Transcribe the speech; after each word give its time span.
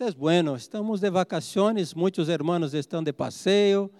Isto 0.00 0.16
é 0.16 0.18
bueno. 0.18 0.56
Estamos 0.56 0.98
de 0.98 1.10
vacações, 1.10 1.92
muitos 1.92 2.30
irmãos 2.30 2.72
estão 2.72 3.02
de 3.02 3.12
passeio 3.12 3.92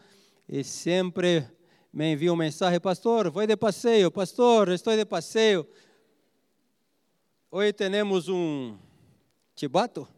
e 0.49 0.65
sempre 0.65 1.47
me 1.93 2.15
enviam 2.15 2.35
mensagem: 2.35 2.81
Pastor, 2.81 3.31
vou 3.31 3.47
de 3.47 3.55
passeio, 3.55 4.11
Pastor, 4.11 4.71
estou 4.71 4.97
de 4.97 5.05
passeio. 5.05 5.69
Hoje 7.51 7.75
temos 7.75 8.31
um 8.31 8.79
chibato 9.55 10.09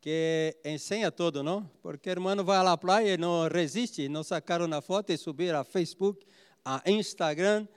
que 0.00 0.56
ensina 0.64 1.12
tudo, 1.12 1.42
não? 1.42 1.70
Porque 1.82 2.08
o 2.08 2.12
irmão 2.12 2.42
vai 2.42 2.66
à 2.66 2.74
praia 2.78 3.12
e 3.12 3.18
não 3.18 3.46
resiste, 3.46 4.08
não 4.08 4.24
sacaram 4.24 4.66
na 4.66 4.80
foto 4.80 5.10
e 5.10 5.18
subir 5.18 5.54
a 5.54 5.64
Facebook, 5.64 6.24
a 6.64 6.80
Instagram 6.86 7.68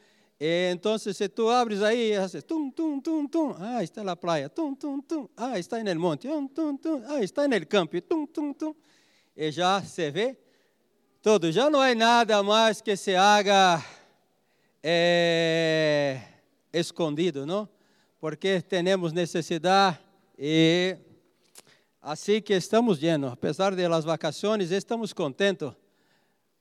entonces, 0.44 1.16
si 1.16 1.30
tú 1.30 1.52
abres 1.52 1.84
ahí, 1.84 2.14
haces 2.14 2.44
tum, 2.44 2.72
tum, 2.72 3.00
tum, 3.00 3.28
tum, 3.28 3.54
ah, 3.60 3.84
está 3.84 4.02
en 4.02 4.08
la 4.08 4.16
playa, 4.16 4.50
tum, 4.50 4.76
tum, 4.76 5.00
tum, 5.04 5.28
ah, 5.38 5.56
está 5.56 5.80
el 5.80 6.00
monte, 6.00 6.28
tum, 6.28 6.48
tum, 6.48 6.78
tum, 6.80 7.04
ah, 7.08 7.22
está 7.22 7.46
el 7.46 7.68
campo, 7.68 8.02
tum, 8.02 8.26
tum, 8.26 8.52
tum. 8.52 8.74
E 9.36 9.52
já 9.52 9.84
se 9.84 10.10
vê 10.10 10.36
tudo. 11.22 11.52
Já 11.52 11.70
não 11.70 11.80
há 11.80 11.94
nada 11.94 12.42
mais 12.42 12.82
que 12.82 12.98
se 12.98 13.16
haga 13.16 13.86
é, 14.82 16.20
escondido, 16.74 17.46
não? 17.46 17.70
Porque 18.20 18.62
temos 18.62 19.14
necessidade 19.14 20.00
e 20.38 20.98
assim 22.02 22.42
que 22.42 22.54
estamos 22.54 23.00
llenos. 23.00 23.32
Apesar 23.32 23.76
de 23.76 23.88
las 23.88 24.04
vacações, 24.06 24.72
estamos 24.72 25.14
contentos. 25.14 25.76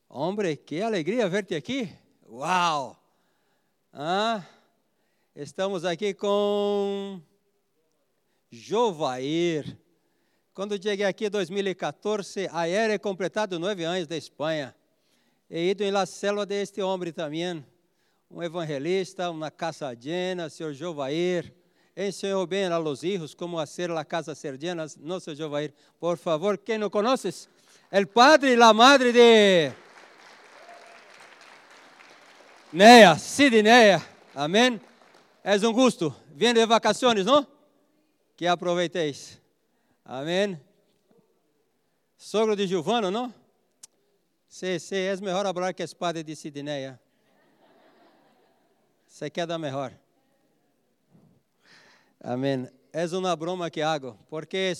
Hombre, 0.06 0.54
que 0.56 0.82
alegria 0.82 1.26
verte 1.30 1.54
aqui. 1.54 1.90
Uau! 2.28 2.99
Ah, 3.92 4.44
estamos 5.34 5.84
aqui 5.84 6.14
com 6.14 7.20
Jovair. 8.48 9.76
Quando 10.54 10.80
cheguei 10.80 11.04
aqui 11.04 11.26
em 11.26 11.30
2014, 11.30 12.48
ayer 12.52 12.92
he 12.92 12.98
completado 13.00 13.58
nove 13.58 13.82
anos 13.82 14.06
de 14.06 14.16
Espanha. 14.16 14.76
He 15.50 15.70
ido 15.70 15.82
em 15.82 15.90
la 15.90 16.06
selva 16.06 16.46
de 16.46 16.62
este 16.62 16.80
homem 16.80 17.12
também, 17.12 17.66
um 18.30 18.40
evangelista, 18.40 19.28
uma 19.28 19.50
casa 19.50 19.92
llena, 19.92 20.48
senhor 20.48 20.72
Jovair. 20.72 21.52
Enseñou 21.96 22.46
bem 22.46 22.66
a 22.66 22.78
los 22.78 23.02
hijos 23.02 23.34
como 23.34 23.58
hacer 23.58 23.90
la 23.90 24.04
casa 24.04 24.36
ser 24.36 24.56
llena, 24.56 24.86
nosso 25.00 25.34
Jovair. 25.34 25.74
Por 25.98 26.16
favor, 26.16 26.56
quem 26.56 26.78
não 26.78 26.88
conheces? 26.88 27.48
El 27.90 28.06
padre 28.06 28.52
e 28.52 28.56
la 28.56 28.72
madre 28.72 29.12
de 29.12 29.72
Neia, 32.72 33.18
Sidneia, 33.18 34.00
amém? 34.32 34.80
É 35.42 35.56
um 35.66 35.72
gosto. 35.72 36.14
Vindo 36.28 36.60
de 36.60 36.66
vacações, 36.66 37.26
não? 37.26 37.44
Que 38.36 38.46
aproveitéis. 38.46 39.40
Amém? 40.04 40.60
Sogro 42.16 42.54
de 42.54 42.68
Giovano, 42.68 43.10
não? 43.10 43.34
Sim, 44.48 44.78
sim, 44.78 44.94
é 44.94 45.16
melhor 45.16 45.52
falar 45.52 45.72
que 45.72 45.82
a 45.82 45.84
espada 45.84 46.22
de 46.22 46.36
Sidneia. 46.36 47.00
Você 49.04 49.28
quer 49.28 49.48
dar 49.48 49.58
melhor. 49.58 49.92
Amém. 52.22 52.68
É 52.92 53.04
uma 53.06 53.34
broma 53.34 53.68
que 53.68 53.82
hago, 53.82 54.16
porque 54.28 54.74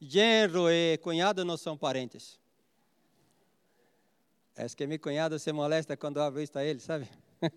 genro 0.00 0.68
e 0.68 0.98
cunhado 0.98 1.44
não 1.44 1.56
são 1.56 1.76
parentes. 1.78 2.37
É 4.60 4.68
que 4.68 4.88
meu 4.88 4.98
cunhado 4.98 5.38
se 5.38 5.52
molesta 5.52 5.96
quando 5.96 6.20
abro 6.20 6.42
isso 6.42 6.58
a 6.58 6.64
ele, 6.64 6.80
sabe? 6.80 7.08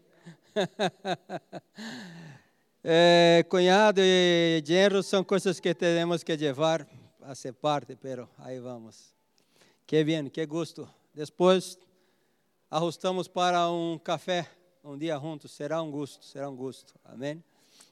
é, 2.84 3.44
cunhado 3.50 4.00
e 4.04 4.62
genro 4.64 5.02
são 5.02 5.24
coisas 5.24 5.60
que 5.60 5.74
temos 5.74 6.22
que 6.22 6.38
levar 6.38 6.88
a 7.24 7.34
ser 7.34 7.54
parte, 7.54 7.96
pero 7.96 8.30
aí 8.38 8.60
vamos. 8.60 9.16
Que 9.88 10.04
bem, 10.04 10.30
que 10.30 10.46
gosto. 10.46 10.88
Depois 11.12 11.76
ajustamos 12.70 13.28
para 13.28 13.68
um 13.72 13.98
café 13.98 14.48
um 14.84 14.96
dia 14.96 15.18
juntos. 15.18 15.54
Será 15.54 15.82
um 15.82 15.90
gosto, 15.90 16.24
será 16.24 16.52
um 16.52 16.56
gosto. 16.56 16.94
Amém. 17.04 17.44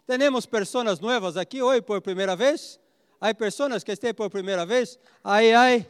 Temos 0.05 0.45
pessoas 0.45 0.99
novas 0.99 1.35
aqui 1.35 1.63
hoje 1.63 1.81
por 1.81 1.99
primeira 1.99 2.35
vez. 2.35 2.79
Há 3.19 3.33
pessoas 3.33 3.83
que 3.83 3.91
estão 3.91 4.13
por 4.13 4.29
primeira 4.29 4.67
vez. 4.67 4.99
Aí, 5.23 5.51
aí. 5.51 5.87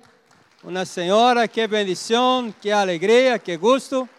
Uma 0.61 0.85
senhora, 0.85 1.47
que 1.47 1.65
bendição, 1.67 2.53
que 2.61 2.69
alegria, 2.69 3.39
que 3.39 3.55
gosto. 3.55 4.09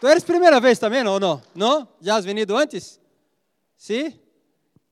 Tu 0.00 0.08
eres 0.08 0.24
primeira 0.24 0.58
vez 0.58 0.80
também 0.80 1.06
ou 1.06 1.20
não? 1.20 1.40
Não? 1.54 1.88
Já 2.00 2.16
has 2.16 2.24
venido 2.24 2.56
antes? 2.56 3.00
Sim? 3.76 4.10
Sí? 4.10 4.20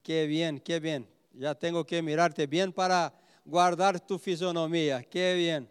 Que 0.05 0.27
bem, 0.29 0.57
que 0.59 0.79
bem. 0.79 1.07
Já 1.35 1.53
tenho 1.53 1.85
que 1.85 2.01
mirarte 2.01 2.47
bem 2.47 2.71
para 2.71 3.13
guardar 3.45 3.99
tu 3.99 4.21
fisionomia. 4.21 5.03
Que 5.03 5.35
bem. 5.35 5.69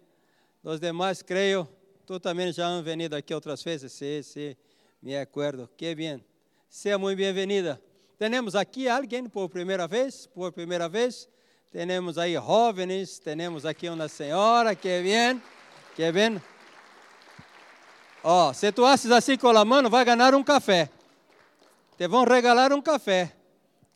Os 0.62 0.80
demais, 0.80 1.22
creio, 1.22 1.68
tu 2.06 2.20
também 2.20 2.52
já 2.52 2.68
han 2.68 2.84
venido 2.84 3.16
aqui 3.16 3.34
outras 3.34 3.64
vezes. 3.64 3.94
Sim, 3.94 4.22
sim, 4.22 4.56
me 5.02 5.18
acordo. 5.18 5.70
Que 5.78 5.96
bem. 5.96 6.22
Seja 6.70 6.98
muito 6.98 7.18
bem-vinda. 7.18 7.82
Temos 8.20 8.56
aqui 8.56 8.90
alguém 8.90 9.30
por 9.30 9.48
primeira 9.48 9.88
vez? 9.88 10.28
Por 10.28 10.52
primeira 10.52 10.90
vez? 10.90 11.30
Temos 11.72 12.18
aí 12.18 12.34
jovens, 12.34 13.20
temos 13.20 13.66
aqui 13.66 13.90
uma 13.90 14.08
senhora, 14.08 14.74
que 14.74 15.02
bem, 15.02 15.42
que 15.96 16.12
bem. 16.12 16.42
Ó, 18.24 18.50
oh, 18.50 18.54
se 18.54 18.72
tu 18.72 18.86
haces 18.86 19.12
assim 19.12 19.38
com 19.38 19.50
a 19.50 19.66
mão, 19.66 19.90
vai 19.90 20.06
ganhar 20.06 20.34
um 20.34 20.44
café. 20.44 20.90
Te 21.98 22.08
vão 22.08 22.24
regalar 22.24 22.72
um 22.72 22.82
café. 22.82 23.34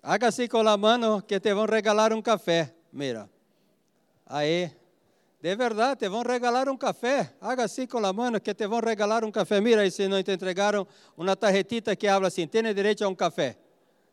Haga 0.04 0.28
assim 0.28 0.48
com 0.48 0.68
a 0.68 0.78
mão 0.78 1.22
que 1.22 1.40
te 1.40 1.54
vão 1.54 1.66
regalar 1.66 2.14
um 2.14 2.22
café. 2.22 2.74
Mira. 2.92 3.30
Aí. 4.26 4.72
De 5.42 5.56
verdade, 5.56 6.02
te 6.02 6.09
vão 6.09 6.24
regalar 6.24 6.70
um 6.70 6.78
café. 6.78 7.34
Haga 7.42 7.64
assim 7.64 7.88
com 7.88 8.06
a 8.06 8.14
mão 8.14 8.40
que 8.40 8.53
te 8.53 8.68
vão 8.68 8.80
regalar 8.80 9.24
um 9.24 9.32
café. 9.32 9.62
Mira, 9.62 9.86
e 9.86 9.92
se 9.92 10.08
não 10.08 10.22
te 10.22 10.32
entregaram 10.32 10.86
uma 11.18 11.36
tarjetita 11.36 11.96
que 11.96 12.08
habla 12.08 12.28
assim, 12.28 12.48
tem 12.48 12.62
direito 12.74 13.03
a 13.03 13.08
um 13.08 13.16
café. 13.16 13.58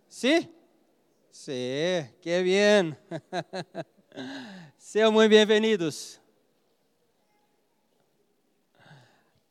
Sim? 0.09 0.41
¿Sí? 0.41 0.58
Sí, 1.41 2.05
qué 2.21 2.43
bien. 2.43 2.99
Sean 4.77 5.13
muy 5.13 5.29
bienvenidos. 5.29 6.21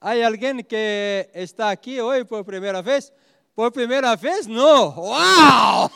¿Hay 0.02 0.22
alguien 0.22 0.66
que 0.66 1.31
está 1.34 1.70
aquí 1.70 2.02
hoy 2.02 2.25
por 2.25 2.44
primera 2.44 2.81
vez? 2.81 3.14
¿Por 3.56 3.72
primera 3.72 4.18
vez? 4.18 4.50
No. 4.50 4.92
¡Wow! 4.92 5.90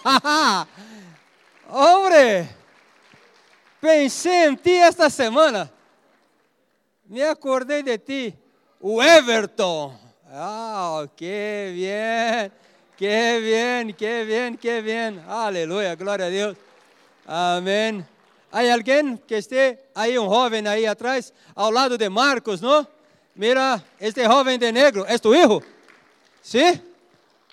Hombre, 1.68 2.48
pensé 3.82 4.46
en 4.46 4.58
ti 4.58 4.72
esta 4.72 5.10
semana. 5.10 5.70
Me 7.04 7.22
acordé 7.26 7.84
de 7.84 8.00
ti. 8.00 8.34
Everton. 8.82 10.00
¡Ah, 10.30 11.06
qué 11.18 11.74
bien! 11.76 12.61
Que 13.02 13.40
bien, 13.42 13.96
que 13.96 14.26
bien, 14.26 14.58
que 14.60 14.80
bien. 14.84 15.24
Aleluia, 15.28 15.96
glória 15.96 16.28
a 16.28 16.30
Deus. 16.30 16.56
Amém. 17.26 18.06
Há 18.52 18.72
alguém 18.72 19.18
que 19.18 19.38
esteja 19.38 19.80
aí, 19.96 20.20
um 20.20 20.30
jovem 20.30 20.68
aí 20.68 20.86
atrás, 20.86 21.34
ao 21.56 21.72
lado 21.72 21.98
de 21.98 22.08
Marcos, 22.10 22.62
não? 22.62 22.88
Mira, 23.36 23.84
este 24.00 24.24
jovem 24.24 24.60
de 24.60 24.72
negro, 24.72 25.04
é 25.08 25.18
tu 25.18 25.32
filho? 25.32 25.64
Sim? 26.44 26.76
Sí? 26.76 26.82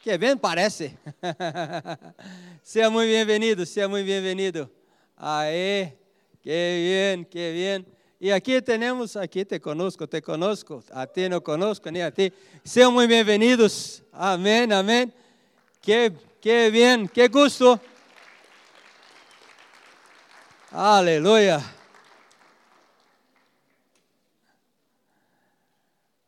Que 0.03 0.19
bem 0.19 0.37
parece. 0.37 0.99
seja 2.63 2.91
muito 2.91 3.09
bem-vindo, 3.09 3.65
seja 3.65 3.89
muito 3.89 4.05
bem-vindo. 4.05 4.69
Aê, 5.17 5.95
que 6.43 6.51
bem, 6.51 7.25
que 7.25 7.39
bem. 7.39 7.87
E 8.21 8.31
aqui 8.31 8.61
temos, 8.61 9.17
aqui 9.17 9.47
te 9.47 9.59
conosco, 9.59 10.07
te 10.07 10.21
conosco, 10.21 10.85
a 10.91 11.07
ti 11.07 11.27
não 11.27 11.41
conosco, 11.41 11.89
nem 11.89 12.03
a 12.03 12.11
ti. 12.11 12.35
Sejam 12.63 12.93
muito 12.93 13.09
bem-vindos. 13.09 14.03
Amém, 14.13 14.71
amém. 14.71 15.11
Qué, 15.89 16.13
qué 16.43 16.71
bien, 16.71 17.09
qué 17.09 17.29
gusto. 17.29 17.81
Aleluia. 20.71 21.65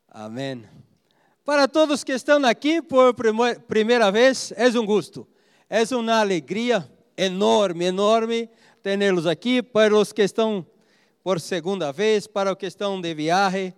Amém. 0.09 0.67
Para 1.45 1.69
todos 1.69 2.03
que 2.03 2.13
estão 2.13 2.43
aqui 2.47 2.81
por 2.81 3.15
primeira 3.69 4.11
vez, 4.11 4.51
é 4.57 4.67
um 4.69 4.87
gosto, 4.87 5.29
é 5.69 5.83
uma 5.95 6.21
alegria 6.21 6.91
enorme, 7.15 7.85
enorme 7.85 8.49
tê-los 8.83 9.27
aqui. 9.27 9.63
Para 9.63 9.95
os 9.95 10.11
que 10.11 10.23
estão 10.23 10.67
por 11.23 11.39
segunda 11.39 11.93
vez, 11.93 12.27
para 12.27 12.51
os 12.53 12.57
que 12.57 12.65
estão 12.65 12.99
de 12.99 13.13
viagem, 13.13 13.75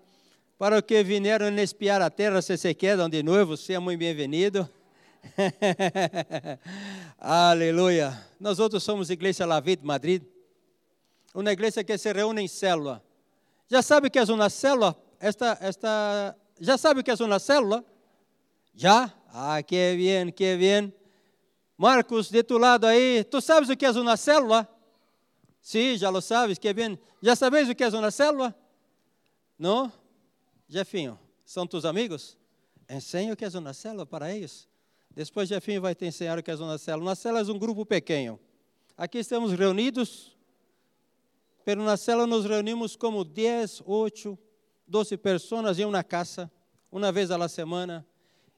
para 0.56 0.76
os 0.76 0.82
que 0.82 1.02
vieram 1.02 1.48
espiar 1.58 2.00
a 2.00 2.08
terra, 2.08 2.40
se 2.40 2.56
se 2.56 2.72
quedam 2.72 3.08
de 3.08 3.20
novo, 3.24 3.56
seja 3.56 3.80
muito 3.80 3.98
bem-vindo. 3.98 4.70
Aleluia. 7.18 8.26
Nós 8.38 8.58
outros 8.58 8.82
somos 8.82 9.10
Igreja 9.10 9.46
Lavite 9.46 9.84
Madrid, 9.84 10.22
uma 11.34 11.52
igreja 11.52 11.82
que 11.82 11.96
se 11.96 12.12
reúne 12.12 12.42
em 12.42 12.48
célula. 12.48 13.02
Já 13.68 13.80
sabe 13.82 14.08
o 14.08 14.10
que 14.10 14.18
é 14.18 14.24
uma 14.24 14.50
célula? 14.50 14.96
Esta, 15.18 15.56
esta, 15.60 16.36
já 16.60 16.76
sabe 16.76 17.00
o 17.00 17.04
que 17.04 17.10
é 17.10 17.14
uma 17.14 17.38
célula? 17.38 17.84
Já? 18.74 19.12
Ah, 19.28 19.62
que 19.62 19.96
bem, 19.96 20.32
que 20.32 20.56
bem. 20.56 20.92
Marcos, 21.76 22.28
de 22.30 22.42
tu 22.42 22.58
lado 22.58 22.86
aí, 22.86 23.24
tu 23.24 23.40
sabes 23.40 23.68
o 23.68 23.76
que 23.76 23.86
é 23.86 23.90
uma 23.90 24.16
célula? 24.16 24.68
Sí, 25.60 25.96
já 25.96 26.10
lo 26.10 26.20
sabes, 26.20 26.58
que 26.58 26.72
bem. 26.72 26.98
Já 27.22 27.36
sabes 27.36 27.68
o 27.68 27.74
que 27.74 27.84
é 27.84 27.88
uma 27.88 28.10
célula? 28.10 28.54
Não? 29.58 29.92
Jefinho, 30.68 31.18
são 31.44 31.66
tus 31.66 31.84
amigos? 31.84 32.36
Ensina 32.90 33.32
o 33.32 33.36
que 33.36 33.44
é 33.44 33.48
uma 33.48 33.72
célula 33.72 34.04
para 34.04 34.34
eles. 34.34 34.68
Depois 35.14 35.46
Jefinho 35.46 35.80
vai 35.82 35.94
te 35.94 36.06
ensinar 36.06 36.38
o 36.38 36.42
que 36.42 36.50
é 36.50 36.54
uma 36.54 36.78
célula. 36.78 37.10
Uma 37.10 37.14
célula 37.14 37.40
é 37.40 37.52
um 37.52 37.58
grupo 37.58 37.84
pequeno. 37.84 38.40
Aqui 38.96 39.18
estamos 39.18 39.52
reunidos, 39.52 40.34
pero 41.64 41.82
na 41.82 41.98
célula 41.98 42.26
nos 42.26 42.46
reunimos 42.46 42.96
como 42.96 43.22
10, 43.22 43.82
8, 43.84 44.38
12 44.86 45.16
pessoas 45.18 45.78
em 45.78 45.84
uma 45.84 46.02
casa, 46.02 46.50
uma 46.90 47.12
vez 47.12 47.30
a 47.30 47.48
semana, 47.48 48.06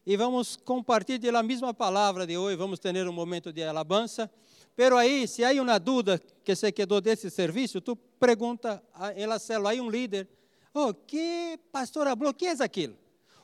e 0.06 0.16
vamos 0.16 0.54
compartilhar 0.54 1.32
da 1.32 1.42
mesma 1.42 1.72
palavra 1.72 2.26
de 2.26 2.36
hoje, 2.36 2.56
vamos 2.56 2.78
ter 2.78 2.94
um 3.08 3.12
momento 3.12 3.52
de 3.52 3.62
alabança. 3.64 4.30
Pero 4.76 4.96
aí, 4.96 5.26
se 5.26 5.44
há 5.44 5.50
uma 5.60 5.78
dúvida 5.78 6.20
que 6.44 6.54
se 6.54 6.70
quedou 6.70 7.00
desse 7.00 7.30
serviço, 7.30 7.80
tu 7.80 7.96
pergunta 7.96 8.82
la 9.16 9.38
célula, 9.38 9.70
aí 9.70 9.80
um 9.80 9.88
líder, 9.88 10.28
oh, 10.72 10.92
que 10.92 11.58
pastor 11.72 12.06
falou, 12.06 12.34
que 12.34 12.46
é 12.46 12.52
aquilo? 12.62 12.96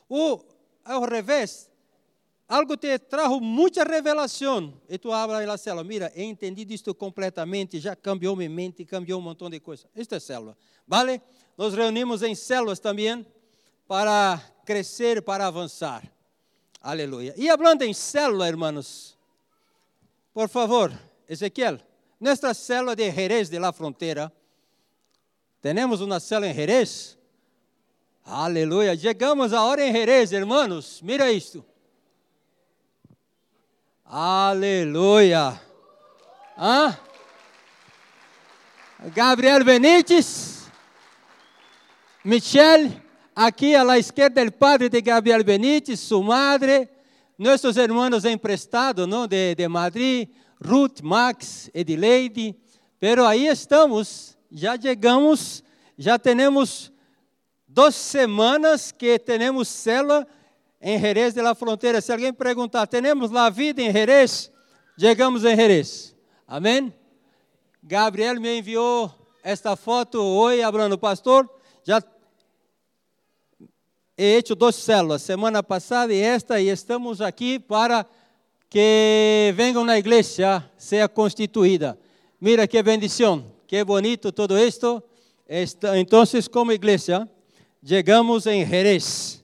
Ou, 0.08 0.44
ao 0.84 1.02
revés, 1.04 1.69
algo 2.50 2.76
te 2.76 2.98
trajo 2.98 3.40
muita 3.40 3.84
revelação, 3.84 4.74
e 4.88 4.98
tu 4.98 5.12
habla 5.12 5.46
na 5.46 5.56
célula, 5.56 5.84
mira, 5.84 6.12
he 6.16 6.24
entendido 6.24 6.72
isto 6.72 6.92
completamente, 6.92 7.78
já 7.78 7.94
cambiou 7.94 8.34
minha 8.34 8.50
mente, 8.50 8.84
cambiou 8.84 9.20
um 9.20 9.22
montão 9.22 9.48
de 9.48 9.60
coisas. 9.60 9.86
Isto 9.94 10.16
é 10.16 10.20
célula, 10.20 10.58
vale? 10.84 11.22
Nos 11.56 11.74
reunimos 11.74 12.24
em 12.24 12.34
células 12.34 12.80
também 12.80 13.24
para 13.86 14.42
crescer, 14.64 15.22
para 15.22 15.46
avançar. 15.46 16.02
Aleluia. 16.82 17.34
E 17.36 17.46
falando 17.56 17.82
em 17.82 17.94
célula, 17.94 18.48
hermanos, 18.48 19.16
por 20.34 20.48
favor, 20.48 20.92
Ezequiel, 21.28 21.78
nuestra 22.18 22.52
célula 22.52 22.96
de 22.96 23.08
Jerez 23.12 23.48
de 23.48 23.60
la 23.60 23.72
Frontera, 23.72 24.32
temos 25.62 26.00
uma 26.00 26.18
célula 26.18 26.48
em 26.48 26.54
Jerez? 26.54 27.16
Aleluia, 28.24 28.96
chegamos 28.96 29.52
agora 29.52 29.86
em 29.86 29.92
Jerez, 29.92 30.32
hermanos, 30.32 31.00
mira 31.00 31.30
isto. 31.30 31.69
Aleluia. 34.12 35.60
Ah? 36.56 36.98
Gabriel 39.14 39.62
Benítez, 39.62 40.64
Michelle, 42.24 43.00
aqui 43.36 43.76
à 43.76 43.98
esquerda 44.00 44.42
o 44.42 44.50
padre 44.50 44.88
de 44.88 45.00
Gabriel 45.00 45.44
Benítez, 45.44 46.00
sua 46.00 46.24
madre, 46.24 46.88
nossos 47.38 47.76
irmãos 47.76 48.24
emprestados, 48.24 49.06
não, 49.06 49.28
de, 49.28 49.54
de 49.54 49.68
Madrid, 49.68 50.28
Ruth, 50.60 51.02
Max, 51.02 51.70
Edileide, 51.72 52.56
pero 52.98 53.24
aí 53.24 53.46
estamos, 53.46 54.36
já 54.50 54.76
chegamos, 54.76 55.62
já 55.96 56.18
temos 56.18 56.92
duas 57.64 57.94
semanas 57.94 58.90
que 58.90 59.20
temos 59.20 59.68
célula 59.68 60.26
em 60.80 60.98
Jerez 60.98 61.34
de 61.34 61.42
la 61.42 61.54
Fronteira. 61.54 62.00
Se 62.00 62.12
alguém 62.12 62.32
perguntar, 62.32 62.86
temos 62.86 63.30
lá 63.30 63.50
vida 63.50 63.82
em 63.82 63.92
Jerez? 63.92 64.50
Chegamos 64.98 65.44
em 65.44 65.54
Jerez. 65.54 66.16
Amém? 66.46 66.92
Gabriel 67.82 68.40
me 68.40 68.58
enviou 68.58 69.10
esta 69.42 69.76
foto 69.76 70.20
hoje, 70.20 70.62
hablando, 70.62 70.98
pastor, 70.98 71.48
já 71.84 72.02
he 74.16 74.36
hecho 74.36 74.54
duas 74.54 74.74
células, 74.74 75.22
semana 75.22 75.62
passada 75.62 76.12
e 76.12 76.20
esta, 76.20 76.60
e 76.60 76.68
estamos 76.68 77.22
aqui 77.22 77.58
para 77.58 78.04
que 78.68 79.52
venham 79.56 79.82
na 79.82 79.98
igreja, 79.98 80.62
seja 80.76 81.08
constituída. 81.08 81.98
Mira 82.38 82.68
que 82.68 82.82
bendição, 82.82 83.50
que 83.66 83.82
bonito 83.82 84.30
todo 84.30 84.58
esto. 84.58 85.02
Então, 85.48 86.24
como 86.52 86.70
igreja, 86.70 87.26
chegamos 87.84 88.46
em 88.46 88.64
Jerez. 88.66 89.39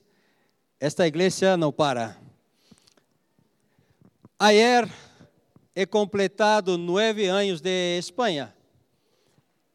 Esta 0.79 1.07
igreja 1.07 1.57
não 1.57 1.71
para. 1.71 2.15
Ayer 4.37 4.87
he 5.75 5.87
completado 5.87 6.77
nove 6.77 7.25
anos 7.25 7.61
de 7.61 7.97
Espanha. 7.97 8.55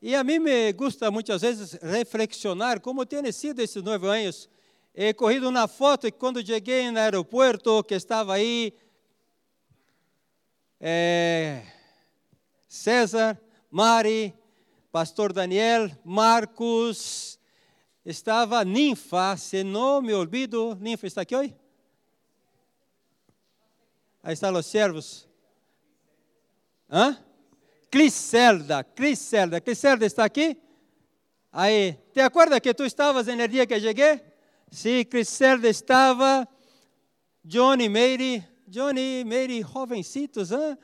E 0.00 0.14
a 0.14 0.22
mim 0.22 0.38
me 0.38 0.72
gusta 0.72 1.10
muitas 1.10 1.42
vezes 1.42 1.72
reflexionar 1.82 2.80
como 2.80 3.04
tem 3.04 3.32
sido 3.32 3.58
esses 3.58 3.82
nove 3.82 4.06
anos. 4.06 4.48
He 4.94 5.12
corrido 5.12 5.48
uma 5.48 5.66
foto 5.66 6.06
e 6.06 6.12
quando 6.12 6.44
cheguei 6.46 6.88
no 6.92 6.98
aeroporto, 7.00 7.82
que 7.82 7.94
estava 7.94 8.34
aí 8.34 8.72
é, 10.80 11.64
César, 12.68 13.36
Mari, 13.68 14.32
Pastor 14.92 15.32
Daniel, 15.32 15.90
Marcos, 16.04 17.31
estava 18.04 18.64
Ninfa, 18.64 19.36
se 19.36 19.62
não 19.62 20.02
me 20.02 20.12
olvido, 20.12 20.76
Ninfa 20.80 21.06
está 21.06 21.22
aqui 21.22 21.36
hoje? 21.36 21.56
Aí 24.22 24.34
estão 24.34 24.54
os 24.54 24.66
servos. 24.66 25.28
Hã? 26.90 27.18
Criselda, 27.90 28.84
Criselda, 28.84 29.60
Criselda 29.60 30.06
está 30.06 30.24
aqui? 30.24 30.56
Aí, 31.52 31.98
te 32.12 32.20
acorda 32.20 32.60
que 32.60 32.72
tu 32.72 32.84
estavas 32.84 33.26
no 33.26 33.48
dia 33.48 33.66
que 33.66 33.78
cheguei? 33.78 34.20
Sim, 34.70 35.04
Criselda 35.04 35.68
estava, 35.68 36.48
Johnny, 37.44 37.88
Mary, 37.88 38.42
Johnny, 38.66 39.22
Mary, 39.24 39.62
jovencitos, 39.62 40.50
hein? 40.50 40.78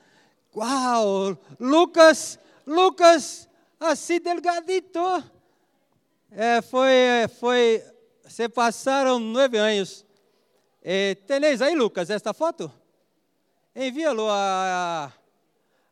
Uau! 0.55 1.38
Lucas, 1.59 2.38
Lucas, 2.67 3.49
assim 3.81 4.21
delgadito. 4.21 5.00
É, 6.31 6.61
foi, 6.61 6.93
foi, 7.41 7.83
se 8.29 8.49
passaram 8.49 9.19
nove 9.19 9.57
anos. 9.57 10.05
É, 10.83 11.17
aí, 11.65 11.75
Lucas, 11.75 12.11
esta 12.11 12.35
foto? 12.35 12.71
Envia-lo 13.75 14.29
a, 14.29 15.13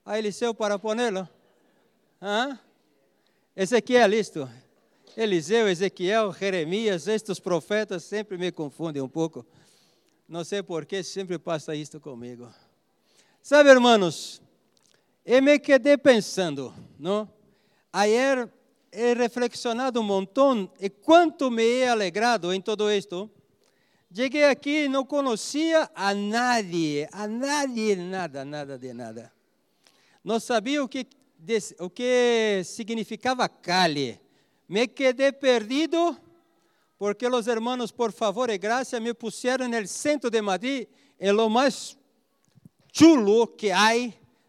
a 0.04 0.18
Eliseu 0.18 0.54
para. 0.54 0.78
Ah? 2.20 2.58
Ezequiel, 3.54 4.12
isto. 4.12 4.48
Eliseu, 5.16 5.68
Ezequiel, 5.68 6.32
Jeremias, 6.32 7.08
estes 7.08 7.40
profetas 7.40 8.04
sempre 8.04 8.36
me 8.36 8.52
confundem 8.52 9.02
um 9.02 9.08
pouco. 9.08 9.46
Não 10.28 10.44
sei 10.44 10.62
por 10.62 10.84
que 10.84 11.02
sempre 11.02 11.38
passa 11.38 11.74
isto 11.74 11.98
comigo. 11.98 12.52
Sabe, 13.42 13.70
irmãos, 13.70 14.42
eu 15.24 15.42
me 15.42 15.58
quedei 15.58 15.96
pensando, 15.96 16.74
não? 16.98 17.30
Ayer 17.92 18.50
he 18.96 19.12
reflexionado 19.14 20.00
um 20.00 20.02
montão 20.02 20.70
e 20.80 20.88
quanto 20.88 21.50
me 21.50 21.62
he 21.62 21.86
alegrado 21.86 22.52
em 22.52 22.60
todo 22.60 22.90
isto. 22.90 23.30
Cheguei 24.14 24.44
aqui 24.44 24.84
e 24.84 24.88
não 24.88 25.04
conhecia 25.04 25.90
a 25.94 26.14
nadie, 26.14 27.06
a 27.12 27.28
nadie, 27.28 27.96
nada, 27.96 28.44
nada 28.44 28.78
de 28.78 28.94
nada. 28.94 29.30
Não 30.24 30.40
sabia 30.40 30.82
o 30.82 30.88
que, 30.88 31.06
o 31.78 31.90
que 31.90 32.62
significava 32.64 33.46
Cali. 33.48 34.18
Me 34.66 34.88
quedei 34.88 35.30
perdido 35.32 36.16
porque 36.98 37.26
os 37.26 37.46
hermanos, 37.46 37.92
por 37.92 38.10
favor 38.10 38.48
e 38.48 38.56
graça, 38.56 38.98
me 38.98 39.12
puseram 39.12 39.68
no 39.68 39.86
centro 39.86 40.30
de 40.30 40.40
Madrid, 40.40 40.88
em 41.20 41.30
lo 41.30 41.50
mais 41.50 41.98
chulo 42.90 43.46
que 43.48 43.70
há. 43.70 43.90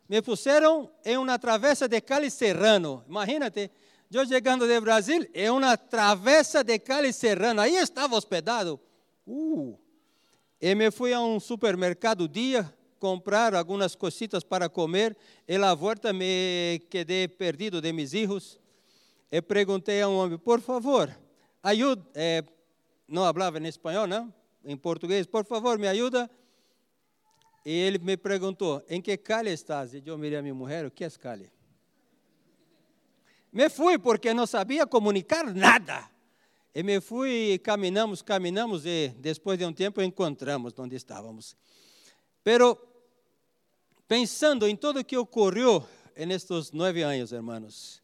Me 0.08 0.22
puseram 0.22 0.89
em 1.04 1.18
uma 1.18 1.38
travessa 1.38 1.89
de 1.89 2.00
Cali 2.00 2.32
Serrano. 2.32 3.04
Imagínate, 3.10 3.70
eu 4.16 4.26
chegando 4.26 4.66
de 4.66 4.80
Brasil, 4.80 5.28
em 5.34 5.50
uma 5.50 5.76
travessa 5.76 6.64
de 6.64 6.80
Cali 6.80 7.12
Serrano. 7.12 7.60
Aí 7.60 7.76
estava 7.76 8.16
hospedado. 8.16 8.80
Uh. 9.26 9.78
E 10.62 10.74
me 10.74 10.90
fui 10.92 11.14
a 11.14 11.20
um 11.20 11.40
supermercado 11.40 12.28
dia 12.28 12.74
comprar 13.00 13.54
algumas 13.54 13.96
cositas 13.96 14.44
para 14.44 14.70
comer. 14.70 15.16
E 15.48 15.58
na 15.58 15.74
volta 15.74 16.14
me 16.14 16.82
quedei 16.90 17.28
perdido 17.28 17.82
de 17.82 17.92
meus 17.92 18.12
filhos. 18.12 18.60
E 19.32 19.42
perguntei 19.42 20.02
a 20.02 20.08
um 20.08 20.16
homem, 20.16 20.38
por 20.38 20.62
favor, 20.62 21.14
ajuda, 21.62 22.02
eh, 22.16 22.44
não 23.06 23.24
falava 23.24 23.60
em 23.60 23.68
espanhol, 23.68 24.08
não? 24.08 24.34
Em 24.64 24.78
português, 24.78 25.26
por 25.26 25.44
favor, 25.44 25.78
me 25.78 25.88
ajuda. 25.88 26.30
E 27.66 27.72
ele 27.72 27.98
me 27.98 28.16
perguntou, 28.16 28.82
em 28.88 29.02
que 29.02 29.18
calle 29.18 29.52
estás? 29.52 29.94
E 29.94 30.02
eu 30.06 30.18
mirei 30.18 30.40
a 30.40 30.42
minha 30.42 30.56
mulher, 30.56 30.86
o 30.86 30.92
que 30.92 31.04
é 31.04 31.10
calle? 31.10 31.52
Me 33.58 33.72
fui 33.72 33.98
porque 33.98 34.36
não 34.36 34.46
sabia 34.46 34.86
comunicar 34.86 35.52
nada. 35.52 36.08
E 36.76 36.84
me 36.84 37.02
fui, 37.02 37.60
caminhamos, 37.64 38.22
caminhamos 38.22 38.86
e 38.86 39.08
depois 39.18 39.58
de 39.58 39.66
um 39.66 39.74
tempo 39.74 40.00
encontramos 40.00 40.78
onde 40.78 40.96
estávamos. 40.96 41.58
Pero 42.44 42.78
pensando 44.08 44.68
em 44.68 44.76
tudo 44.76 45.00
o 45.00 45.04
que 45.04 45.18
ocorreu 45.18 45.84
nestes 46.16 46.72
nove 46.72 47.02
anos, 47.02 47.32
hermanos, 47.32 48.04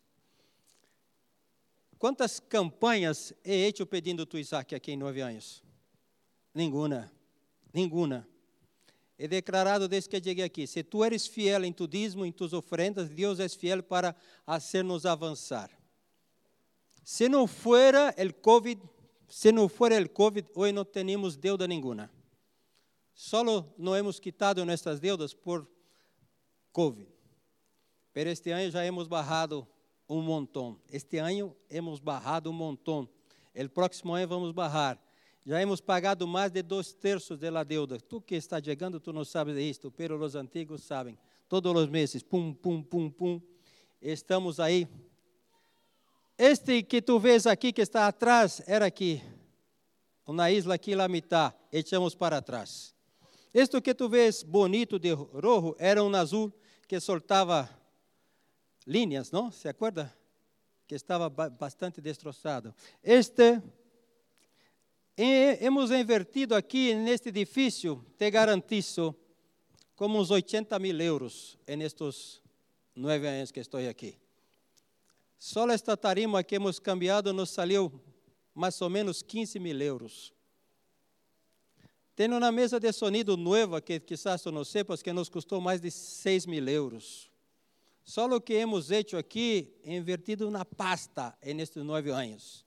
Quantas 2.00 2.40
campanhas 2.40 3.32
he 3.46 3.68
hecho 3.68 3.86
pedindo 3.86 4.26
tu 4.26 4.40
Isaac 4.40 4.74
aqui 4.74 4.92
em 4.92 4.98
nove 4.98 5.22
anos? 5.22 5.64
Nenhuma. 6.54 7.12
Nenhuma. 7.72 8.28
He 9.18 9.28
declarado 9.28 9.88
desde 9.88 10.10
que 10.10 10.22
cheguei 10.22 10.44
aqui: 10.44 10.66
se 10.66 10.84
tu 10.84 11.04
eres 11.04 11.28
fiel 11.28 11.64
em 11.66 11.72
tu 11.72 11.88
dízimo, 11.88 12.26
em 12.26 12.32
tus 12.32 12.54
ofrendas, 12.54 13.10
Deus 13.10 13.40
é 13.40 13.48
fiel 13.48 13.84
para 13.84 14.16
hacernos 14.46 15.06
avançar. 15.06 15.70
Se 17.04 17.28
não 17.28 17.46
fuera 17.46 18.14
el 18.18 18.34
COVID, 18.34 18.82
se 19.28 19.52
não 19.52 19.68
fuera 19.68 19.96
el 19.96 20.10
COVID, 20.10 20.48
hoje 20.56 20.72
não 20.72 20.86
teríamos 20.86 21.36
deuda 21.36 21.68
nenhuma. 21.68 22.10
Solo 23.14 23.74
não 23.78 23.96
hemos 23.96 24.20
quitado 24.20 24.66
nossas 24.66 25.00
deudas 25.00 25.34
por 25.34 25.68
COVID. 26.72 27.08
Pero 28.14 28.30
este 28.30 28.52
ano 28.52 28.72
já 28.72 28.86
hemos 28.86 29.08
barrado 29.08 29.68
um 30.08 30.22
montão. 30.22 30.80
Este 30.90 31.18
ano 31.18 31.56
hemos 31.70 32.00
barrado 32.00 32.50
um 32.50 32.54
montão. 32.54 33.10
El 33.54 33.70
próximo 33.70 34.14
ano 34.14 34.28
vamos 34.28 34.52
barrar. 34.52 35.03
Já 35.46 35.62
hemos 35.62 35.82
pagado 35.82 36.26
mais 36.26 36.52
de 36.52 36.62
dois 36.64 36.94
terços 36.94 37.38
da 37.38 37.64
deuda. 37.64 38.00
Tu 38.00 38.22
que 38.22 38.36
está 38.36 38.64
chegando, 38.64 39.00
tu 39.00 39.12
não 39.12 39.26
sabes 39.26 39.56
disto, 39.56 39.92
pero 39.92 40.18
os 40.18 40.36
antigos 40.36 40.84
sabem. 40.84 41.18
Todos 41.50 41.76
os 41.76 41.90
meses, 41.90 42.24
pum, 42.24 42.54
pum, 42.54 42.82
pum, 42.82 43.12
pum. 43.12 43.42
Estamos 44.02 44.60
aí. 44.60 44.88
Este 46.38 46.82
que 46.84 47.02
tu 47.02 47.20
vês 47.20 47.46
aqui, 47.46 47.74
que 47.74 47.82
está 47.82 48.08
atrás, 48.08 48.62
era 48.66 48.86
aqui. 48.86 49.22
Na 50.26 50.50
isla 50.50 50.76
aqui, 50.76 50.96
lá 50.96 51.10
mitad, 51.10 51.54
echamos 51.72 52.16
para 52.16 52.42
trás. 52.42 52.96
Este 53.54 53.82
que 53.82 53.94
tu 53.94 54.08
vês 54.08 54.44
bonito 54.44 54.98
de 54.98 55.12
rojo, 55.12 55.76
era 55.78 56.02
um 56.02 56.16
azul 56.16 56.54
que 56.88 57.00
soltava 57.02 57.70
linhas, 58.88 59.30
não? 59.30 59.52
Se 59.52 59.68
acorda? 59.68 60.16
Que 60.88 60.96
estava 60.96 61.30
bastante 61.30 62.00
destroçado. 62.00 62.74
Este 63.04 63.62
hemos 65.16 65.92
invertido 65.92 66.56
aqui 66.56 66.96
neste 66.96 67.30
edifício, 67.30 68.04
te 68.18 68.30
garantizo, 68.32 69.16
como 69.96 70.20
uns 70.20 70.32
80 70.32 70.78
mil 70.80 71.00
euros 71.00 71.58
nestes 71.68 72.42
nove 72.96 73.28
anos 73.28 73.52
que 73.52 73.60
estou 73.60 73.80
aqui. 73.88 74.18
Só 75.38 75.70
esta 75.70 75.96
tarima 75.96 76.44
que 76.44 76.56
hemos 76.56 76.80
cambiado 76.80 77.32
nos 77.32 77.52
saiu 77.52 77.92
mais 78.56 78.82
ou 78.82 78.90
menos 78.90 79.22
15 79.22 79.60
mil 79.60 79.80
euros. 79.82 80.34
Tem 82.16 82.32
uma 82.32 82.52
mesa 82.52 82.80
de 82.80 82.92
sonido 82.92 83.36
nova 83.38 83.82
que 83.82 84.00
quizás 84.00 84.42
tu 84.42 84.52
não 84.52 84.64
sepas 84.64 85.02
que 85.02 85.14
nos 85.14 85.30
custou 85.30 85.60
mais 85.60 85.82
de 85.82 85.92
6 85.92 86.46
mil 86.46 86.68
euros. 86.68 87.30
Só 88.04 88.26
o 88.26 88.42
que 88.42 88.54
hemos 88.54 88.92
hecho 88.92 89.16
aqui, 89.16 89.74
invertido 89.86 90.50
na 90.50 90.66
pasta 90.66 91.38
nestes 91.44 91.84
nove 91.84 92.10
anos 92.10 92.63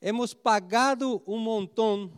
hemos 0.00 0.34
pagado 0.34 1.22
um 1.26 1.38
montão, 1.38 2.10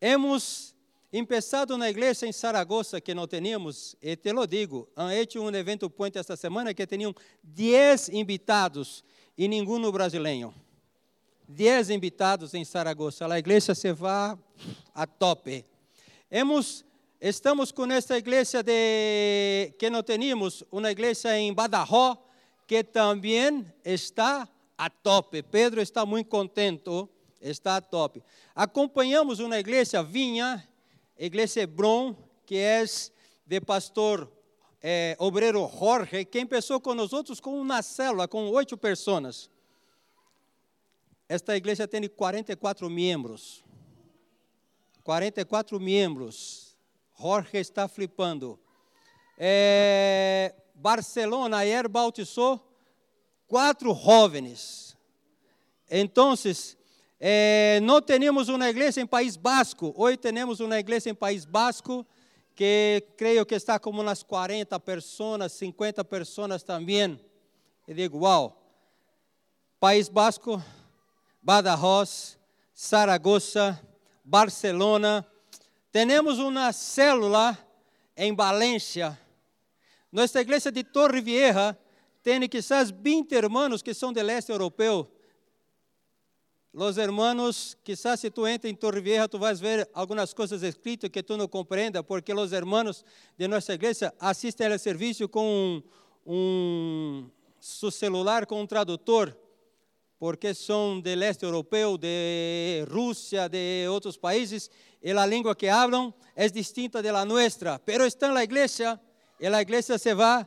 hemos 0.00 0.74
começado 1.10 1.78
na 1.78 1.88
igreja 1.88 2.26
em 2.26 2.32
Saragossa, 2.32 3.00
que 3.00 3.14
não 3.14 3.26
tínhamos, 3.26 3.94
e 4.02 4.16
te 4.16 4.32
lo 4.32 4.46
digo, 4.46 4.88
han 4.96 5.12
hecho 5.12 5.40
um 5.40 5.54
evento 5.54 5.88
puente 5.88 6.18
esta 6.18 6.36
semana 6.36 6.74
que 6.74 6.86
tinham 6.86 7.14
10 7.42 8.08
invitados 8.08 9.04
e 9.38 9.46
nenhum 9.46 9.90
brasileiro. 9.92 10.52
10 11.46 11.90
invitados 11.90 12.54
em 12.54 12.64
Saragossa. 12.64 13.32
A 13.32 13.38
igreja 13.38 13.74
se 13.74 13.92
vai 13.92 14.36
a 14.94 15.06
tope. 15.06 15.64
Hemos, 16.30 16.84
estamos 17.20 17.70
com 17.70 17.84
esta 17.92 18.16
igreja 18.16 18.62
de, 18.62 19.72
que 19.78 19.90
não 19.90 20.02
tínhamos, 20.02 20.64
uma 20.72 20.90
igreja 20.90 21.36
em 21.38 21.52
Badajoz, 21.52 22.18
que 22.66 22.82
também 22.82 23.64
está 23.84 24.48
a 24.76 24.90
top. 24.90 25.42
Pedro 25.42 25.80
está 25.80 26.04
muito 26.04 26.28
contente, 26.28 26.90
está 27.40 27.76
a 27.76 27.80
top. 27.80 28.22
Acompanhamos 28.54 29.38
uma 29.38 29.58
igreja 29.58 30.02
vinha, 30.02 30.66
igreja 31.18 31.60
Hebron, 31.60 32.16
que 32.46 32.56
é 32.56 32.84
de 33.46 33.60
pastor 33.60 34.30
é, 34.82 35.16
obreiro 35.18 35.66
Jorge, 35.78 36.24
que 36.24 36.44
começou 36.44 36.80
com 36.80 36.94
nós 36.94 37.12
outros 37.12 37.40
com 37.40 37.58
uma 37.58 37.82
célula, 37.82 38.28
com 38.28 38.50
oito 38.50 38.76
pessoas. 38.76 39.50
Esta 41.28 41.56
igreja 41.56 41.88
tem 41.88 42.06
44 42.06 42.88
membros. 42.90 43.64
44 45.02 45.80
membros. 45.80 46.76
Jorge 47.18 47.56
está 47.56 47.88
flipando. 47.88 48.58
É, 49.38 50.54
Barcelona, 50.74 51.58
ayer 51.58 51.88
bautizou 51.88 52.60
quatro 53.54 53.94
jovens. 53.94 54.96
Então, 55.88 56.34
eh, 57.20 57.78
não 57.84 58.02
tínhamos 58.02 58.48
uma 58.48 58.68
igreja 58.68 59.00
em 59.00 59.06
País 59.06 59.36
Basco. 59.36 59.94
Hoje 59.96 60.16
temos 60.16 60.58
uma 60.58 60.76
igreja 60.76 61.10
em 61.10 61.14
País 61.14 61.44
Basco 61.44 62.04
que 62.56 63.04
creio 63.16 63.46
que 63.46 63.54
está 63.54 63.78
como 63.78 64.02
umas 64.02 64.24
40 64.24 64.80
pessoas, 64.80 65.52
50 65.52 66.04
pessoas 66.04 66.64
também. 66.64 67.16
E 67.86 67.94
digo, 67.94 68.24
uau. 68.24 68.60
País 69.78 70.08
Basco, 70.08 70.60
Badajoz, 71.40 72.36
Saragossa, 72.74 73.80
Barcelona. 74.24 75.24
Temos 75.92 76.40
uma 76.40 76.72
célula 76.72 77.56
em 78.16 78.34
Valência. 78.34 79.16
Nossa 80.10 80.40
igreja 80.40 80.72
de 80.72 80.82
Torre 80.82 81.20
Vieja 81.20 81.78
tem 82.24 82.48
quizás 82.48 82.90
20 82.90 83.34
hermanos 83.34 83.82
que 83.82 83.92
são 83.92 84.10
del 84.10 84.30
este 84.30 84.50
europeu. 84.50 85.06
Los 86.72 86.96
hermanos, 86.96 87.76
quizás 87.84 88.18
se 88.18 88.30
tu 88.30 88.46
entra 88.46 88.68
em 88.68 88.74
Torre 88.74 89.00
Vieja, 89.00 89.28
tu 89.28 89.38
vais 89.38 89.60
ver 89.60 89.88
algumas 89.92 90.32
coisas 90.32 90.62
escritas 90.62 91.10
que 91.10 91.22
tu 91.22 91.36
não 91.36 91.46
compreenda, 91.46 92.02
porque 92.02 92.32
os 92.32 92.52
hermanos 92.52 93.04
de 93.38 93.46
nossa 93.46 93.74
igreja 93.74 94.12
assistem 94.18 94.72
ao 94.72 94.78
serviço 94.78 95.28
com 95.28 95.82
um, 96.26 97.30
um 97.60 97.90
celular 97.92 98.46
com 98.46 98.60
um 98.60 98.66
tradutor, 98.66 99.36
porque 100.18 100.54
são 100.54 101.00
del 101.00 101.22
este 101.22 101.44
europeu, 101.44 101.98
de 101.98 102.84
Rússia, 102.90 103.48
de 103.48 103.86
outros 103.88 104.16
países, 104.16 104.70
e 105.00 105.12
a 105.12 105.26
língua 105.26 105.54
que 105.54 105.68
hablam 105.68 106.12
é 106.34 106.48
distinta 106.48 107.02
da 107.02 107.24
nossa, 107.24 107.78
pero 107.84 108.04
estão 108.06 108.32
na 108.32 108.42
igreja, 108.42 108.98
e 109.38 109.46
a 109.46 109.60
igreja 109.60 109.98
se 109.98 110.14
vai 110.14 110.44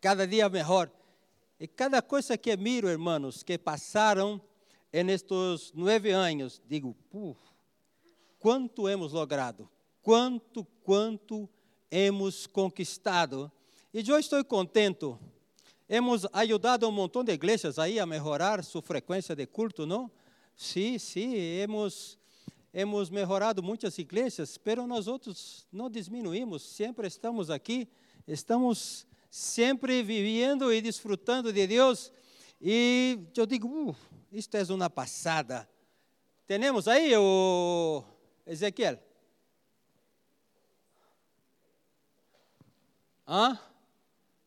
cada 0.00 0.26
dia 0.26 0.48
melhor. 0.48 0.88
E 1.58 1.66
cada 1.66 2.02
coisa 2.02 2.36
que 2.36 2.54
miro, 2.56 2.88
hermanos, 2.88 3.42
que 3.42 3.56
passaram 3.56 4.40
nestes 4.92 5.72
nove 5.74 6.10
anos, 6.10 6.60
digo, 6.68 6.94
puf, 7.10 7.38
quanto 8.38 8.88
hemos 8.88 9.12
logrado, 9.12 9.68
quanto, 10.02 10.64
quanto 10.82 11.48
hemos 11.90 12.46
conquistado. 12.46 13.50
E 13.92 14.06
eu 14.06 14.18
estou 14.18 14.44
contente. 14.44 15.16
Hemos 15.88 16.26
ajudado 16.32 16.88
um 16.88 16.92
montão 16.92 17.24
de 17.24 17.32
igrejas 17.32 17.78
aí 17.78 17.98
a 17.98 18.06
melhorar 18.06 18.62
sua 18.62 18.82
frequência 18.82 19.34
de 19.34 19.46
culto, 19.46 19.86
não? 19.86 20.10
Sim, 20.54 20.98
sim, 20.98 21.34
hemos, 21.34 22.18
hemos 22.72 23.08
melhorado 23.08 23.62
muitas 23.62 23.96
igrejas, 23.98 24.58
pero 24.58 24.86
nós 24.86 25.06
outros 25.06 25.66
não 25.70 25.88
diminuímos, 25.88 26.62
sempre 26.62 27.06
estamos 27.06 27.50
aqui, 27.50 27.88
estamos 28.26 29.06
sempre 29.30 30.02
vivendo 30.02 30.72
e 30.72 30.80
desfrutando 30.80 31.52
de 31.52 31.66
Deus. 31.66 32.12
E 32.60 33.18
eu 33.36 33.46
digo, 33.46 33.68
uh, 33.68 33.96
isto 34.32 34.56
é 34.56 34.62
uma 34.72 34.88
passada. 34.88 35.68
Temos 36.46 36.86
aí 36.88 37.16
o 37.16 38.02
Ezequiel. 38.46 38.98
Hã? 43.26 43.58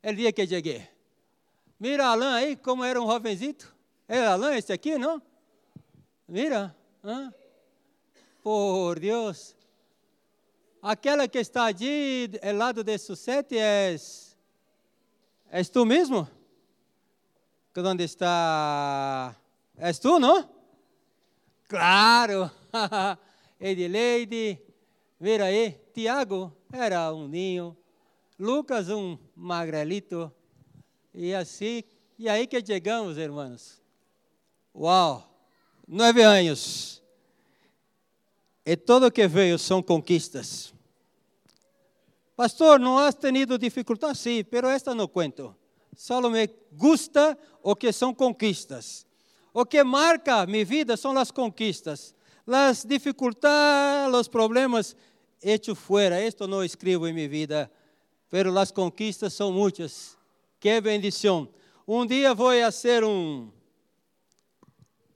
É 0.01 0.11
o 0.11 0.15
dia 0.15 0.31
que 0.31 0.47
cheguei. 0.47 0.87
Mira 1.77 2.07
Alain 2.07 2.33
aí, 2.33 2.55
como 2.55 2.83
era 2.83 3.01
um 3.01 3.07
jovenzito. 3.07 3.75
É 4.07 4.25
Alain 4.25 4.57
esse 4.57 4.71
aqui, 4.71 4.97
não? 4.97 5.21
Mira. 6.27 6.75
Hã? 7.03 7.33
Por 8.41 8.99
Deus. 8.99 9.55
Aquela 10.81 11.27
que 11.27 11.39
está 11.39 11.65
ali, 11.65 12.29
ao 12.41 12.53
lado 12.53 12.83
de 12.83 12.97
Susete, 12.97 13.57
é 13.57 13.93
És 15.51 15.69
tu 15.69 15.85
mesmo? 15.85 16.27
Onde 17.75 18.03
está? 18.03 19.35
És 19.77 19.97
tu, 19.97 20.19
não? 20.19 20.47
Claro! 21.67 22.51
Edileide, 23.59 24.61
vira 25.19 25.45
aí. 25.45 25.71
Tiago 25.93 26.55
era 26.71 27.11
um 27.13 27.27
ninho. 27.27 27.75
Lucas, 28.37 28.89
um 28.89 29.17
magrelito. 29.35 30.31
E 31.13 31.33
assim, 31.33 31.83
e 32.17 32.29
aí 32.29 32.45
que 32.45 32.63
chegamos, 32.63 33.17
irmãos. 33.17 33.81
Uau! 34.75 35.25
Nove 35.87 36.21
anos. 36.21 37.01
E 38.63 38.77
tudo 38.77 39.11
que 39.11 39.27
veio 39.27 39.57
são 39.57 39.81
conquistas. 39.81 40.73
Pastor, 42.39 42.79
não 42.79 42.97
has 42.97 43.15
tenido 43.15 43.57
dificuldade? 43.57 44.17
Sim, 44.17 44.45
pero 44.45 44.69
esta 44.69 44.95
não 44.95 45.09
cuento. 45.09 45.53
Só 45.93 46.21
me 46.21 46.49
gusta 46.71 47.37
o 47.61 47.75
que 47.75 47.91
são 47.91 48.13
conquistas. 48.13 49.05
O 49.53 49.65
que 49.65 49.83
marca 49.83 50.45
minha 50.45 50.63
vida 50.63 50.95
são 50.95 51.17
as 51.17 51.31
conquistas. 51.31 52.15
As 52.47 52.85
dificuldades, 52.85 54.15
os 54.17 54.29
problemas, 54.29 54.95
hecho 55.43 55.75
fuera. 55.75 56.21
Esto 56.21 56.47
no 56.47 56.63
escribo 56.63 57.07
en 57.07 57.15
mi 57.15 57.27
vida, 57.27 57.69
pero 58.29 58.53
las 58.53 58.71
conquistas 58.71 59.33
son 59.33 59.53
muchas. 59.53 60.17
Qué 60.61 60.79
bendición. 60.79 61.49
Un 61.85 62.07
día 62.07 62.33
voy 62.33 62.59
a 62.59 62.67
hacer 62.67 63.03
un, 63.03 63.51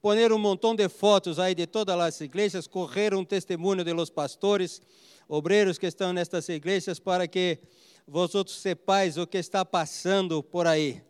poner 0.02 0.34
un 0.34 0.42
montón 0.42 0.76
de 0.76 0.90
fotos 0.90 1.40
ahí 1.40 1.56
de 1.56 1.68
todas 1.68 1.98
las 1.98 2.20
iglesias, 2.20 2.68
correr 2.68 3.16
un 3.16 3.26
testimonio 3.26 3.86
de 3.86 3.94
los 3.94 4.12
pastores, 4.12 4.82
obreros 5.28 5.78
que 5.78 5.86
estão 5.86 6.14
nestas 6.14 6.48
igrejas, 6.50 7.00
para 7.00 7.28
que 7.28 7.60
vosotros 8.08 8.58
sepais 8.58 9.18
o 9.18 9.26
que 9.26 9.38
está 9.38 9.64
passando 9.64 10.44
por 10.44 10.68
aí. 10.68 11.02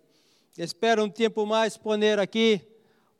Espero 0.58 1.04
um 1.04 1.10
tempo 1.10 1.46
mais 1.46 1.78
poner 1.78 2.20
aqui 2.20 2.62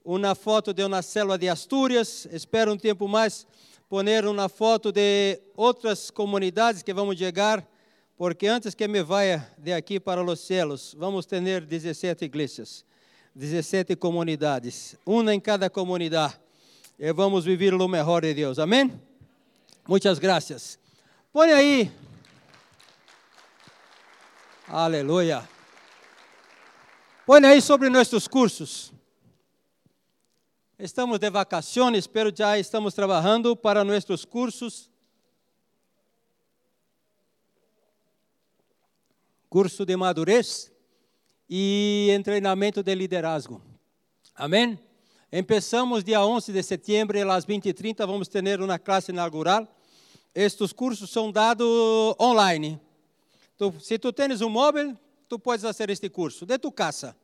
uma 0.06 0.36
foto 0.36 0.74
de 0.74 0.84
uma 0.84 1.02
célula 1.02 1.38
de 1.38 1.50
Astúrias. 1.50 2.28
Espero 2.32 2.74
um 2.74 2.78
tempo 2.78 3.08
mais 3.08 3.48
poner 3.90 4.26
uma 4.26 4.50
foto 4.50 4.92
de 4.92 5.40
outras 5.56 6.12
comunidades 6.12 6.84
que 6.84 6.94
vamos 6.94 7.18
chegar, 7.18 7.68
porque 8.18 8.48
antes 8.48 8.76
que 8.76 8.88
me 8.88 9.02
vaya 9.02 9.48
de 9.58 9.74
aqui 9.74 10.00
para 10.00 10.24
os 10.24 10.40
céus, 10.40 10.96
vamos 10.98 11.26
ter 11.26 11.62
17 11.62 12.26
igrejas, 12.26 12.86
17 13.36 13.96
comunidades, 13.96 14.96
uma 15.06 15.34
em 15.34 15.40
cada 15.40 15.70
comunidade. 15.70 16.40
E 17.00 17.12
vamos 17.12 17.46
viver 17.46 17.74
o 17.74 17.88
melhor 17.88 18.22
de 18.22 18.34
Deus. 18.34 18.60
Amém? 18.60 18.92
Muitas 19.88 20.20
graças. 20.20 20.83
Põe 21.34 21.52
aí. 21.52 21.92
Aleluia. 24.68 25.50
Põe 27.26 27.44
aí 27.44 27.60
sobre 27.60 27.90
nossos 27.90 28.28
cursos. 28.28 28.94
Estamos 30.78 31.18
de 31.18 31.32
vacaciones, 31.32 32.06
pero 32.06 32.32
já 32.32 32.60
estamos 32.60 32.94
trabalhando 32.94 33.56
para 33.56 33.84
nossos 33.84 34.26
cursos. 34.26 34.92
Curso 39.50 39.88
de 39.88 39.98
madurez 39.98 40.72
e 41.50 42.16
treinamento 42.24 42.84
de 42.84 42.94
liderazgo. 42.94 43.60
Amém? 44.36 44.80
Empezamos 45.32 46.04
dia 46.04 46.24
11 46.24 46.54
de 46.54 46.62
setembro, 46.62 47.32
às 47.32 47.44
20h30, 47.44 48.06
vamos 48.06 48.28
ter 48.28 48.62
uma 48.62 48.78
classe 48.78 49.12
inaugural 49.12 49.68
estes 50.34 50.74
cursos 50.74 51.10
são 51.10 51.32
dados 51.32 51.68
online. 52.20 52.80
Tu, 53.58 53.74
se 53.80 54.00
tu 54.00 54.12
tens 54.12 54.42
um 54.42 54.50
móvel, 54.50 54.98
tu 55.30 55.38
podes 55.38 55.64
fazer 55.64 55.90
este 55.90 56.10
curso 56.10 56.46
de 56.46 56.58
tu 56.58 56.72
casa. 56.72 57.16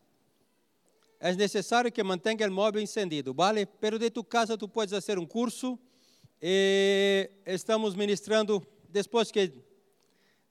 É 1.20 1.34
necessário 1.34 1.92
que 1.92 2.01
mantenha 2.04 2.48
o 2.48 2.51
móvel 2.51 2.82
encendido, 2.82 3.34
vale? 3.34 3.66
Pero 3.66 4.00
de 4.00 4.10
tu 4.10 4.24
casa 4.24 4.58
tu 4.58 4.68
podes 4.68 4.92
fazer 4.92 5.20
um 5.20 5.25
curso. 5.25 5.78
E 6.42 7.30
estamos 7.46 7.94
ministrando 7.96 8.66
depois 8.88 9.32
que 9.32 9.51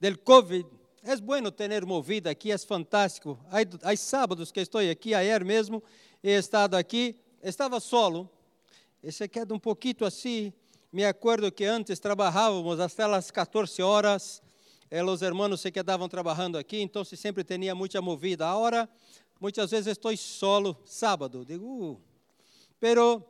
del 0.01 0.19
COVID. 0.19 0.67
É 1.03 1.17
bueno 1.17 1.51
ter 1.51 1.87
movida 1.87 2.29
aqui, 2.31 2.51
é 2.51 2.59
fantástico. 2.59 3.39
Há, 3.83 3.97
sábados 3.97 4.53
que 4.53 4.61
estou 4.61 4.81
aqui, 4.81 5.15
ayer 5.15 5.45
mesmo 5.45 5.83
he 6.23 6.33
estado 6.33 6.75
aqui, 6.77 7.17
estava 7.43 7.81
solo. 7.81 8.29
E 9.03 9.11
se 9.11 9.27
queda 9.29 9.55
um 9.55 9.59
pouquinho 9.59 10.05
assim, 10.05 10.53
me 10.91 11.05
acuerdo 11.05 11.53
que 11.53 11.65
antes 11.65 11.99
trabalhávamos 11.99 12.81
até 12.81 13.05
as 13.05 13.31
14 13.31 13.83
horas, 13.83 14.43
eh, 14.91 15.05
os 15.05 15.21
irmãos 15.21 15.61
se 15.61 15.71
quedavam 15.71 16.09
trabalhando 16.09 16.57
aqui, 16.57 16.81
então 16.81 17.05
sempre 17.05 17.45
tinha 17.45 17.75
muita 17.75 18.01
movida. 18.01 18.47
Agora, 18.49 18.89
muitas 19.39 19.71
vezes 19.71 19.89
estou 19.89 20.17
solo 20.17 20.81
sábado, 20.87 21.45
digo, 21.45 21.67
uh. 21.67 22.01
pero 22.81 23.23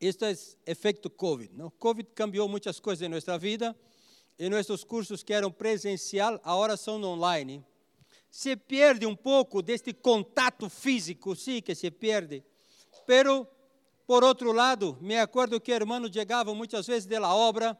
isto 0.00 0.24
é 0.24 0.32
efeito 0.64 1.10
COVID. 1.10 1.52
Não? 1.54 1.70
COVID 1.70 2.10
cambiou 2.14 2.48
muitas 2.48 2.78
coisas 2.78 3.04
em 3.04 3.08
nossa 3.08 3.36
vida 3.36 3.76
e 4.38 4.48
nossos 4.48 4.84
cursos 4.84 5.24
que 5.24 5.32
eram 5.32 5.50
presencial, 5.50 6.40
agora 6.44 6.76
são 6.76 7.02
online. 7.02 7.64
Se 8.30 8.54
perde 8.54 9.04
um 9.06 9.16
pouco 9.16 9.60
deste 9.60 9.92
contato 9.92 10.70
físico, 10.70 11.34
sim 11.34 11.60
que 11.60 11.74
se 11.74 11.90
perde, 11.90 12.44
pero 13.04 13.44
por 14.10 14.24
outro 14.24 14.50
lado, 14.50 14.98
me 15.00 15.16
acordo 15.16 15.60
que 15.60 15.70
hermanos 15.70 16.10
chegavam 16.12 16.52
muitas 16.52 16.84
vezes 16.84 17.06
de 17.06 17.16
la 17.16 17.32
obra, 17.32 17.78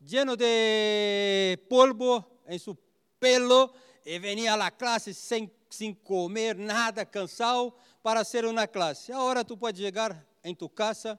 lleno 0.00 0.36
de 0.36 1.56
polvo 1.68 2.24
em 2.48 2.58
seu 2.58 2.76
pelo, 3.20 3.72
e 4.04 4.18
venia 4.18 4.56
la 4.56 4.72
classe 4.72 5.14
sem, 5.14 5.48
sem 5.70 5.94
comer 5.94 6.56
nada, 6.56 7.06
cansado, 7.06 7.72
para 8.02 8.24
ser 8.24 8.44
uma 8.44 8.66
classe. 8.66 9.12
Agora 9.12 9.44
tu 9.44 9.56
pode 9.56 9.80
chegar 9.80 10.20
em 10.42 10.52
tu 10.52 10.68
casa, 10.68 11.16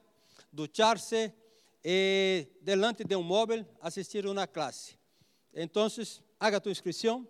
duchar-se 0.52 1.32
e, 1.82 2.48
delante 2.60 3.04
de 3.04 3.16
um 3.16 3.22
móvel, 3.22 3.64
assistir 3.80 4.26
uma 4.26 4.46
classe. 4.46 4.98
Então, 5.54 5.88
haga 6.38 6.60
tu 6.60 6.68
inscrição 6.68 7.26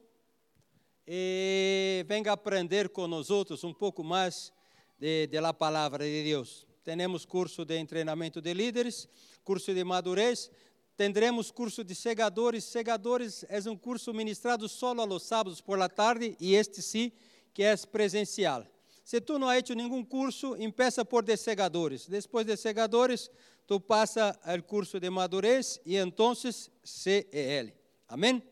e 1.06 2.04
venga 2.08 2.32
aprender 2.32 2.88
com 2.88 3.06
nós 3.06 3.30
outros 3.30 3.62
um 3.62 3.72
pouco 3.72 4.02
mais 4.02 4.52
de, 4.98 5.28
de 5.28 5.38
la 5.38 5.54
palavra 5.54 6.04
de 6.04 6.24
Deus. 6.24 6.67
Temos 6.96 7.26
curso 7.26 7.66
de 7.66 7.84
treinamento 7.84 8.40
de 8.40 8.54
líderes, 8.54 9.06
curso 9.44 9.74
de 9.74 9.84
madurez, 9.84 10.50
tendremos 10.96 11.50
curso 11.50 11.84
de 11.84 11.94
segadores. 11.94 12.64
Segadores 12.64 13.44
é 13.50 13.60
um 13.68 13.76
curso 13.76 14.14
ministrado 14.14 14.66
só 14.70 14.98
aos 14.98 15.22
sábados 15.22 15.60
por 15.60 15.78
la 15.78 15.90
tarde 15.90 16.34
e 16.40 16.54
este 16.54 16.80
sim 16.80 17.12
que 17.52 17.62
é 17.62 17.76
presencial. 17.76 18.66
Se 19.04 19.20
tu 19.20 19.38
não 19.38 19.50
has 19.50 19.58
hecho 19.58 19.74
nenhum 19.74 20.02
curso, 20.02 20.56
empeça 20.56 21.04
por 21.04 21.22
de 21.22 21.36
segadores. 21.36 22.06
Depois 22.06 22.46
de 22.46 22.56
segadores, 22.56 23.30
tu 23.66 23.78
passa 23.78 24.34
o 24.46 24.62
curso 24.62 24.98
de 24.98 25.10
madurez 25.10 25.78
e 25.84 25.94
então 25.94 26.32
CEL. 26.34 27.70
Amém? 28.08 28.42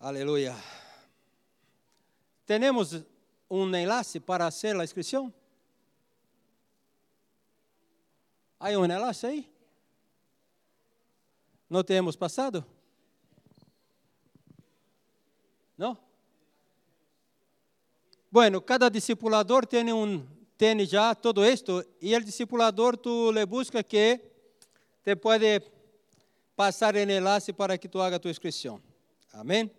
Aleluia. 0.00 0.56
Temos 2.44 3.00
um 3.48 3.72
enlace 3.76 4.18
para 4.18 4.50
fazer 4.50 4.74
a 4.74 4.82
inscrição? 4.82 5.32
Há 8.60 8.68
um 8.78 8.84
enlace 8.84 9.26
aí? 9.26 9.50
Não 11.68 11.82
temos 11.82 12.14
passado? 12.14 12.62
Não? 15.78 15.96
Bueno, 18.30 18.60
cada 18.60 18.90
discipulador 18.90 19.66
tem 19.66 19.90
um 19.94 20.26
tem 20.58 20.84
já 20.84 21.14
todo 21.14 21.42
isto 21.42 21.82
e 22.02 22.14
o 22.14 22.22
discipulador 22.22 22.98
tu 22.98 23.30
le 23.30 23.46
busca 23.46 23.82
que 23.82 24.20
te 25.02 25.16
pode 25.16 25.62
passar 26.54 26.94
o 26.94 26.98
enlace 26.98 27.54
para 27.54 27.78
que 27.78 27.88
tu 27.88 27.98
haga 27.98 28.20
tua 28.20 28.30
inscrição. 28.30 28.78
Amém? 29.32 29.70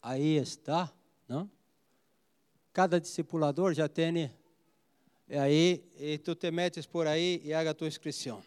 Aí 0.00 0.36
está, 0.36 0.90
não? 1.28 1.50
Cada 2.72 2.98
discipulador 2.98 3.74
já 3.74 3.86
tem 3.86 4.32
e 5.28 5.36
aí, 5.36 5.84
e 5.98 6.18
tu 6.18 6.34
te 6.34 6.50
metes 6.50 6.86
por 6.86 7.06
aí 7.06 7.40
e 7.44 7.54
haga 7.54 7.74
tua 7.74 7.88
inscrição. 7.88 8.42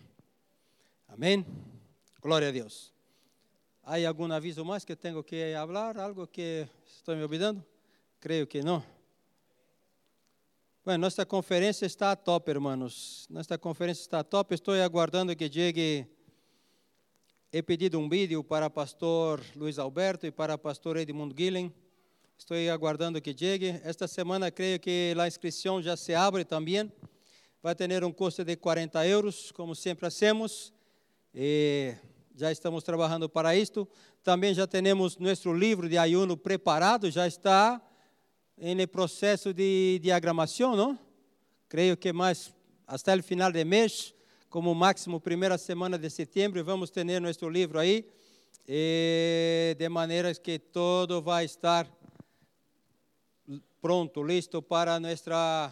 Amém? 1.07 1.45
Glória 2.21 2.49
a 2.49 2.51
Deus. 2.51 2.93
Há 3.83 3.95
algum 4.07 4.31
aviso 4.31 4.65
mais 4.65 4.83
que 4.83 4.95
tenho 4.95 5.23
que 5.23 5.53
falar? 5.53 5.97
Algo 5.97 6.27
que 6.27 6.67
estou 6.85 7.15
me 7.15 7.23
olvidando? 7.23 7.63
Creio 8.19 8.47
que 8.47 8.61
não. 8.61 8.83
Bueno, 10.83 11.01
nossa 11.01 11.25
conferência 11.25 11.85
está 11.85 12.15
top, 12.15 12.51
irmãos. 12.51 13.27
Nossa 13.29 13.57
conferência 13.57 14.01
está 14.01 14.23
top. 14.23 14.53
Estou 14.53 14.73
aguardando 14.75 15.35
que 15.35 15.51
chegue. 15.51 16.07
He 17.51 17.61
pedido 17.61 17.99
um 17.99 18.09
vídeo 18.09 18.43
para 18.43 18.69
pastor 18.69 19.41
Luiz 19.55 19.79
Alberto 19.79 20.27
e 20.27 20.31
para 20.31 20.57
pastor 20.57 20.97
Edmund 20.97 21.33
Gillen 21.37 21.73
Estou 22.37 22.57
aguardando 22.71 23.21
que 23.21 23.35
chegue. 23.35 23.79
Esta 23.83 24.07
semana 24.07 24.51
creio 24.51 24.79
que 24.79 25.15
a 25.17 25.27
inscrição 25.27 25.81
já 25.81 25.95
se 25.95 26.13
abre 26.13 26.43
também. 26.43 26.91
Vai 27.63 27.73
ter 27.73 28.03
um 28.03 28.11
custo 28.11 28.43
de 28.43 28.55
40 28.55 29.07
euros, 29.07 29.51
como 29.51 29.73
sempre 29.73 30.05
hacemos. 30.05 30.73
E 31.33 31.95
já 32.35 32.51
estamos 32.51 32.83
trabalhando 32.83 33.29
para 33.29 33.55
isto. 33.55 33.87
Também 34.21 34.53
já 34.53 34.67
temos 34.67 35.17
nosso 35.17 35.53
livro 35.53 35.87
de 35.87 35.97
ayuno 35.97 36.35
preparado, 36.35 37.09
já 37.09 37.25
está 37.25 37.81
em 38.57 38.85
processo 38.85 39.53
de 39.53 39.99
diagramação, 40.03 40.75
não? 40.75 40.99
Creio 41.69 41.97
que 41.97 42.11
mais 42.13 42.53
até 42.85 43.15
o 43.15 43.23
final 43.23 43.51
de 43.51 43.63
mês, 43.63 44.13
como 44.49 44.75
máximo 44.75 45.19
primeira 45.19 45.57
semana 45.57 45.97
de 45.97 46.09
setembro, 46.09 46.63
vamos 46.63 46.89
ter 46.89 47.03
nosso 47.19 47.49
livro 47.49 47.79
aí, 47.79 48.07
de 48.67 49.89
maneira 49.89 50.33
que 50.35 50.59
todo 50.59 51.21
vai 51.21 51.45
estar 51.45 51.87
pronto, 53.85 54.23
listo 54.23 54.63
para 54.63 54.99
nuestra... 54.99 55.71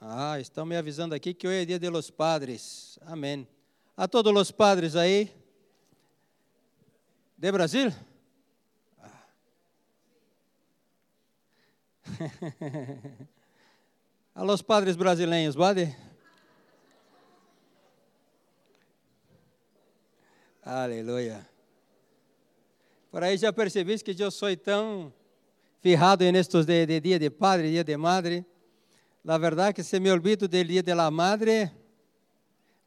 Ah, 0.00 0.40
estão 0.40 0.66
me 0.66 0.76
avisando 0.76 1.14
aqui 1.14 1.32
que 1.32 1.46
hoje 1.46 1.62
é 1.62 1.64
dia 1.64 1.78
de 1.78 1.88
los 1.88 2.10
padres. 2.10 2.98
Amém. 3.02 3.46
A 3.96 4.08
todos 4.08 4.34
os 4.34 4.50
padres 4.50 4.96
aí. 4.96 5.32
De 7.38 7.52
Brasil? 7.52 7.92
Ah. 9.00 9.26
a 14.34 14.42
los 14.42 14.60
padres 14.60 14.96
brasileiros, 14.96 15.54
vale? 15.54 15.96
Aleluia. 20.64 21.48
Por 23.08 23.22
aí 23.22 23.36
já 23.36 23.52
percebiste 23.52 24.12
que 24.12 24.20
eu 24.20 24.32
sou 24.32 24.56
tão 24.56 25.14
fijado 25.84 26.24
nestes 26.32 26.64
de, 26.64 26.86
de 26.86 26.98
dia 26.98 27.18
de 27.18 27.30
padre, 27.30 27.70
dia 27.70 27.84
de 27.84 27.94
madre. 27.94 28.42
La 29.22 29.36
verdad 29.36 29.74
que 29.74 29.82
se 29.82 30.00
me 30.00 30.10
olvido 30.10 30.48
del 30.48 30.66
dia 30.66 30.82
de 30.82 30.94
la 30.94 31.10
madre, 31.10 31.70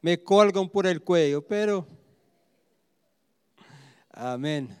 me 0.02 0.20
colgam 0.20 0.68
por 0.68 0.84
el 0.84 1.00
cuello, 1.00 1.40
pero 1.40 1.86
amén. 4.10 4.76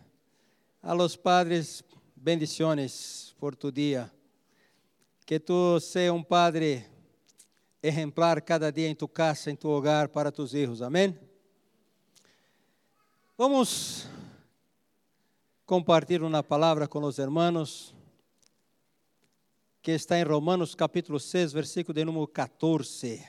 A 0.82 0.96
los 0.96 1.16
padres, 1.16 1.84
bendiciones 2.16 3.36
por 3.38 3.54
tu 3.54 3.70
dia. 3.70 4.12
Que 5.24 5.38
tu 5.38 5.78
seja 5.78 6.12
um 6.12 6.24
padre 6.24 6.84
exemplar 7.80 8.42
cada 8.42 8.72
dia 8.72 8.88
em 8.88 8.96
tu 8.96 9.06
casa, 9.06 9.48
em 9.48 9.54
tu 9.54 9.68
hogar, 9.68 10.08
para 10.08 10.32
tus 10.32 10.54
hijos. 10.54 10.82
Amém? 10.82 11.16
Vamos 13.36 14.08
compartilhar 15.64 16.26
uma 16.26 16.42
palavra 16.42 16.88
com 16.88 16.98
os 17.04 17.18
irmãos 17.18 17.96
que 19.88 19.92
está 19.92 20.18
em 20.18 20.22
Romanos 20.22 20.74
capítulo 20.74 21.18
6, 21.18 21.50
versículo 21.54 21.94
de 21.94 22.04
número 22.04 22.28
14. 22.28 23.24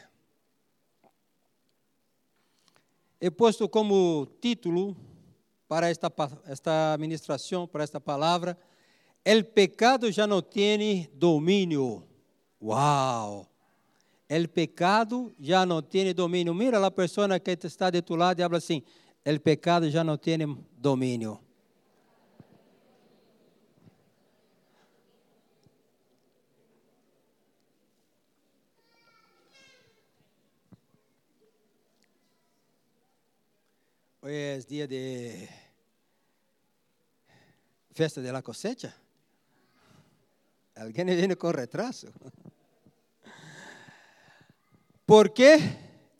He 3.22 3.32
posto 3.32 3.70
como 3.70 4.28
título 4.42 4.94
para 5.70 5.90
esta, 5.90 6.12
esta 6.48 6.98
ministração, 7.00 7.66
para 7.66 7.86
esta 7.86 8.02
palavra, 8.02 8.58
El 9.24 9.46
pecado 9.46 10.12
já 10.12 10.28
não 10.28 10.42
tem 10.42 11.10
domínio. 11.14 12.06
Uau! 12.62 13.48
El 14.28 14.50
pecado 14.50 15.34
já 15.40 15.66
não 15.66 15.82
tem 15.82 16.14
domínio. 16.14 16.54
Mira 16.54 16.86
a 16.86 16.92
pessoa 16.92 17.40
que 17.40 17.52
está 17.52 17.90
de 17.90 18.02
tu 18.02 18.18
lado 18.18 18.38
e 18.42 18.44
habla 18.44 18.58
assim: 18.58 18.84
El 19.24 19.40
pecado 19.40 19.90
já 19.90 20.04
não 20.04 20.18
tem 20.18 20.40
domínio. 20.74 21.40
Hoy 34.22 34.34
es 34.34 34.68
día 34.68 34.86
de 34.86 35.48
festa 37.94 38.20
de 38.20 38.34
la 38.34 38.42
cosecha. 38.42 38.94
Alguien 40.76 41.08
viene 41.08 41.38
con 41.38 41.54
retraso. 41.54 42.10
Porque 45.06 45.58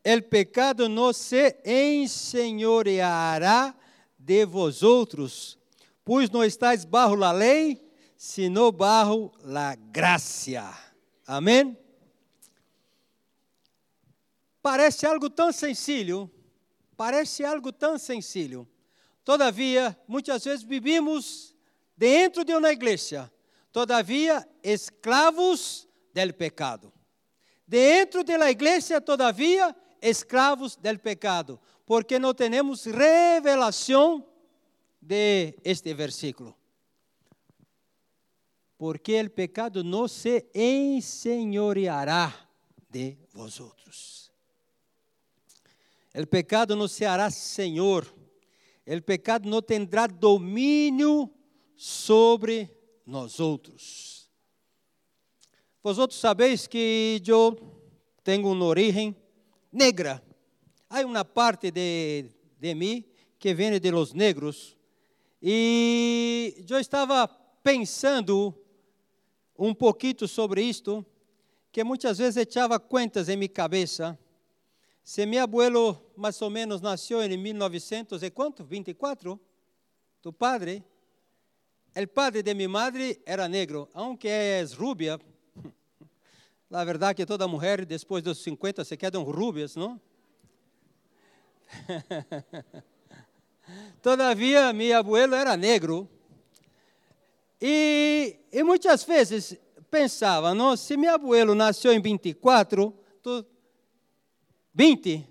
el 0.02 0.24
pecado 0.24 0.88
no 0.88 1.12
se 1.12 1.60
enseñoreará 1.66 3.78
de 4.18 4.46
vosotros, 4.46 5.60
pois 6.06 6.30
não 6.30 6.46
estáis 6.46 6.86
bajo 6.86 7.18
la 7.18 7.34
lei, 7.34 7.86
sino 8.16 8.72
bajo 8.72 9.34
la 9.44 9.76
gracia. 9.76 10.72
Amém? 11.28 11.78
Parece 14.62 15.06
algo 15.06 15.30
tão 15.30 15.52
sencillo 15.52 16.32
Parece 17.00 17.46
algo 17.46 17.72
tão 17.72 17.98
sencillo. 17.98 18.68
Todavia, 19.24 19.98
muitas 20.06 20.44
vezes 20.44 20.66
vivimos 20.66 21.56
dentro 21.96 22.44
de 22.44 22.54
uma 22.54 22.74
igreja, 22.74 23.32
todavia 23.72 24.46
escravos 24.62 25.88
del 26.14 26.34
pecado. 26.34 26.92
Dentro 27.66 28.22
de 28.22 28.38
la 28.38 28.52
igreja, 28.52 29.00
todavia 29.00 29.74
escravos 30.02 30.76
del 30.76 31.00
pecado, 31.00 31.58
porque 31.86 32.20
não 32.20 32.34
temos 32.34 32.84
revelação 32.84 34.28
de 35.02 35.58
este 35.64 35.94
versículo. 35.94 36.54
Porque 38.78 39.22
o 39.22 39.30
pecado 39.30 39.86
não 39.86 40.06
se 40.06 40.50
ensenhoreará 40.54 42.34
de 42.90 43.18
vosotros. 43.32 44.19
El 46.14 46.28
pecado 46.28 46.76
no 46.76 46.88
se 46.88 47.06
hará 47.06 47.30
Senhor. 47.30 48.06
El 48.86 49.04
pecado 49.04 49.48
não 49.48 49.62
tendrá 49.62 50.08
domínio 50.08 51.32
sobre 51.76 52.70
nós 53.06 53.40
outros. 53.40 54.30
Vosotros 55.84 56.20
sabeis 56.20 56.68
que 56.68 57.22
eu 57.26 57.56
tenho 58.24 58.52
uma 58.52 58.66
origem 58.66 59.16
negra. 59.72 60.24
Há 60.90 61.02
uma 61.06 61.24
parte 61.24 61.70
de, 61.72 62.32
de 62.60 62.76
mim 62.76 63.06
que 63.38 63.54
vem 63.54 63.80
de 63.80 63.92
los 63.92 64.14
negros. 64.14 64.76
E 65.42 66.66
eu 66.68 66.80
estava 66.80 67.28
pensando 67.64 68.54
um 69.58 69.74
pouquinho 69.74 70.28
sobre 70.28 70.64
isto, 70.64 71.06
que 71.72 71.84
muitas 71.84 72.18
vezes 72.18 72.48
echava 72.48 72.80
contas 72.80 73.30
em 73.30 73.38
minha 73.38 73.48
cabeça 73.48 74.18
se 75.10 75.26
meu 75.26 75.42
abuelo 75.42 76.00
mais 76.16 76.40
ou 76.40 76.52
menos 76.52 76.82
nasceu 76.82 77.20
em 77.24 77.36
1900 77.36 78.22
e 78.22 78.30
quanto? 78.30 78.64
24? 78.64 79.40
Tu 80.22 80.32
padre? 80.32 80.84
O 81.96 82.08
padre 82.08 82.44
de 82.44 82.54
minha 82.54 82.70
madre 82.70 83.20
era 83.26 83.48
negro, 83.48 83.90
aunque 83.96 84.28
é 84.28 84.64
rubia. 84.78 85.20
La 86.70 86.84
verdade 86.84 87.16
que 87.16 87.26
toda 87.26 87.48
mulher 87.48 87.86
depois 87.86 88.24
dos 88.24 88.38
50 88.44 88.86
se 88.86 88.96
quedam 88.96 89.24
rubias, 89.24 89.76
não? 89.76 90.00
Todavia, 94.04 94.72
meu 94.74 94.96
abuelo 94.96 95.34
era 95.34 95.58
negro. 95.58 96.08
E, 97.60 98.38
e 98.52 98.62
muitas 98.62 99.04
vezes 99.06 99.58
pensava, 99.90 100.54
não, 100.54 100.78
se 100.78 100.96
meu 100.96 101.16
abuelo 101.16 101.56
nasceu 101.56 101.92
em 101.92 102.00
24, 102.00 102.94
tu 103.24 103.44
20. 104.80 105.28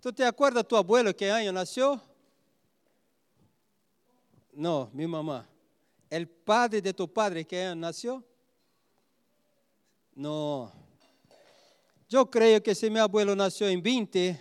¿Tú 0.00 0.12
te 0.12 0.24
acuerdas 0.24 0.68
tu 0.68 0.76
abuelo 0.76 1.16
qué 1.16 1.32
año 1.32 1.50
nació? 1.50 2.00
No, 4.52 4.88
mi 4.92 5.04
mamá. 5.04 5.48
¿El 6.08 6.28
padre 6.28 6.80
de 6.80 6.94
tu 6.94 7.12
padre 7.12 7.44
qué 7.44 7.64
año 7.64 7.74
nació? 7.74 8.24
No. 10.14 10.70
Yo 12.08 12.30
creo 12.30 12.62
que 12.62 12.72
si 12.72 12.88
mi 12.88 13.00
abuelo 13.00 13.34
nació 13.34 13.66
en 13.66 13.82
20, 13.82 14.38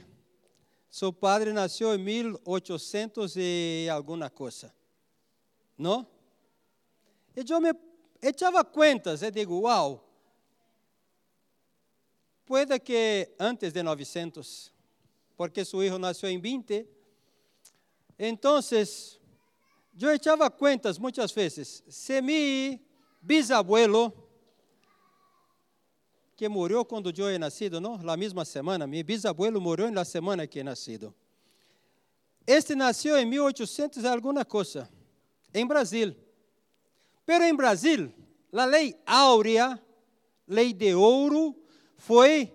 su 0.87 1.11
padre 1.17 1.51
nació 1.51 1.91
en 1.91 2.03
1800 2.03 3.37
y 3.37 3.87
alguna 3.89 4.29
cosa. 4.29 4.71
¿No? 5.77 6.07
Y 7.35 7.43
yo 7.43 7.59
me 7.59 7.71
echaba 8.21 8.63
cuentas 8.65 9.23
y 9.23 9.31
digo, 9.31 9.61
wow, 9.61 9.99
Puede 12.45 12.79
que 12.79 13.35
antes 13.37 13.73
de 13.73 13.83
900, 13.83 14.73
porque 15.35 15.63
su 15.63 15.81
hijo 15.83 15.97
nació 15.97 16.29
en 16.29 16.41
20. 16.41 16.87
Entonces, 18.17 19.19
yo 19.93 20.11
echaba 20.11 20.49
cuentas 20.49 20.99
muchas 20.99 21.33
veces. 21.33 21.83
Si 21.87 22.21
mi 22.21 22.85
bisabuelo, 23.21 24.13
que 26.35 26.49
murió 26.49 26.83
cuando 26.85 27.11
yo 27.11 27.29
he 27.29 27.37
nacido, 27.37 27.79
¿no? 27.79 28.01
La 28.01 28.17
misma 28.17 28.43
semana, 28.45 28.87
mi 28.87 29.03
bisabuelo 29.03 29.87
en 29.87 29.93
la 29.93 30.03
semana 30.03 30.47
que 30.47 30.59
he 30.59 30.63
nacido. 30.63 31.13
Este 32.47 32.75
nació 32.75 33.15
en 33.15 33.29
1800 33.29 34.03
alguna 34.05 34.43
cosa, 34.43 34.89
en 35.53 35.67
Brasil. 35.67 36.17
Pero 37.25 37.45
en 37.45 37.55
Brasil, 37.55 38.11
la 38.49 38.65
ley 38.65 38.95
áurea, 39.05 39.79
lei 40.47 40.73
de 40.73 40.95
ouro, 40.95 41.55
foi 42.01 42.53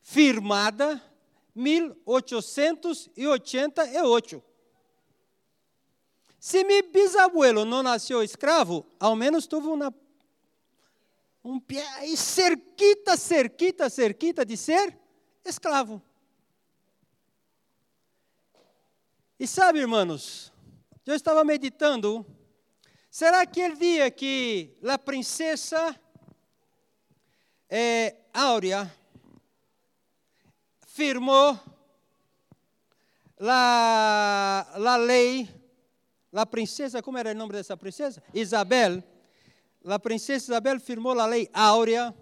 firmada 0.00 1.00
1888. 1.54 4.42
Se 6.40 6.64
meu 6.64 6.90
bisabuelo 6.90 7.66
não 7.66 7.82
nasceu 7.82 8.22
escravo, 8.22 8.86
ao 8.98 9.14
menos 9.14 9.46
teve 9.46 9.66
uma, 9.66 9.94
um 11.44 11.60
pé 11.60 11.84
cerquita, 12.16 13.18
cerquita, 13.18 13.90
cerquita 13.90 14.46
de 14.46 14.56
ser 14.56 14.98
escravo. 15.44 16.00
E 19.38 19.46
sabe, 19.46 19.80
irmãos, 19.80 20.50
eu 21.04 21.14
estava 21.14 21.44
meditando, 21.44 22.24
será 23.10 23.42
aquele 23.42 23.76
dia 23.76 24.10
que 24.10 24.74
a 24.88 24.98
princesa 24.98 25.94
eh, 27.68 28.23
Áurea 28.34 28.92
firmou 30.86 31.58
la, 33.38 34.66
la 34.76 34.96
lei, 34.96 35.48
la 36.32 36.44
princesa, 36.44 37.00
como 37.00 37.16
era 37.16 37.30
o 37.30 37.34
nome 37.34 37.52
dessa 37.52 37.76
princesa? 37.76 38.22
Isabel. 38.34 39.02
A 39.86 39.98
princesa 39.98 40.52
Isabel 40.52 40.80
firmou 40.80 41.18
a 41.18 41.26
lei 41.26 41.48
Áurea, 41.52 42.14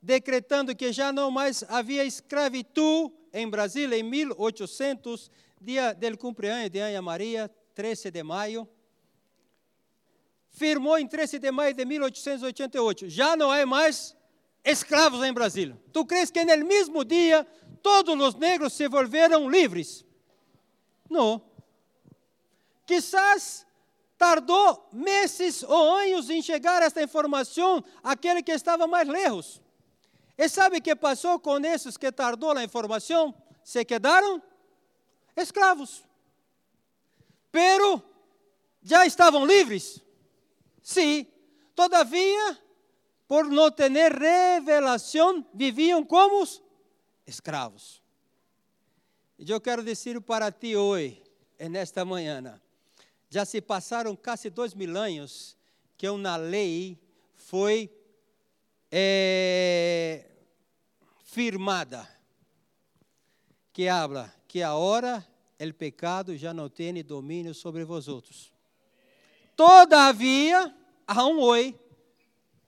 decretando 0.00 0.76
que 0.76 0.92
já 0.92 1.12
não 1.12 1.30
mais 1.30 1.64
havia 1.68 2.04
escravidão 2.04 3.12
em 3.32 3.48
Brasília 3.48 3.98
em 3.98 4.02
1888. 4.02 5.46
dia 5.60 5.94
do 5.94 6.18
cumprimento 6.18 6.72
de 6.72 6.78
Ana 6.78 7.02
Maria, 7.02 7.50
13 7.74 8.10
de 8.10 8.22
maio, 8.22 8.68
firmou 10.50 10.98
em 10.98 11.06
13 11.06 11.38
de 11.38 11.50
maio 11.50 11.74
de 11.74 11.84
1888. 11.84 13.08
Já 13.08 13.36
não 13.36 13.50
há 13.50 13.64
mais 13.66 14.15
escravos 14.66 15.24
em 15.24 15.32
Brasília. 15.32 15.80
Tu 15.92 16.04
crees 16.04 16.30
que 16.30 16.44
no 16.44 16.66
mesmo 16.66 17.04
dia 17.04 17.46
todos 17.82 18.20
os 18.20 18.34
negros 18.34 18.72
se 18.72 18.88
volveram 18.88 19.48
livres? 19.48 20.04
Não. 21.08 21.40
Quizás 22.84 23.64
tardou 24.18 24.88
meses 24.92 25.62
ou 25.62 25.96
anos 25.96 26.28
em 26.28 26.42
chegar 26.42 26.82
esta 26.82 27.00
informação 27.00 27.82
àquele 28.02 28.42
que 28.42 28.50
estava 28.50 28.86
mais 28.88 29.06
lejos. 29.06 29.62
E 30.36 30.48
sabe 30.48 30.78
o 30.78 30.82
que 30.82 30.94
passou 30.96 31.38
com 31.38 31.58
esses 31.58 31.96
que 31.96 32.10
tardou 32.10 32.50
a 32.50 32.64
informação? 32.64 33.34
Se 33.62 33.84
quedaram 33.84 34.42
escravos. 35.36 36.02
Pero 37.52 38.02
já 38.82 39.06
estavam 39.06 39.46
livres? 39.46 40.02
Sim. 40.82 41.26
Todavia, 41.74 42.58
por 43.28 43.48
não 43.48 43.70
ter 43.70 43.90
revelação, 43.90 45.44
viviam 45.52 46.04
como 46.04 46.46
escravos. 47.26 48.02
E 49.38 49.50
eu 49.50 49.60
quero 49.60 49.82
dizer 49.82 50.20
para 50.20 50.50
ti 50.50 50.76
hoje, 50.76 51.22
nesta 51.70 52.04
manhã, 52.04 52.60
já 53.28 53.44
se 53.44 53.60
passaram 53.60 54.14
quase 54.16 54.48
dois 54.50 54.74
mil 54.74 54.96
anos 54.96 55.56
que 55.96 56.08
uma 56.08 56.36
lei 56.36 56.98
foi 57.34 57.90
é, 58.90 60.24
firmada, 61.24 62.08
que 63.72 63.88
habla 63.88 64.32
que 64.48 64.62
agora 64.62 65.26
o 65.60 65.74
pecado 65.74 66.36
já 66.36 66.54
não 66.54 66.68
tem 66.68 67.02
domínio 67.02 67.52
sobre 67.52 67.84
vós 67.84 68.08
outros. 68.08 68.52
Todavia, 69.54 70.74
aún 71.06 71.38
hoje, 71.38 71.74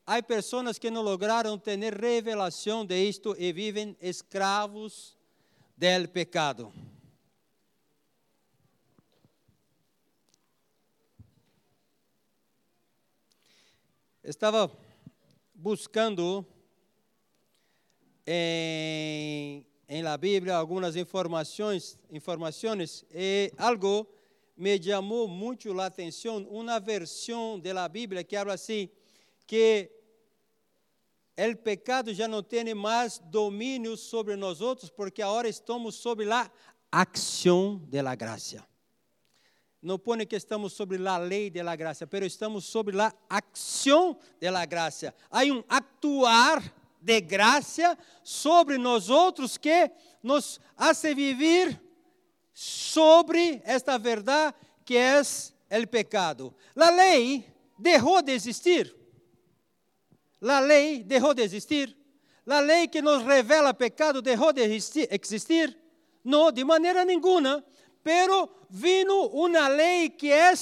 há 0.08 0.22
pessoas 0.22 0.78
que 0.78 0.90
não 0.90 1.02
lograram 1.02 1.58
ter 1.58 1.78
revelação 1.94 2.82
de 2.82 2.96
isto 2.96 3.36
e 3.38 3.52
vivem 3.52 3.94
escravos 4.00 5.14
del 5.76 6.08
pecado. 6.08 6.72
Estava 14.24 14.72
buscando 15.54 16.46
em, 18.26 19.66
em 19.86 20.02
la 20.02 20.16
Bíblia 20.16 20.56
algumas 20.56 20.96
informações, 20.96 21.98
informações 22.10 23.04
e 23.12 23.52
algo 23.58 24.08
me 24.56 24.82
chamou 24.82 25.28
muito 25.28 25.78
a 25.78 25.84
atenção, 25.84 26.38
uma 26.48 26.80
versão 26.80 27.60
da 27.60 27.86
Bíblia 27.86 28.24
que 28.24 28.36
fala 28.36 28.54
assim, 28.54 28.88
que 29.46 29.97
o 31.38 31.56
pecado 31.56 32.12
já 32.12 32.26
não 32.26 32.42
tem 32.42 32.74
mais 32.74 33.18
domínio 33.18 33.96
sobre 33.96 34.34
nós 34.36 34.60
outros, 34.60 34.90
porque 34.90 35.22
agora 35.22 35.48
estamos 35.48 35.94
sob 35.94 36.24
a 36.30 36.50
ação 36.90 37.80
da 37.88 38.14
graça 38.14 38.66
não 39.80 39.98
põe 39.98 40.26
que 40.26 40.36
estamos 40.36 40.72
sobre 40.72 41.06
a 41.06 41.16
lei 41.18 41.50
de 41.50 41.62
la 41.62 41.76
pero 42.10 42.26
estamos 42.26 42.64
sobre 42.64 43.00
a 43.00 43.12
ação 43.30 44.18
de 44.40 44.50
la. 44.50 44.66
Há 45.30 45.44
um 45.44 45.62
actuar 45.68 46.62
de 47.00 47.20
graça 47.20 47.96
sobre 48.24 48.76
nós 48.76 49.08
outros 49.08 49.56
que 49.56 49.90
nos 50.22 50.60
hace 50.76 51.14
viver 51.14 51.80
sobre 52.52 53.62
esta 53.64 53.96
verdade 53.98 54.56
que 54.84 54.96
é 54.96 55.22
o 55.80 55.86
pecado. 55.86 56.54
A 56.74 56.90
lei 56.90 57.44
deixou 57.78 58.20
de 58.20 58.32
existir. 58.32 58.97
A 60.42 60.60
lei 60.60 61.02
deixou 61.02 61.34
de 61.34 61.42
existir. 61.42 61.96
A 62.46 62.60
lei 62.60 62.88
que 62.88 63.02
nos 63.02 63.22
revela 63.22 63.74
pecado 63.74 64.22
deixou 64.22 64.52
de 64.52 64.62
existir? 64.62 65.78
Não, 66.24 66.50
de 66.50 66.64
maneira 66.64 67.04
nenhuma 67.04 67.64
pero 68.08 68.48
vino 68.70 69.26
uma 69.26 69.68
lei 69.68 70.08
que 70.08 70.32
é 70.32 70.54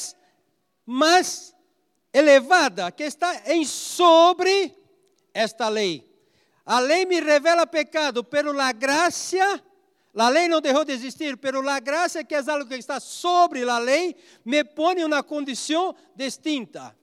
mais 0.84 1.54
elevada, 2.12 2.90
que 2.90 3.04
está 3.04 3.42
em 3.52 3.64
sobre 3.64 4.76
esta 5.32 5.68
lei. 5.68 6.04
A 6.64 6.80
lei 6.80 7.06
me 7.06 7.20
revela 7.20 7.64
pecado, 7.64 8.24
pero 8.24 8.52
la 8.52 8.72
graça, 8.72 9.62
a 10.16 10.28
lei 10.28 10.48
não 10.48 10.60
deixou 10.60 10.84
de 10.84 10.92
existir, 10.92 11.36
pero 11.36 11.60
la 11.60 11.78
graça 11.78 12.24
que 12.24 12.34
é 12.34 12.42
algo 12.50 12.66
que 12.66 12.74
está 12.74 12.98
sobre 12.98 13.62
a 13.62 13.78
lei, 13.78 14.16
me 14.44 14.64
põe 14.64 15.04
uma 15.04 15.22
condição 15.22 15.94
distinta. 16.16 16.96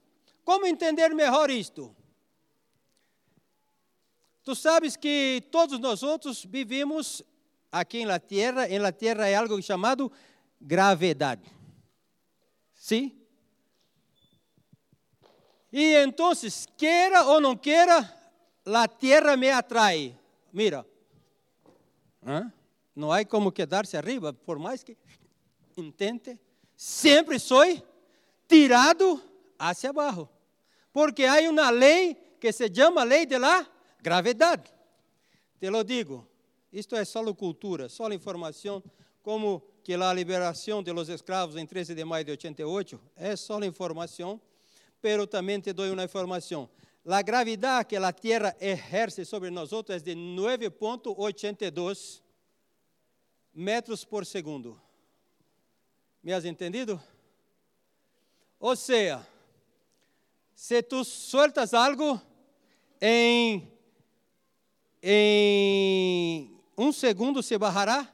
Como 0.44 0.66
entender 0.66 1.14
melhor 1.14 1.50
isto? 1.50 1.96
Tu 4.44 4.54
sabes 4.54 4.94
que 4.94 5.42
todos 5.50 5.78
nós 5.78 6.02
outros 6.02 6.44
vivimos 6.44 7.22
aqui 7.72 8.04
na 8.04 8.20
terra, 8.20 8.68
em 8.68 8.78
la 8.78 8.92
terra 8.92 9.26
é 9.26 9.34
algo 9.34 9.60
chamado 9.62 10.12
gravedade. 10.60 11.50
Sim? 12.74 13.18
E 15.72 15.94
então, 15.94 16.30
queira 16.76 17.24
ou 17.24 17.40
não 17.40 17.56
queira, 17.56 18.14
a 18.66 18.86
terra 18.86 19.34
me 19.34 19.50
atrai. 19.50 20.14
Mira, 20.52 20.86
não 22.94 23.10
há 23.10 23.24
como 23.24 23.50
quedar-se 23.50 23.96
arriba, 23.96 24.34
por 24.34 24.58
mais 24.58 24.84
que 24.84 24.96
intente, 25.74 26.38
sempre 26.76 27.38
sou 27.38 27.64
tirado 28.46 29.20
hacia 29.58 29.88
abaixo. 29.88 30.28
Porque 30.92 31.24
há 31.24 31.40
uma 31.50 31.70
lei 31.70 32.14
que 32.38 32.52
se 32.52 32.72
chama 32.72 33.02
lei 33.02 33.24
de 33.24 33.38
la 33.38 33.73
gravedade. 34.04 34.70
Te 35.58 35.68
lo 35.70 35.82
digo, 35.82 36.28
isto 36.70 36.94
é 36.94 37.06
só 37.06 37.34
cultura, 37.34 37.88
só 37.88 38.12
informação, 38.12 38.84
como 39.22 39.62
que 39.82 39.94
a 39.94 40.12
liberação 40.12 40.82
de 40.82 40.92
los 40.92 41.08
escravos 41.08 41.56
em 41.56 41.66
13 41.66 41.94
de 41.94 42.04
maio 42.04 42.26
de 42.26 42.32
88 42.32 43.00
é 43.16 43.34
só 43.34 43.58
informação, 43.64 44.38
pero 45.00 45.26
também 45.26 45.58
te 45.58 45.72
dou 45.72 45.90
uma 45.90 46.04
informação. 46.04 46.68
A 47.06 47.22
gravidade 47.22 47.88
que 47.88 47.96
a 47.96 48.12
Terra 48.12 48.54
exerce 48.60 49.24
sobre 49.24 49.48
nós 49.50 49.72
é 49.72 49.98
de 49.98 50.14
9.82 50.14 52.20
metros 53.54 54.04
por 54.04 54.26
segundo. 54.26 54.78
Me 56.22 56.30
has 56.32 56.44
entendido? 56.44 57.02
Ou 58.58 58.76
seja, 58.76 59.26
se 60.54 60.82
tu 60.82 61.04
soltas 61.04 61.74
algo 61.74 62.20
em, 63.00 63.73
em 65.06 66.50
um 66.78 66.90
segundo 66.90 67.42
se 67.42 67.58
barrará 67.58 68.10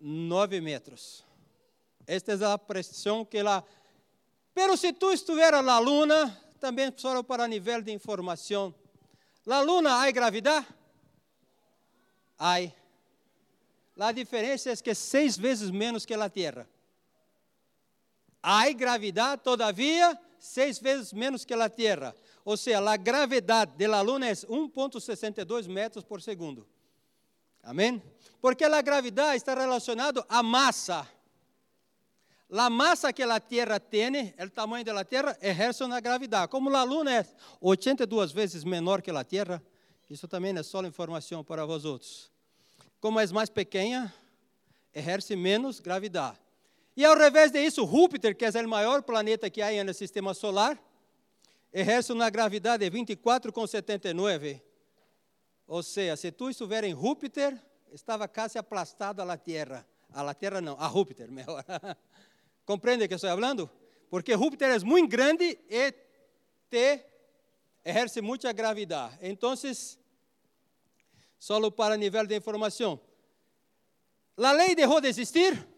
9 0.00 0.58
metros. 0.62 1.22
Esta 2.06 2.32
é 2.32 2.44
a 2.46 2.56
pressão 2.56 3.26
que 3.26 3.36
ela. 3.36 3.62
Pero 4.54 4.74
se 4.74 4.94
tu 4.94 5.12
estiver 5.12 5.52
na 5.62 5.78
luna, 5.78 6.34
também 6.58 6.90
só 6.96 7.22
para 7.22 7.46
nível 7.46 7.82
de 7.82 7.92
informação. 7.92 8.74
Na 9.44 9.60
luna 9.60 9.96
há 9.96 10.10
gravidade? 10.10 10.66
Há. 12.38 12.56
A 13.98 14.12
diferença 14.12 14.70
é 14.70 14.76
que 14.76 14.90
é 14.90 14.94
seis 14.94 15.36
vezes 15.36 15.70
menos 15.70 16.06
que 16.06 16.14
a 16.14 16.30
Terra. 16.30 16.66
Há 18.42 18.72
gravidade, 18.72 19.42
todavia, 19.42 20.18
seis 20.38 20.78
vezes 20.78 21.12
menos 21.12 21.44
que 21.44 21.52
a 21.52 21.68
Terra. 21.68 22.16
Ou 22.44 22.56
seja, 22.56 22.78
a 22.80 22.96
gravidade 22.96 23.72
da 23.76 24.00
Luna 24.00 24.28
é 24.28 24.32
1,62 24.32 25.68
metros 25.68 26.04
por 26.04 26.20
segundo. 26.20 26.66
Amém? 27.62 28.02
Porque 28.40 28.64
a 28.64 28.82
gravidade 28.82 29.36
está 29.36 29.54
relacionada 29.54 30.24
à 30.28 30.42
massa. 30.42 31.06
A 32.50 32.68
massa 32.68 33.12
que 33.12 33.22
a 33.22 33.40
Terra 33.40 33.80
tem, 33.80 34.34
o 34.38 34.50
tamanho 34.50 34.84
da 34.84 35.04
Terra, 35.04 35.38
exerce 35.40 35.86
na 35.86 36.00
gravidade. 36.00 36.50
Como 36.50 36.74
a 36.74 36.82
Luna 36.82 37.14
é 37.14 37.26
82 37.60 38.32
vezes 38.32 38.64
menor 38.64 39.00
que 39.00 39.10
a 39.10 39.24
Terra, 39.24 39.62
isso 40.10 40.28
também 40.28 40.54
é 40.56 40.62
só 40.62 40.84
informação 40.84 41.42
para 41.42 41.64
outros. 41.64 42.30
Como 43.00 43.18
é 43.18 43.26
mais 43.28 43.48
pequena, 43.48 44.12
exerce 44.92 45.34
menos 45.34 45.80
gravidade. 45.80 46.38
E 46.94 47.04
ao 47.04 47.16
revés 47.16 47.50
disso, 47.50 47.86
Júpiter, 47.86 48.36
que 48.36 48.44
é 48.44 48.50
o 48.50 48.68
maior 48.68 49.02
planeta 49.02 49.48
que 49.48 49.62
há 49.62 49.82
no 49.82 49.94
sistema 49.94 50.34
solar, 50.34 50.78
exerce 51.72 52.12
uma 52.12 52.28
gravidade 52.30 52.88
de 52.88 52.96
24,79 52.96 54.60
ou 55.72 55.82
seja, 55.82 56.16
se 56.16 56.30
tu 56.30 56.50
estiver 56.50 56.84
em 56.84 56.94
Júpiter, 56.94 57.58
estava 57.92 58.28
quase 58.28 58.58
aplastado 58.58 59.22
a 59.22 59.36
Terra. 59.38 59.86
La 60.14 60.34
Terra 60.34 60.60
não, 60.60 60.78
a 60.78 60.86
Júpiter, 60.86 61.30
melhor. 61.30 61.64
Compreende 62.66 63.08
que 63.08 63.14
estou 63.14 63.30
falando? 63.30 63.70
Porque 64.10 64.36
Júpiter 64.36 64.70
é 64.70 64.78
muito 64.80 65.10
grande 65.10 65.58
e 65.70 65.92
te 66.68 67.02
exerce 67.82 68.20
muita 68.20 68.52
gravidade. 68.52 69.16
Então, 69.22 69.54
só 71.38 71.70
para 71.70 71.96
nível 71.96 72.26
de 72.26 72.36
informação. 72.36 73.00
A 74.36 74.52
lei 74.52 74.74
deixou 74.74 75.00
de 75.00 75.08
existir? 75.08 75.68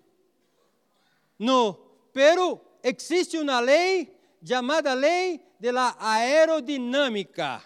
No, 1.38 1.74
pero 2.12 2.78
existe 2.82 3.38
una 3.38 3.60
ley 3.60 4.12
llamada 4.42 4.92
ley 4.94 5.40
de 5.64 5.72
la 5.72 5.96
aerodinámica. 5.98 7.64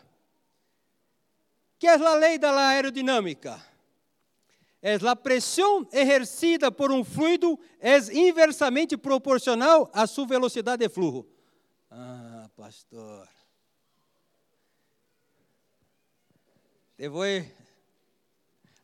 ¿Qué 1.80 1.92
es 1.92 2.00
la 2.00 2.16
ley 2.16 2.38
de 2.38 2.46
la 2.46 2.68
aerodinámica? 2.68 3.60
Es 4.80 5.02
la 5.02 5.16
presión 5.16 5.88
ejercida 5.90 6.70
por 6.70 6.92
un 6.92 7.04
fluido 7.04 7.58
es 7.80 8.08
inversamente 8.08 8.96
proporcional 8.96 9.90
a 9.92 10.06
su 10.06 10.24
velocidad 10.24 10.78
de 10.78 10.88
flujo. 10.88 11.26
Ah, 11.90 12.48
pastor. 12.54 13.28
Te 16.94 17.08
voy. 17.08 17.52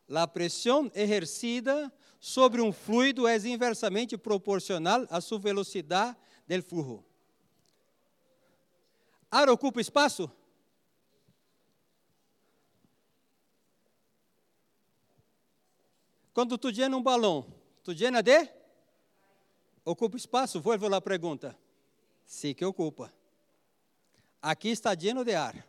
La 0.07 0.27
presión 0.27 0.91
ejercida 0.93 1.89
sobre 2.19 2.59
um 2.59 2.73
fluido 2.73 3.25
é 3.25 3.37
inversamente 3.37 4.17
proporcional 4.17 5.07
à 5.09 5.21
sua 5.21 5.39
velocidade 5.39 6.17
del 6.45 6.61
flujo. 6.61 7.04
Ar 9.35 9.49
ocupa 9.49 9.81
espaço? 9.81 10.31
Quando 16.33 16.57
tu 16.57 16.69
llena 16.69 16.95
um 16.95 17.03
balão, 17.03 17.45
tu 17.83 17.91
llena 17.91 18.23
de? 18.23 18.49
Ocupa 19.83 20.15
espaço? 20.15 20.61
Vuelvo 20.61 20.87
lá 20.87 20.97
a 20.97 21.01
pergunta. 21.01 21.53
Sim 22.25 22.53
que 22.53 22.63
ocupa. 22.63 23.11
Aqui 24.41 24.69
está 24.69 24.93
lleno 24.93 25.25
de 25.25 25.35
ar, 25.35 25.67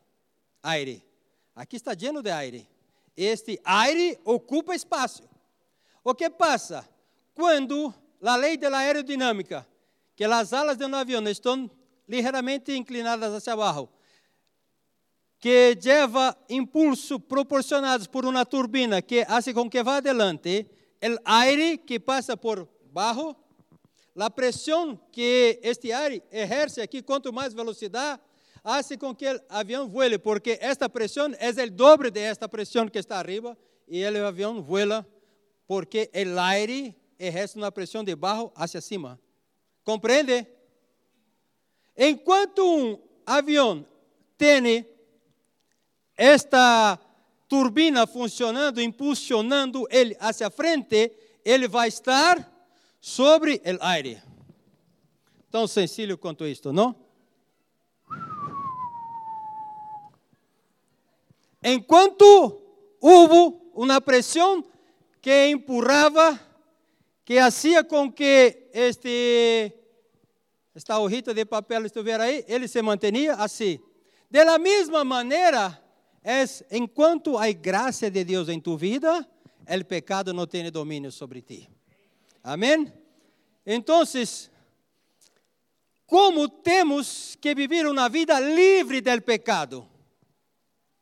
aire. 0.62 1.04
Aqui 1.52 1.74
está 1.74 1.92
lleno 1.92 2.22
de 2.22 2.30
aire. 2.30 2.68
Este 3.16 3.60
aire 3.64 4.20
ocupa 4.24 4.76
espaço. 4.76 5.28
O 6.04 6.14
que 6.14 6.30
passa? 6.30 6.88
Quando 7.34 7.92
a 8.22 8.36
lei 8.36 8.56
da 8.56 8.78
aerodinâmica, 8.78 9.66
que 10.14 10.22
as 10.22 10.52
alas 10.52 10.76
de 10.76 10.84
um 10.84 10.94
avião 10.94 11.26
estão 11.28 11.68
ligeiramente 12.06 12.76
inclinadas 12.76 13.32
hacia 13.32 13.52
abaixo, 13.52 13.88
que 15.38 15.76
lleva 15.80 16.36
impulso 16.48 17.20
proporcionados 17.20 18.06
por 18.06 18.24
uma 18.24 18.44
turbina 18.44 19.02
que 19.02 19.24
hace 19.28 19.52
com 19.52 19.68
que 19.68 19.82
vá 19.82 19.96
adelante, 19.96 20.66
o 21.02 21.18
aire 21.24 21.78
que 21.78 22.00
passa 22.00 22.36
por 22.36 22.68
baixo, 22.92 23.36
a 24.18 24.30
pressão 24.30 24.98
que 25.12 25.60
este 25.62 25.92
aire 25.92 26.22
exerce 26.32 26.80
aqui, 26.80 27.02
quanto 27.02 27.32
mais 27.32 27.52
velocidade, 27.52 28.20
hace 28.64 28.96
com 28.96 29.14
que 29.14 29.30
o 29.30 29.40
avião 29.48 29.86
vuele, 29.86 30.18
porque 30.18 30.58
esta 30.60 30.88
pressão 30.88 31.30
é 31.38 31.50
o 31.50 31.70
doble 31.70 32.10
de 32.10 32.20
esta 32.20 32.48
pressão 32.48 32.88
que 32.88 32.98
está 32.98 33.18
arriba, 33.18 33.56
e 33.86 34.04
o 34.04 34.26
avião 34.26 34.62
vuela, 34.62 35.06
porque 35.66 36.10
o 36.14 36.40
aire 36.40 36.96
exerce 37.18 37.56
uma 37.56 37.70
pressão 37.70 38.02
de 38.02 38.16
baixo 38.16 38.50
hacia 38.56 38.80
cima. 38.80 39.20
Compreende? 39.84 40.46
Enquanto 41.96 42.62
um 42.62 42.98
avião 43.24 43.86
tem 44.36 44.86
esta 46.16 46.98
turbina 47.48 48.06
funcionando, 48.06 48.80
impulsionando 48.82 49.86
ele 49.90 50.16
hacia 50.20 50.50
frente, 50.50 51.12
ele 51.44 51.68
vai 51.68 51.88
estar 51.88 52.52
sobre 53.00 53.62
o 53.64 53.84
aire. 53.84 54.22
Tão 55.50 55.66
sencillo 55.66 56.18
quanto 56.18 56.46
isto, 56.46 56.72
não? 56.72 56.94
Enquanto 61.62 62.62
houve 63.00 63.56
uma 63.74 64.00
pressão 64.00 64.64
que 65.20 65.48
empurrava, 65.48 66.38
que 67.24 67.40
fazia 67.40 67.82
com 67.82 68.12
que 68.12 68.68
este 68.72 69.72
esta 70.76 70.98
hojita 70.98 71.32
de 71.32 71.46
papel 71.46 71.86
estivesse 71.86 72.20
aí, 72.20 72.44
ele 72.46 72.68
se 72.68 72.82
mantinha 72.82 73.32
assim. 73.36 73.80
De 74.30 74.44
la 74.44 74.58
mesma 74.58 75.04
maneira, 75.04 75.82
es 76.22 76.62
enquanto 76.70 77.38
há 77.38 77.50
graça 77.52 78.10
de 78.10 78.22
Deus 78.24 78.50
em 78.50 78.60
tu 78.60 78.76
vida, 78.76 79.26
o 79.66 79.84
pecado 79.86 80.34
não 80.34 80.46
tem 80.46 80.70
domínio 80.70 81.10
sobre 81.10 81.40
ti. 81.40 81.66
Amém? 82.44 82.92
Então, 83.64 84.02
como 86.04 86.46
temos 86.46 87.38
que 87.40 87.54
viver 87.54 87.86
uma 87.86 88.10
vida 88.10 88.38
livre 88.38 89.00
do 89.00 89.22
pecado? 89.22 89.88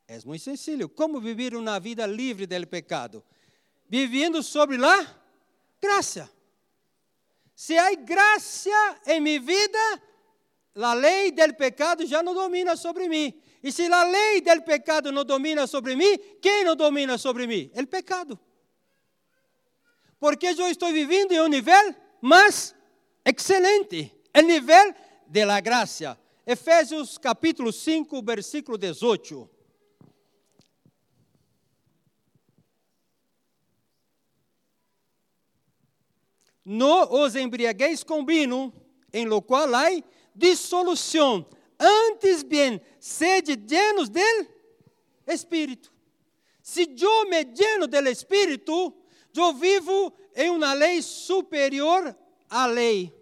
É 0.06 0.20
muito 0.24 0.44
sencillo. 0.44 0.88
Como 0.88 1.20
viver 1.20 1.56
uma 1.56 1.80
vida 1.80 2.06
livre 2.06 2.46
do 2.46 2.66
pecado? 2.68 3.24
Vivendo 3.88 4.40
sobre 4.40 4.76
a 4.84 5.16
graça. 5.82 6.30
Se 7.54 7.78
há 7.78 7.94
graça 7.94 8.70
em 9.06 9.20
minha 9.20 9.40
vida, 9.40 10.02
a 10.74 10.92
lei 10.92 11.30
do 11.30 11.54
pecado 11.54 12.04
já 12.06 12.22
não 12.22 12.34
domina 12.34 12.76
sobre 12.76 13.08
mim. 13.08 13.32
E 13.62 13.70
se 13.70 13.84
a 13.90 14.04
lei 14.04 14.40
do 14.40 14.62
pecado 14.62 15.12
não 15.12 15.24
domina 15.24 15.66
sobre 15.66 15.94
mim, 15.94 16.18
quem 16.42 16.64
não 16.64 16.74
domina 16.74 17.16
sobre 17.16 17.46
mim? 17.46 17.70
O 17.74 17.86
pecado. 17.86 18.38
Porque 20.18 20.46
eu 20.46 20.68
estou 20.68 20.92
vivendo 20.92 21.32
em 21.32 21.40
um 21.40 21.46
nível 21.46 21.94
mais 22.20 22.74
excelente, 23.24 24.12
o 24.36 24.40
nível 24.40 24.94
de 25.26 25.44
la 25.44 25.60
graça. 25.60 26.18
Efésios 26.46 27.16
capítulo 27.16 27.72
5, 27.72 28.22
versículo 28.22 28.76
18. 28.76 29.53
No 36.64 37.04
os 37.22 37.36
embriagueis 37.36 38.02
com 38.02 38.24
vinho, 38.24 38.72
em 39.12 39.26
lo 39.26 39.42
qual 39.42 39.74
há 39.74 39.90
dissolução 40.34 41.46
antes 41.78 42.42
bem, 42.42 42.80
sede 42.98 43.56
llenos 43.56 44.08
del 44.08 44.46
Espírito. 45.26 45.92
Se 46.62 46.88
eu 46.98 47.28
me 47.28 47.44
lleno 47.44 47.86
del 47.86 48.06
Espírito, 48.06 48.94
eu 49.36 49.52
vivo 49.52 50.12
em 50.34 50.50
uma 50.50 50.72
lei 50.72 51.02
superior 51.02 52.16
à 52.48 52.66
lei. 52.66 53.12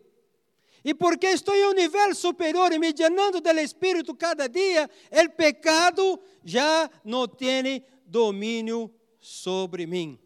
E 0.84 0.94
porque 0.94 1.26
estou 1.28 1.54
em 1.54 1.66
um 1.66 1.72
nível 1.72 2.14
superior 2.14 2.72
e 2.72 2.78
me 2.78 2.92
llenando 2.92 3.40
del 3.40 3.58
Espírito 3.58 4.14
cada 4.14 4.48
dia, 4.48 4.90
o 5.10 5.30
pecado 5.30 6.20
já 6.44 6.90
não 7.04 7.26
tem 7.26 7.84
domínio 8.04 8.92
sobre 9.20 9.86
mim. 9.86 10.18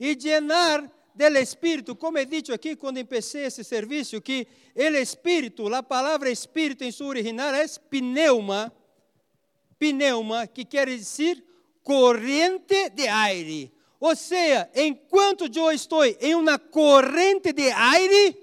E 0.00 0.14
llenar 0.14 0.90
del 1.18 1.36
Espírito, 1.36 1.96
como 1.96 2.16
é 2.16 2.24
dito 2.24 2.54
aqui 2.54 2.76
quando 2.76 2.98
empecé 2.98 3.46
esse 3.46 3.64
serviço, 3.64 4.22
que 4.22 4.46
el 4.72 4.94
Espírito, 4.94 5.66
a 5.74 5.82
palavra 5.82 6.30
Espírito 6.30 6.84
em 6.84 6.92
sua 6.92 7.08
original 7.08 7.52
é 7.52 7.66
pneuma, 7.90 8.72
pneuma, 9.80 10.46
que 10.46 10.64
quer 10.64 10.86
dizer 10.86 11.44
corrente 11.82 12.90
de 12.90 13.08
aire. 13.08 13.72
Ou 13.98 14.14
seja, 14.14 14.70
enquanto 14.76 15.50
eu 15.52 15.72
estou 15.72 16.04
em 16.04 16.36
uma 16.36 16.56
corrente 16.56 17.52
de 17.52 17.68
aire, 17.72 18.36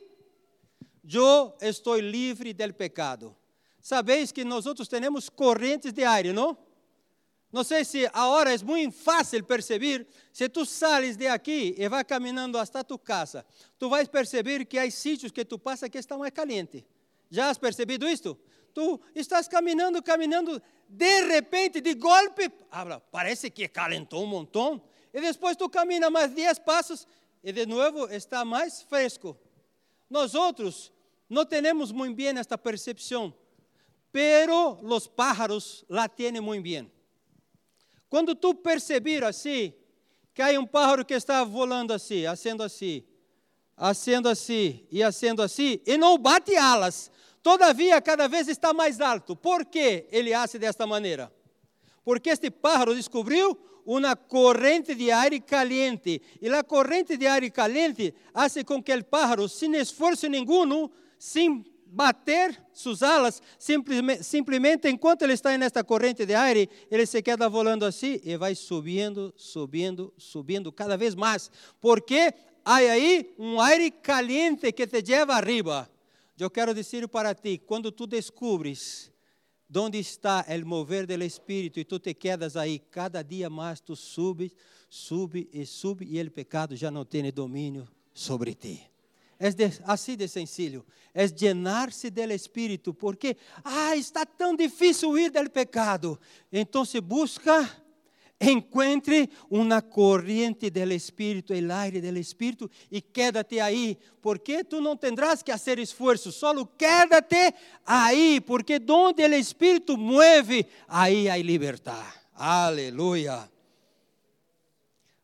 eu 1.10 1.56
estou 1.62 1.98
livre 1.98 2.54
del 2.54 2.74
pecado. 2.74 3.34
Sabeis 3.82 4.34
que 4.34 4.44
nós 4.44 4.66
temos 4.90 5.30
correntes 5.30 5.94
de 5.94 6.04
aire, 6.04 6.34
não? 6.34 6.58
Não 7.56 7.64
sei 7.64 7.86
se 7.86 8.06
agora 8.12 8.54
é 8.54 8.58
muito 8.58 8.98
fácil 8.98 9.42
perceber. 9.46 10.06
Se 10.34 10.50
tu 10.50 10.66
sales 10.66 11.16
de 11.16 11.26
aqui 11.26 11.74
e 11.78 11.88
vai 11.88 12.04
caminhando 12.04 12.58
até 12.58 12.84
tu 12.84 13.00
casa, 13.00 13.46
tu 13.80 13.88
vais 13.90 14.10
perceber 14.10 14.66
que 14.66 14.78
há 14.78 14.92
sítios 14.92 15.32
que 15.32 15.46
tu 15.46 15.58
passa 15.58 15.90
que 15.90 15.98
estão 15.98 16.20
mais 16.20 16.34
caliente. 16.34 16.86
Já 17.30 17.50
has 17.50 17.58
percebido 17.58 18.10
isto? 18.10 18.38
Tu 18.74 19.00
estás 19.16 19.48
caminhando, 19.48 20.04
caminhando, 20.04 20.62
de 20.90 21.28
repente, 21.28 21.80
de 21.80 21.94
golpe, 21.94 22.52
parece 23.10 23.50
que 23.50 23.70
calentou 23.70 24.26
um 24.26 24.28
montão. 24.28 24.82
E 25.14 25.22
depois 25.22 25.56
tu 25.56 25.70
camina 25.70 26.10
mais 26.10 26.32
10 26.32 26.60
passos 26.60 27.08
e 27.42 27.54
de 27.54 27.66
novo 27.66 28.14
está 28.14 28.44
mais 28.44 28.82
fresco. 28.82 29.38
Nós 30.10 30.36
outros 30.36 30.92
não 31.30 31.46
temos 31.46 31.94
muito 31.94 32.18
bem 32.18 32.38
esta 32.38 32.58
percepção, 32.58 33.34
pero 34.12 34.78
os 34.84 35.08
pájaros 35.08 35.86
la 35.88 36.10
têm 36.10 36.42
muito 36.42 36.62
bem. 36.62 36.92
Quando 38.16 38.34
tu 38.34 38.56
perceber 38.56 39.26
assim, 39.26 39.74
que 40.34 40.42
há 40.42 40.58
um 40.58 40.66
pájaro 40.66 41.04
que 41.04 41.14
está 41.14 41.44
volando 41.44 41.92
assim, 41.92 42.26
acendo 42.26 42.64
assim, 42.64 43.04
acendo 43.76 44.30
assim 44.30 44.88
e 44.90 45.04
acendo 45.04 45.42
assim, 45.42 45.82
e 45.86 45.98
não 45.98 46.18
bate 46.18 46.56
alas, 46.56 47.12
todavia 47.44 48.02
cada 48.02 48.30
vez 48.30 48.48
está 48.48 48.74
mais 48.74 49.02
alto. 49.02 49.36
Por 49.36 49.66
que 49.66 50.08
ele 50.14 50.34
hace 50.34 50.58
desta 50.58 50.88
maneira? 50.88 51.30
Porque 52.06 52.30
este 52.30 52.50
pájaro 52.50 52.96
descobriu 52.96 53.60
uma 53.86 54.16
corrente 54.16 54.96
de 54.96 55.12
ar 55.12 55.38
caliente. 55.42 56.22
E 56.42 56.48
a 56.48 56.64
corrente 56.64 57.18
de 57.18 57.28
ar 57.28 57.42
caliente 57.52 58.16
hace 58.34 58.64
com 58.64 58.82
que 58.82 58.96
o 58.96 59.04
pájaro, 59.04 59.50
sem 59.50 59.76
esforço 59.76 60.30
nenhum, 60.30 60.90
sem 61.20 61.66
bater 61.96 62.62
suas 62.74 63.02
alas, 63.02 63.42
simplesmente, 63.58 64.90
enquanto 64.90 65.22
ele 65.22 65.32
está 65.32 65.58
nesta 65.58 65.82
corrente 65.82 66.26
de 66.26 66.34
ar, 66.34 66.54
ele 66.58 67.06
se 67.06 67.22
queda 67.22 67.48
volando 67.48 67.86
assim 67.86 68.20
e 68.22 68.36
vai 68.36 68.54
subindo, 68.54 69.34
subindo, 69.38 70.14
subindo 70.18 70.74
cada 70.74 70.98
vez 70.98 71.16
mais, 71.16 71.50
porque 71.80 72.34
há 72.66 72.76
aí 72.76 73.34
um 73.40 73.62
aire 73.62 73.90
caliente 73.90 74.74
que 74.74 74.86
te 74.86 75.02
leva 75.10 75.36
arriba. 75.36 75.90
Eu 76.38 76.50
quero 76.50 76.74
dizer 76.74 77.08
para 77.08 77.34
ti, 77.34 77.58
quando 77.58 77.94
tu 77.94 78.06
descubres 78.06 79.10
onde 79.74 79.98
está 79.98 80.46
o 80.50 80.66
mover 80.68 81.08
do 81.08 81.24
Espírito 81.24 81.80
e 81.80 81.86
tu 81.86 81.98
te 81.98 82.14
quedas 82.14 82.58
aí, 82.58 82.78
cada 82.78 83.22
dia 83.22 83.50
mais 83.50 83.80
tu 83.80 83.96
subes, 83.96 84.52
sube 84.90 85.50
e 85.54 85.66
sube 85.66 86.06
e 86.06 86.22
o 86.22 86.30
pecado 86.30 86.76
já 86.76 86.92
não 86.92 87.06
tem 87.06 87.32
domínio 87.32 87.88
sobre 88.14 88.54
ti. 88.54 88.95
É 89.40 89.50
de, 89.50 89.72
assim 89.84 90.16
de 90.16 90.28
sencillo. 90.28 90.86
É 91.14 91.26
llenar-se 91.28 92.10
do 92.10 92.22
Espírito, 92.32 92.94
porque 92.94 93.38
ah, 93.64 93.96
está 93.96 94.26
tão 94.26 94.56
difícil 94.56 95.10
huir 95.10 95.32
do 95.32 95.50
pecado. 95.50 96.20
Se 96.86 97.00
busca 97.02 97.86
encontre 98.40 99.30
uma 99.50 99.82
corrente 99.82 100.70
do 100.70 100.92
Espírito, 100.92 101.54
o 101.54 101.74
aire 101.74 102.02
do 102.02 102.18
Espírito, 102.18 102.70
e 102.92 103.02
quédate 103.02 103.60
aí, 103.60 103.98
porque 104.22 104.64
tu 104.64 104.82
não 104.82 104.98
tendrás 104.98 105.42
que 105.42 105.52
fazer 105.52 105.80
esforço, 105.80 106.32
solo 106.32 106.66
quédate 106.66 107.54
aí, 107.86 108.42
porque 108.42 108.80
donde 108.80 109.24
o 109.24 109.34
Espírito 109.34 109.98
mueve, 109.98 110.66
aí 110.88 111.30
há 111.30 111.38
libertad. 111.38 112.06
Aleluia. 112.34 113.50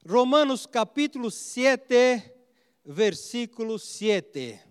Romanos 0.07 0.66
capítulo 0.66 1.30
7, 1.30 2.24
versículo 2.84 3.77
7. 3.77 4.61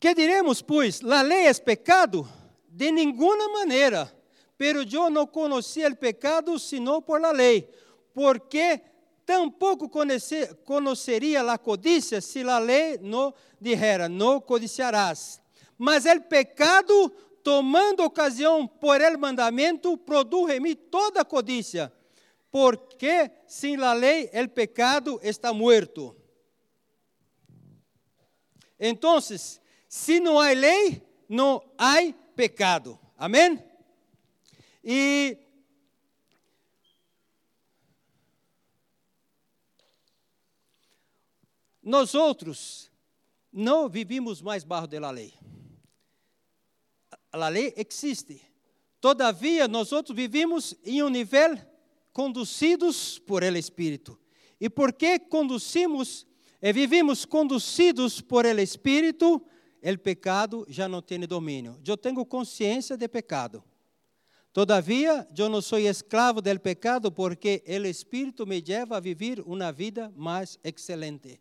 Que 0.00 0.14
diremos, 0.14 0.62
pois? 0.62 1.00
La 1.00 1.22
lei 1.22 1.46
é 1.46 1.54
pecado? 1.54 2.28
De 2.68 2.92
nenhuma 2.92 3.48
maneira. 3.48 4.14
Pero 4.56 4.82
eu 4.82 5.10
não 5.10 5.26
conhecia 5.26 5.88
o 5.88 5.96
pecado 5.96 6.58
sino 6.58 7.00
por 7.02 7.20
la 7.20 7.30
lei, 7.30 7.68
porque 8.12 8.80
tampouco 9.24 9.88
conheceria 9.88 11.42
a 11.42 11.58
codicia 11.58 12.20
se 12.20 12.42
la 12.42 12.58
lei 12.58 12.98
não 12.98 13.32
dijera, 13.60 14.08
não 14.08 14.40
codiciarás. 14.40 15.40
Mas 15.76 16.06
o 16.06 16.20
pecado, 16.22 17.12
tomando 17.44 18.02
ocasião 18.02 18.66
por 18.66 19.00
el 19.00 19.16
mandamento, 19.16 19.96
produz 19.96 20.50
em 20.50 20.60
mim 20.60 20.74
toda 20.74 21.24
codicia, 21.24 21.92
porque 22.50 23.30
sem 23.46 23.76
la 23.76 23.94
lei 23.94 24.30
el 24.32 24.50
pecado 24.50 25.20
está 25.22 25.52
muerto. 25.52 26.16
Então, 28.78 29.18
se 29.20 30.20
não 30.20 30.38
há 30.38 30.50
lei, 30.52 31.02
não 31.28 31.62
há 31.76 31.96
pecado. 32.34 32.98
Amém? 33.16 33.62
E 34.84 35.36
nós 41.82 42.14
outros 42.14 42.90
não 43.52 43.88
vivimos 43.88 44.40
mais 44.40 44.62
barro 44.62 44.86
da 44.86 45.10
lei. 45.10 45.34
A 47.32 47.48
lei 47.48 47.74
existe. 47.76 48.40
Todavia, 49.00 49.68
nós 49.68 49.92
outros 49.92 50.16
vivimos 50.16 50.74
em 50.84 51.02
um 51.02 51.08
nível 51.08 51.58
conduzidos 52.18 53.20
por 53.20 53.44
el 53.44 53.54
Espírito. 53.54 54.18
E 54.60 54.68
porque 54.68 55.20
conduzimos 55.20 56.26
e 56.60 56.72
vivimos 56.72 57.24
conduzidos 57.24 58.20
por 58.20 58.44
el 58.44 58.58
Espírito, 58.58 59.40
o 59.80 59.98
pecado 59.98 60.66
já 60.68 60.88
não 60.88 61.00
tem 61.00 61.20
domínio. 61.20 61.80
Eu 61.86 61.96
tenho 61.96 62.26
consciência 62.26 62.96
de 62.96 63.06
pecado. 63.06 63.62
Todavia, 64.52 65.28
eu 65.38 65.48
não 65.48 65.62
sou 65.62 65.78
escravo 65.78 66.42
do 66.42 66.58
pecado 66.58 67.12
porque 67.12 67.62
o 67.64 67.86
Espírito 67.86 68.44
me 68.44 68.60
leva 68.60 68.96
a 68.96 69.00
viver 69.00 69.38
uma 69.46 69.70
vida 69.70 70.12
mais 70.16 70.58
excelente. 70.64 71.40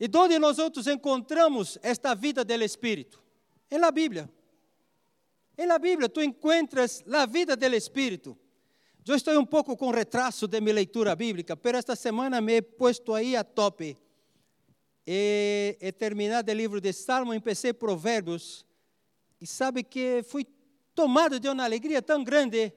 E 0.00 0.10
onde 0.12 0.40
nós 0.40 0.58
outros 0.58 0.88
encontramos 0.88 1.78
esta 1.82 2.16
vida 2.16 2.44
do 2.44 2.64
Espírito? 2.64 3.22
Em 3.70 3.78
la 3.78 3.92
Bíblia. 3.92 4.28
Em 5.56 5.66
la 5.66 5.78
Bíblia 5.78 6.08
tu 6.08 6.20
encuentras 6.20 7.04
a 7.06 7.26
vida 7.26 7.56
do 7.56 7.66
Espírito. 7.76 8.36
Eu 9.06 9.16
estou 9.16 9.38
um 9.40 9.46
pouco 9.46 9.76
com 9.76 9.90
retraso 9.90 10.46
de 10.46 10.60
minha 10.60 10.74
leitura 10.74 11.16
bíblica, 11.16 11.58
mas 11.62 11.74
esta 11.74 11.96
semana 11.96 12.40
me 12.40 12.56
he 12.56 12.62
puesto 12.62 13.14
aí 13.14 13.34
a 13.34 13.42
tope 13.42 13.96
e, 15.06 15.76
e 15.80 15.90
terminado 15.90 16.52
o 16.52 16.54
livro 16.54 16.80
de 16.80 16.92
Salmo, 16.92 17.32
empecé 17.32 17.72
Provérbios, 17.72 18.64
e 19.40 19.46
sabe 19.46 19.82
que 19.82 20.22
fui 20.22 20.46
tomado 20.94 21.40
de 21.40 21.48
uma 21.48 21.64
alegria 21.64 22.02
tão 22.02 22.22
grande, 22.22 22.72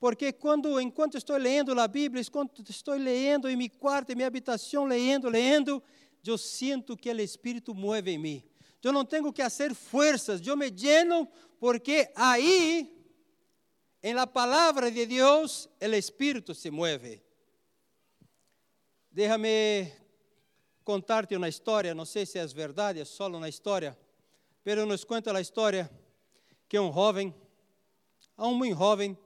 porque 0.00 0.32
quando, 0.32 0.80
enquanto 0.80 1.16
estou 1.16 1.36
lendo 1.36 1.78
a 1.80 1.86
Bíblia, 1.86 2.20
enquanto 2.20 2.68
estou 2.68 2.94
lendo 2.94 3.48
em 3.48 3.56
meu 3.56 3.70
quarto, 3.70 4.10
em 4.10 4.16
minha 4.16 4.26
habitação, 4.26 4.84
lendo, 4.84 5.28
lendo, 5.28 5.80
eu 6.26 6.36
sinto 6.36 6.96
que 6.96 7.10
o 7.10 7.20
Espírito 7.20 7.74
move 7.74 8.10
em 8.10 8.18
mim. 8.18 8.44
Eu 8.82 8.92
não 8.92 9.04
tenho 9.04 9.32
que 9.32 9.42
fazer 9.42 9.72
forças, 9.74 10.44
eu 10.44 10.56
me 10.56 10.68
lleno, 10.68 11.28
porque 11.60 12.10
aí, 12.16 12.99
em 14.02 14.14
la 14.14 14.26
palavra 14.26 14.90
de 14.90 15.04
Deus, 15.06 15.68
o 15.80 15.94
Espírito 15.94 16.54
se 16.54 16.70
mueve. 16.70 17.22
Déjame 19.10 19.92
contarte 20.84 21.36
uma 21.36 21.48
história, 21.48 21.94
não 21.94 22.04
sei 22.04 22.24
se 22.24 22.38
é 22.38 22.46
verdade, 22.46 23.00
é 23.00 23.04
só 23.04 23.26
uma 23.26 23.48
história, 23.48 23.98
pero 24.64 24.86
nos 24.86 25.04
conta 25.04 25.36
a 25.36 25.40
história 25.40 25.90
que 26.68 26.78
um 26.78 26.92
jovem, 26.92 27.34
um 28.38 28.54
muito 28.54 28.78
jovem, 28.78 29.18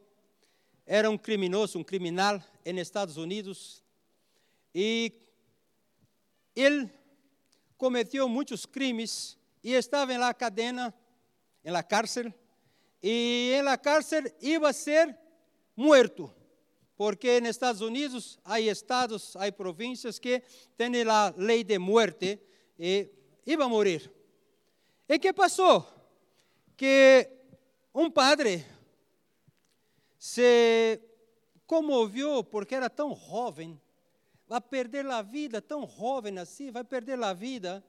era 0.86 1.08
um 1.08 1.16
criminoso, 1.16 1.78
um 1.78 1.84
criminal 1.84 2.42
em 2.64 2.78
Estados 2.78 3.16
Unidos 3.16 3.82
e 4.74 5.12
ele 6.54 6.90
cometeu 7.76 8.28
muitos 8.28 8.66
crimes 8.66 9.38
e 9.62 9.72
estava 9.72 10.12
em 10.12 10.18
la 10.18 10.34
cadena, 10.34 10.92
em 11.64 11.70
la 11.70 11.82
cárcel, 11.82 12.32
e 13.06 13.52
em 13.54 13.62
la 13.62 13.76
cárcel 13.76 14.24
ia 14.40 14.72
ser 14.72 15.14
muerto 15.76 16.34
porque 16.96 17.40
nos 17.40 17.50
Estados 17.50 17.80
Unidos 17.80 18.38
há 18.44 18.60
estados, 18.60 19.36
há 19.36 19.50
províncias 19.50 20.18
que 20.18 20.42
têm 20.76 21.02
a 21.02 21.34
lei 21.36 21.64
de 21.64 21.78
muerte 21.78 22.40
e 22.78 23.10
iba 23.44 23.68
a. 23.68 24.10
E 25.08 25.18
que 25.18 25.32
passou? 25.32 25.86
Que 26.76 27.28
um 27.94 28.10
padre 28.10 28.64
se 30.18 31.00
comoveu 31.66 32.44
porque 32.44 32.74
era 32.74 32.88
tão 32.88 33.14
jovem, 33.14 33.80
vai 34.46 34.60
perder 34.60 35.06
a 35.06 35.20
vida, 35.20 35.60
tão 35.60 35.88
jovem 35.88 36.38
assim, 36.38 36.70
vai 36.70 36.84
perder 36.84 37.22
a 37.22 37.32
vida. 37.32 37.84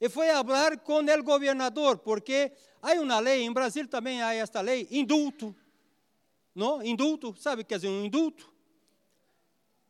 E 0.00 0.08
foi 0.08 0.28
falar 0.28 0.78
com 0.78 1.00
o 1.00 1.22
governador, 1.22 1.98
porque 1.98 2.50
há 2.80 2.92
uma 2.94 3.18
lei, 3.18 3.42
em 3.42 3.52
Brasil 3.52 3.86
também 3.86 4.22
há 4.22 4.34
esta 4.34 4.60
lei, 4.60 4.88
indulto. 4.90 5.54
¿no? 6.54 6.82
Indulto, 6.82 7.34
¿sabe 7.36 7.64
qué 7.64 7.76
es 7.76 7.84
un 7.84 8.04
indulto? 8.04 8.44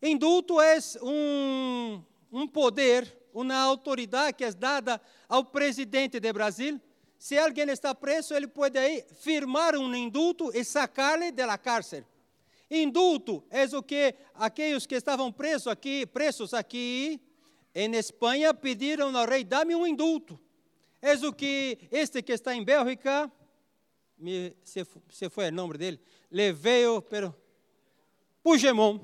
Indulto 0.02 0.60
é 0.60 0.78
um, 1.02 2.02
um 2.32 2.48
poder, 2.48 3.28
uma 3.32 3.56
autoridade 3.56 4.34
que 4.34 4.44
é 4.44 4.52
dada 4.52 5.00
ao 5.28 5.44
presidente 5.44 6.18
de 6.18 6.32
Brasil. 6.32 6.80
Se 7.18 7.36
alguém 7.36 7.68
está 7.68 7.94
preso, 7.94 8.34
ele 8.34 8.46
pode 8.46 8.78
aí 8.78 9.04
firmar 9.20 9.76
um 9.76 9.94
indulto 9.94 10.50
e 10.54 10.64
sacar-lhe 10.64 11.30
da 11.30 11.58
cárcel. 11.58 12.04
Indulto 12.70 13.44
é 13.50 13.64
o 13.76 13.82
que 13.82 14.14
aqueles 14.34 14.86
que 14.86 14.94
estavam 14.94 15.30
presos 15.30 15.66
aqui, 15.66 16.06
presos 16.06 16.54
aqui 16.54 17.20
em 17.74 17.94
Espanha 17.94 18.52
pediram 18.52 19.16
ao 19.16 19.26
rei: 19.26 19.44
dá-me 19.44 19.74
um 19.74 19.86
indulto. 19.86 20.38
É 21.02 21.14
o 21.14 21.32
que 21.32 21.78
este 21.90 22.22
que 22.22 22.32
está 22.32 22.54
em 22.54 22.62
Bélgica, 22.62 23.30
me, 24.18 24.54
se, 24.62 24.86
se 25.08 25.30
foi 25.30 25.48
o 25.48 25.52
nome 25.52 25.78
dele, 25.78 26.00
pero 27.08 27.34
Puigdemont. 28.42 29.00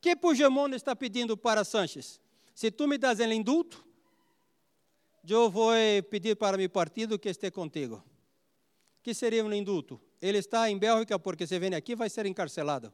Que 0.00 0.16
Puigdemont 0.16 0.74
está 0.74 0.94
pedindo 0.94 1.36
para 1.36 1.64
Sanches? 1.64 2.20
Se 2.54 2.70
tu 2.70 2.86
me 2.86 2.96
das 2.96 3.20
el 3.20 3.32
indulto, 3.32 3.84
eu 5.28 5.50
vou 5.50 5.72
pedir 6.10 6.36
para 6.36 6.56
meu 6.56 6.70
partido 6.70 7.18
que 7.18 7.28
esteja 7.28 7.50
contigo. 7.50 8.02
Que 9.02 9.12
seria 9.12 9.44
um 9.44 9.52
indulto? 9.52 10.00
Ele 10.20 10.38
está 10.38 10.70
em 10.70 10.78
Bélgica 10.78 11.18
porque 11.18 11.46
se 11.46 11.58
vem 11.58 11.74
aqui 11.74 11.94
vai 11.94 12.08
ser 12.08 12.26
encarcelado. 12.26 12.92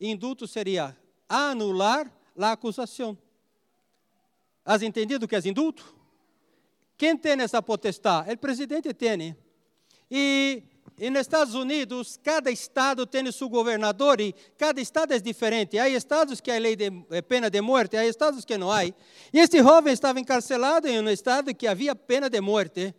Indulto 0.00 0.46
seria 0.48 0.96
anular 1.28 2.10
a 2.36 2.52
acusação. 2.52 3.16
Has 4.64 4.82
entendido 4.82 5.26
o 5.26 5.28
que 5.28 5.36
é 5.36 5.40
indulto? 5.44 5.94
Quem 6.96 7.16
tem 7.16 7.40
essa 7.40 7.62
potestade? 7.62 8.32
O 8.32 8.38
presidente 8.38 8.92
tem. 8.94 9.36
E 10.10 10.62
e 10.96 11.10
nos 11.10 11.22
Estados 11.22 11.54
Unidos, 11.54 12.20
cada 12.22 12.52
estado 12.52 13.04
tem 13.04 13.30
seu 13.32 13.48
governador 13.48 14.20
e 14.20 14.32
cada 14.56 14.80
estado 14.80 15.12
é 15.12 15.18
diferente. 15.18 15.76
Há 15.76 15.88
estados 15.88 16.40
que 16.40 16.52
há 16.52 16.58
lei 16.58 16.76
de 16.76 16.84
eh, 17.10 17.20
pena 17.20 17.50
de 17.50 17.60
morte, 17.60 17.96
há 17.96 18.06
estados 18.06 18.44
que 18.44 18.56
não 18.56 18.70
há. 18.70 18.84
E 18.84 18.94
este 19.32 19.58
jovem 19.58 19.92
estava 19.92 20.20
encarcelado 20.20 20.86
em 20.86 21.00
um 21.00 21.08
estado 21.08 21.52
que 21.52 21.66
havia 21.66 21.96
pena 21.96 22.30
de 22.30 22.40
morte. 22.40 22.94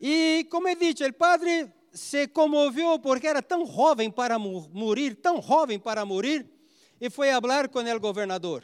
E, 0.00 0.46
como 0.48 0.68
é 0.68 0.76
dito, 0.76 1.04
o 1.04 1.12
padre 1.12 1.72
se 1.92 2.28
comoveu 2.28 3.00
porque 3.00 3.26
era 3.26 3.42
tão 3.42 3.66
jovem 3.66 4.08
para 4.08 4.38
morrer, 4.38 5.16
tão 5.16 5.42
jovem 5.42 5.80
para 5.80 6.04
morrer, 6.04 6.46
e 7.00 7.10
foi 7.10 7.30
falar 7.32 7.68
com 7.68 7.80
o 7.80 8.00
governador. 8.00 8.62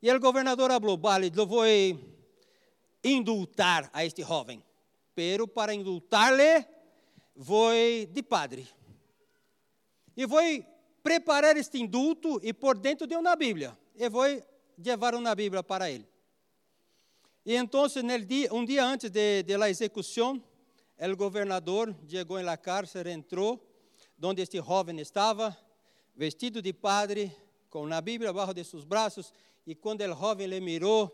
E 0.00 0.10
o 0.10 0.20
governador 0.20 0.70
falou: 0.70 0.96
Vale, 0.96 1.32
eu 1.34 1.46
vou 1.46 1.64
indultar 3.02 3.90
a 3.92 4.04
este 4.04 4.22
jovem, 4.22 4.62
pero 5.14 5.46
para 5.48 5.74
indultar-lhe, 5.74 6.64
vou 7.34 7.72
de 8.08 8.22
padre. 8.22 8.68
E 10.16 10.26
vou 10.26 10.40
preparar 11.02 11.56
este 11.56 11.78
indulto 11.78 12.40
e 12.42 12.52
por 12.52 12.76
dentro 12.76 13.06
de 13.06 13.16
uma 13.16 13.34
Bíblia. 13.34 13.76
E 13.94 14.08
vou 14.08 14.24
levar 14.76 15.14
uma 15.14 15.34
Bíblia 15.34 15.62
para 15.62 15.90
ele. 15.90 16.08
E 17.44 17.54
então, 17.54 17.86
um 18.52 18.64
dia 18.64 18.84
antes 18.84 19.10
de, 19.10 19.42
de 19.42 19.56
la 19.56 19.70
execução, 19.70 20.42
o 21.00 21.16
governador 21.16 21.94
chegou 22.06 22.42
na 22.42 22.56
cárcel, 22.56 23.06
entrou, 23.08 23.64
onde 24.22 24.42
este 24.42 24.58
jovem 24.58 25.00
estava, 25.00 25.56
vestido 26.14 26.60
de 26.60 26.72
padre, 26.72 27.34
com 27.70 27.86
a 27.92 28.00
Bíblia 28.00 28.30
abaixo 28.30 28.52
de 28.52 28.64
seus 28.64 28.84
braços, 28.84 29.32
e 29.68 29.74
quando 29.74 30.00
o 30.00 30.14
jovem 30.14 30.46
le 30.46 30.60
mirou, 30.60 31.12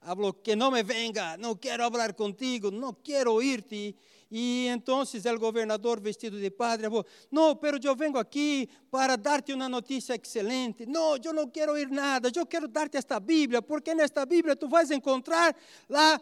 falou: 0.00 0.32
Que 0.32 0.54
não 0.54 0.70
me 0.70 0.84
venga, 0.84 1.36
não 1.36 1.56
quero 1.56 1.82
falar 1.90 2.12
contigo, 2.14 2.70
não 2.70 2.94
quero 2.94 3.32
ouvir-te. 3.32 3.96
E 4.30 4.68
então 4.68 5.02
o 5.02 5.38
governador 5.38 5.98
vestido 6.00 6.40
de 6.40 6.48
padre 6.48 6.86
falou: 6.86 7.04
Não, 7.28 7.56
pero 7.56 7.80
eu 7.82 7.96
venho 7.96 8.16
aqui 8.18 8.68
para 8.88 9.16
dar-te 9.16 9.52
uma 9.52 9.68
notícia 9.68 10.14
excelente. 10.14 10.86
Não, 10.86 11.16
eu 11.16 11.32
não 11.32 11.48
quero 11.48 11.72
ouvir 11.72 11.90
nada, 11.90 12.30
eu 12.32 12.46
quero 12.46 12.68
dar-te 12.68 12.96
esta 12.96 13.18
Bíblia, 13.18 13.60
porque 13.60 13.92
nesta 13.96 14.24
Bíblia 14.24 14.54
tu 14.54 14.68
vais 14.68 14.92
encontrar 14.92 15.52
a 15.92 16.20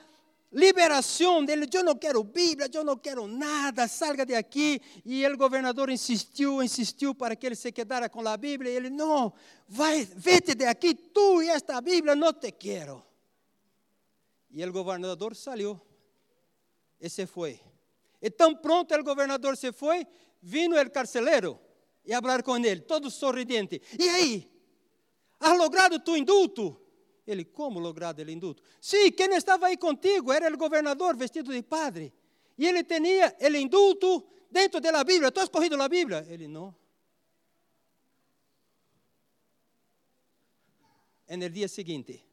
liberação 0.52 1.44
dele. 1.44 1.66
Eu 1.72 1.84
não 1.84 1.94
quero 1.94 2.22
Bíblia, 2.24 2.68
eu 2.72 2.84
não 2.84 2.96
quero 2.96 3.26
nada, 3.26 3.86
salga 3.86 4.24
de 4.26 4.34
aqui. 4.34 4.80
E 5.04 5.26
o 5.26 5.36
governador 5.36 5.90
insistiu, 5.90 6.62
insistiu 6.62 7.14
para 7.14 7.36
que 7.36 7.46
ele 7.46 7.54
se 7.54 7.70
quedara 7.72 8.08
com 8.08 8.26
a 8.26 8.36
Bíblia. 8.36 8.72
E 8.72 8.76
ele: 8.76 8.90
Não, 8.90 9.32
vai, 9.68 10.04
vete 10.04 10.54
de 10.54 10.64
aqui, 10.66 10.94
tu 10.94 11.42
e 11.42 11.48
esta 11.48 11.80
Bíblia 11.80 12.14
não 12.14 12.32
te 12.32 12.50
quero. 12.52 13.04
E 14.50 14.64
o 14.64 14.72
governador 14.72 15.36
saiu 15.36 15.80
e 17.00 17.08
se 17.08 17.26
foi. 17.26 17.60
E 18.20 18.30
tão 18.30 18.54
pronto 18.54 18.94
o 18.94 19.04
governador 19.04 19.56
se 19.56 19.72
foi, 19.72 20.06
vino 20.42 20.78
o 20.78 20.90
carcelero 20.90 21.58
e 22.04 22.12
falar 22.12 22.42
com 22.42 22.56
ele, 22.58 22.80
todo 22.80 23.10
sorridente. 23.10 23.80
E 23.98 24.08
aí? 24.08 24.50
Has 25.38 25.56
logrado 25.56 25.98
tu 26.00 26.16
indulto? 26.16 26.78
Ele, 27.30 27.44
como 27.44 27.78
logrado 27.78 28.18
o 28.20 28.30
indulto? 28.30 28.62
Sim, 28.80 29.10
quem 29.12 29.32
estava 29.34 29.66
aí 29.66 29.76
contigo 29.76 30.32
era 30.32 30.52
o 30.52 30.58
governador 30.58 31.16
vestido 31.16 31.52
de 31.52 31.62
padre. 31.62 32.12
E 32.58 32.66
ele 32.66 32.82
tinha 32.82 33.34
o 33.40 33.56
indulto 33.56 34.26
dentro 34.50 34.80
da 34.80 35.04
Bíblia. 35.04 35.30
Tu 35.30 35.40
has 35.40 35.48
corrido 35.48 35.80
a 35.80 35.88
Bíblia? 35.88 36.26
Ele, 36.28 36.48
não. 36.48 36.74
no 41.36 41.48
dia 41.48 41.68
seguinte, 41.68 42.24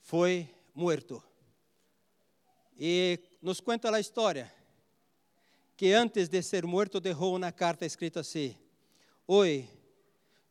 foi 0.00 0.48
muerto. 0.74 1.22
E 2.76 3.20
nos 3.40 3.60
conta 3.60 3.94
a 3.94 4.00
história 4.00 4.52
que 5.76 5.92
antes 5.92 6.28
de 6.28 6.42
ser 6.42 6.66
muerto 6.66 6.98
deixou 6.98 7.36
uma 7.36 7.52
carta 7.52 7.86
escrita 7.86 8.20
assim: 8.20 8.56
Hoje 9.26 9.68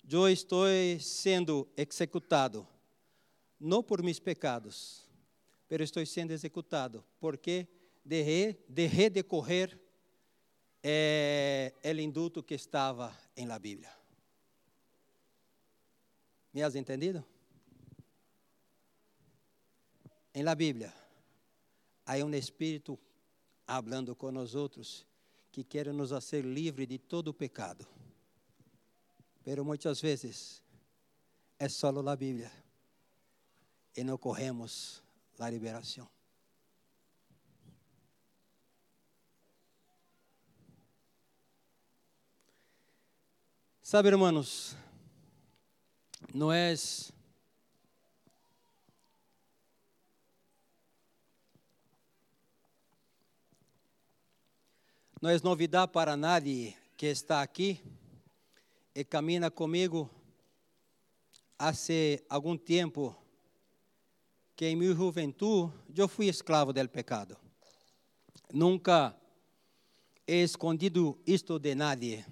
eu 0.10 0.30
estou 0.30 0.66
sendo 1.00 1.68
executado, 1.76 2.68
não 3.64 3.82
por 3.82 4.04
mis 4.04 4.20
pecados, 4.20 5.10
mas 5.70 5.82
estou 5.82 6.06
sendo 6.06 6.32
executado 6.32 7.04
porque 7.20 7.68
de 9.10 9.24
correr 9.24 9.80
eh, 10.84 11.74
o 11.82 12.02
indulto 12.02 12.44
que 12.44 12.54
estava 12.54 13.18
em 13.38 13.48
la 13.48 13.58
Bíblia. 13.58 13.90
¿Me 16.52 16.62
has 16.62 16.76
entendido? 16.76 17.26
Em 20.34 20.44
la 20.44 20.56
Bíblia, 20.56 20.94
há 22.06 22.18
um 22.18 22.34
Espírito 22.36 23.00
hablando 23.66 24.14
com 24.14 24.30
nós 24.30 24.56
outros 24.56 25.08
que 25.52 25.64
quer 25.64 25.94
nos 25.94 26.10
fazer 26.10 26.44
livre 26.44 26.86
de 26.86 27.00
todo 27.00 27.30
o 27.30 27.34
pecado. 27.34 27.88
Pero 29.42 29.64
muitas 29.64 30.02
vezes 30.02 30.62
é 31.58 31.70
só 31.70 31.88
a 31.88 32.16
Bíblia 32.16 32.63
e 33.96 34.04
não 34.04 34.18
corremos 34.18 35.04
a 35.40 35.50
liberação. 35.50 36.08
Sabe, 43.82 44.08
irmãos, 44.08 44.76
não 46.34 46.52
é 46.52 46.74
Não 55.22 55.30
é 55.30 55.40
novidade 55.40 55.90
para 55.92 56.18
nadie 56.18 56.76
que 56.98 57.06
está 57.06 57.42
aqui 57.42 57.82
e 58.94 59.06
camina 59.06 59.50
comigo 59.50 60.10
há 61.58 61.72
algum 62.28 62.58
tempo 62.58 63.16
que 64.64 64.68
em 64.70 64.78
minha 64.78 64.96
juventude 64.96 65.74
eu 65.98 66.08
fui 66.08 66.30
escravo 66.30 66.72
do 66.72 66.88
pecado. 66.88 67.36
Nunca 68.54 69.14
he 70.26 70.42
escondido 70.42 71.20
isto 71.28 71.60
de 71.60 71.76
nadie. 71.76 72.26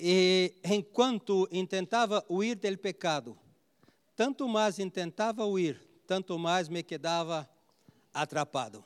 E 0.00 0.54
enquanto 0.64 1.46
tentava 1.68 2.24
huir 2.26 2.56
do 2.56 2.78
pecado, 2.78 3.38
tanto 4.16 4.48
mais 4.48 4.76
tentava 4.90 5.44
huir, 5.44 5.78
tanto 6.06 6.38
mais 6.38 6.70
me 6.70 6.82
quedava 6.82 7.46
atrapado. 8.14 8.82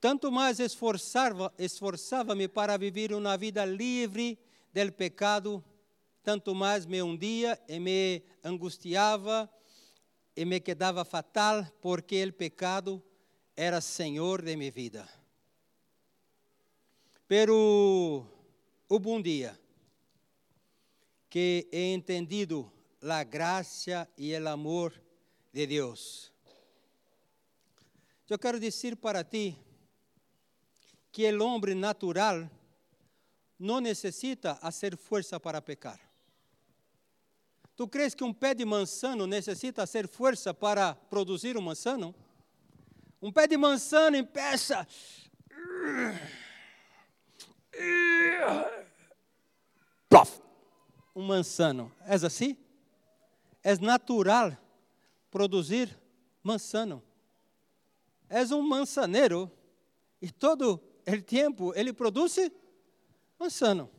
Tanto 0.00 0.32
mais 0.32 0.60
esforçava-me 0.60 1.52
esforçava 1.58 2.34
para 2.48 2.78
viver 2.78 3.12
uma 3.12 3.36
vida 3.36 3.66
livre 3.66 4.38
del 4.72 4.90
pecado, 4.92 5.62
tanto 6.22 6.54
mais 6.54 6.86
me 6.86 7.02
hundia 7.02 7.60
e 7.68 7.78
me 7.78 8.22
angustiava 8.42 9.50
e 10.36 10.44
me 10.44 10.60
quedava 10.60 11.04
fatal, 11.04 11.66
porque 11.80 12.24
o 12.24 12.32
pecado 12.32 13.02
era 13.56 13.80
senhor 13.80 14.42
de 14.42 14.56
minha 14.56 14.70
vida. 14.70 15.08
Pero 17.26 18.26
houve 18.88 19.08
um 19.08 19.20
dia 19.20 19.58
que 21.28 21.68
he 21.72 21.92
entendido 21.92 22.70
a 23.02 23.24
graça 23.24 24.08
e 24.16 24.34
o 24.36 24.48
amor 24.48 24.92
de 25.52 25.66
Deus. 25.66 26.32
Eu 28.28 28.38
quero 28.38 28.58
dizer 28.58 28.96
para 28.96 29.22
ti, 29.22 29.58
que 31.12 31.30
o 31.30 31.44
homem 31.44 31.74
natural 31.74 32.50
não 33.58 33.78
necessita 33.80 34.54
fazer 34.54 34.96
força 34.96 35.38
para 35.38 35.60
pecar. 35.60 36.00
Tu 37.82 37.88
crees 37.88 38.14
que 38.14 38.22
um 38.22 38.32
pé 38.32 38.54
de 38.54 38.64
manzano 38.64 39.26
necessita 39.26 39.82
hacer 39.82 40.06
força 40.06 40.54
para 40.54 40.94
produzir 40.94 41.56
um 41.56 41.60
manzano? 41.60 42.14
Um 43.20 43.32
pé 43.32 43.48
de 43.48 43.56
manzano 43.56 44.16
empieza. 44.16 44.86
Plof! 50.08 50.40
Um 51.12 51.22
manzano. 51.24 51.92
É 52.06 52.14
assim? 52.14 52.56
É 53.64 53.76
natural 53.78 54.56
produzir 55.28 55.98
manzano. 56.40 57.02
És 58.28 58.52
um 58.52 58.62
manzaneiro 58.62 59.50
e 60.20 60.30
todo 60.30 60.80
o 61.04 61.22
tempo 61.22 61.72
ele 61.74 61.92
produz 61.92 62.36
manzano. 63.36 63.90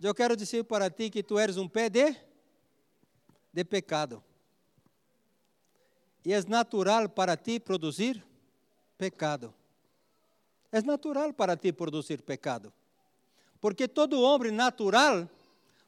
Eu 0.00 0.14
quero 0.14 0.36
dizer 0.36 0.64
para 0.64 0.90
ti 0.90 1.08
que 1.08 1.22
tu 1.22 1.38
eres 1.38 1.56
um 1.56 1.68
pé 1.68 1.88
de, 1.88 2.14
de 3.52 3.64
pecado. 3.64 4.22
E 6.24 6.32
é 6.32 6.42
natural 6.44 7.08
para 7.08 7.36
ti 7.36 7.58
produzir 7.58 8.22
pecado. 8.98 9.54
É 10.70 10.82
natural 10.82 11.32
para 11.32 11.56
ti 11.56 11.72
produzir 11.72 12.20
pecado. 12.22 12.72
Porque 13.60 13.88
todo 13.88 14.20
homem 14.20 14.52
natural 14.52 15.28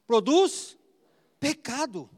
produz 0.06 0.78
pecado. 1.38 2.08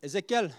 Ezequiel 0.00 0.50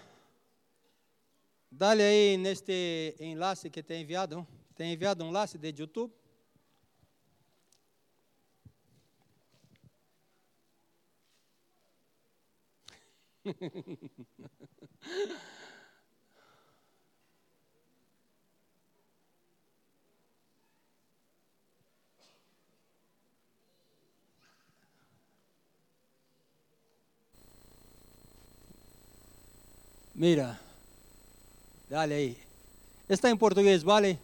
Dá-lhe 1.72 2.02
aí 2.02 2.36
neste 2.36 3.14
enlace 3.20 3.70
que 3.70 3.82
tem 3.82 4.02
enviado. 4.02 4.46
Tem 4.74 4.92
enviado 4.92 5.24
um 5.24 5.28
enlace 5.28 5.56
de 5.56 5.68
YouTube. 5.68 6.12
Mira, 30.14 30.60
dale 31.88 32.12
aí. 32.12 32.36
Está 33.08 33.30
em 33.30 33.36
português, 33.36 33.82
vale? 33.82 34.18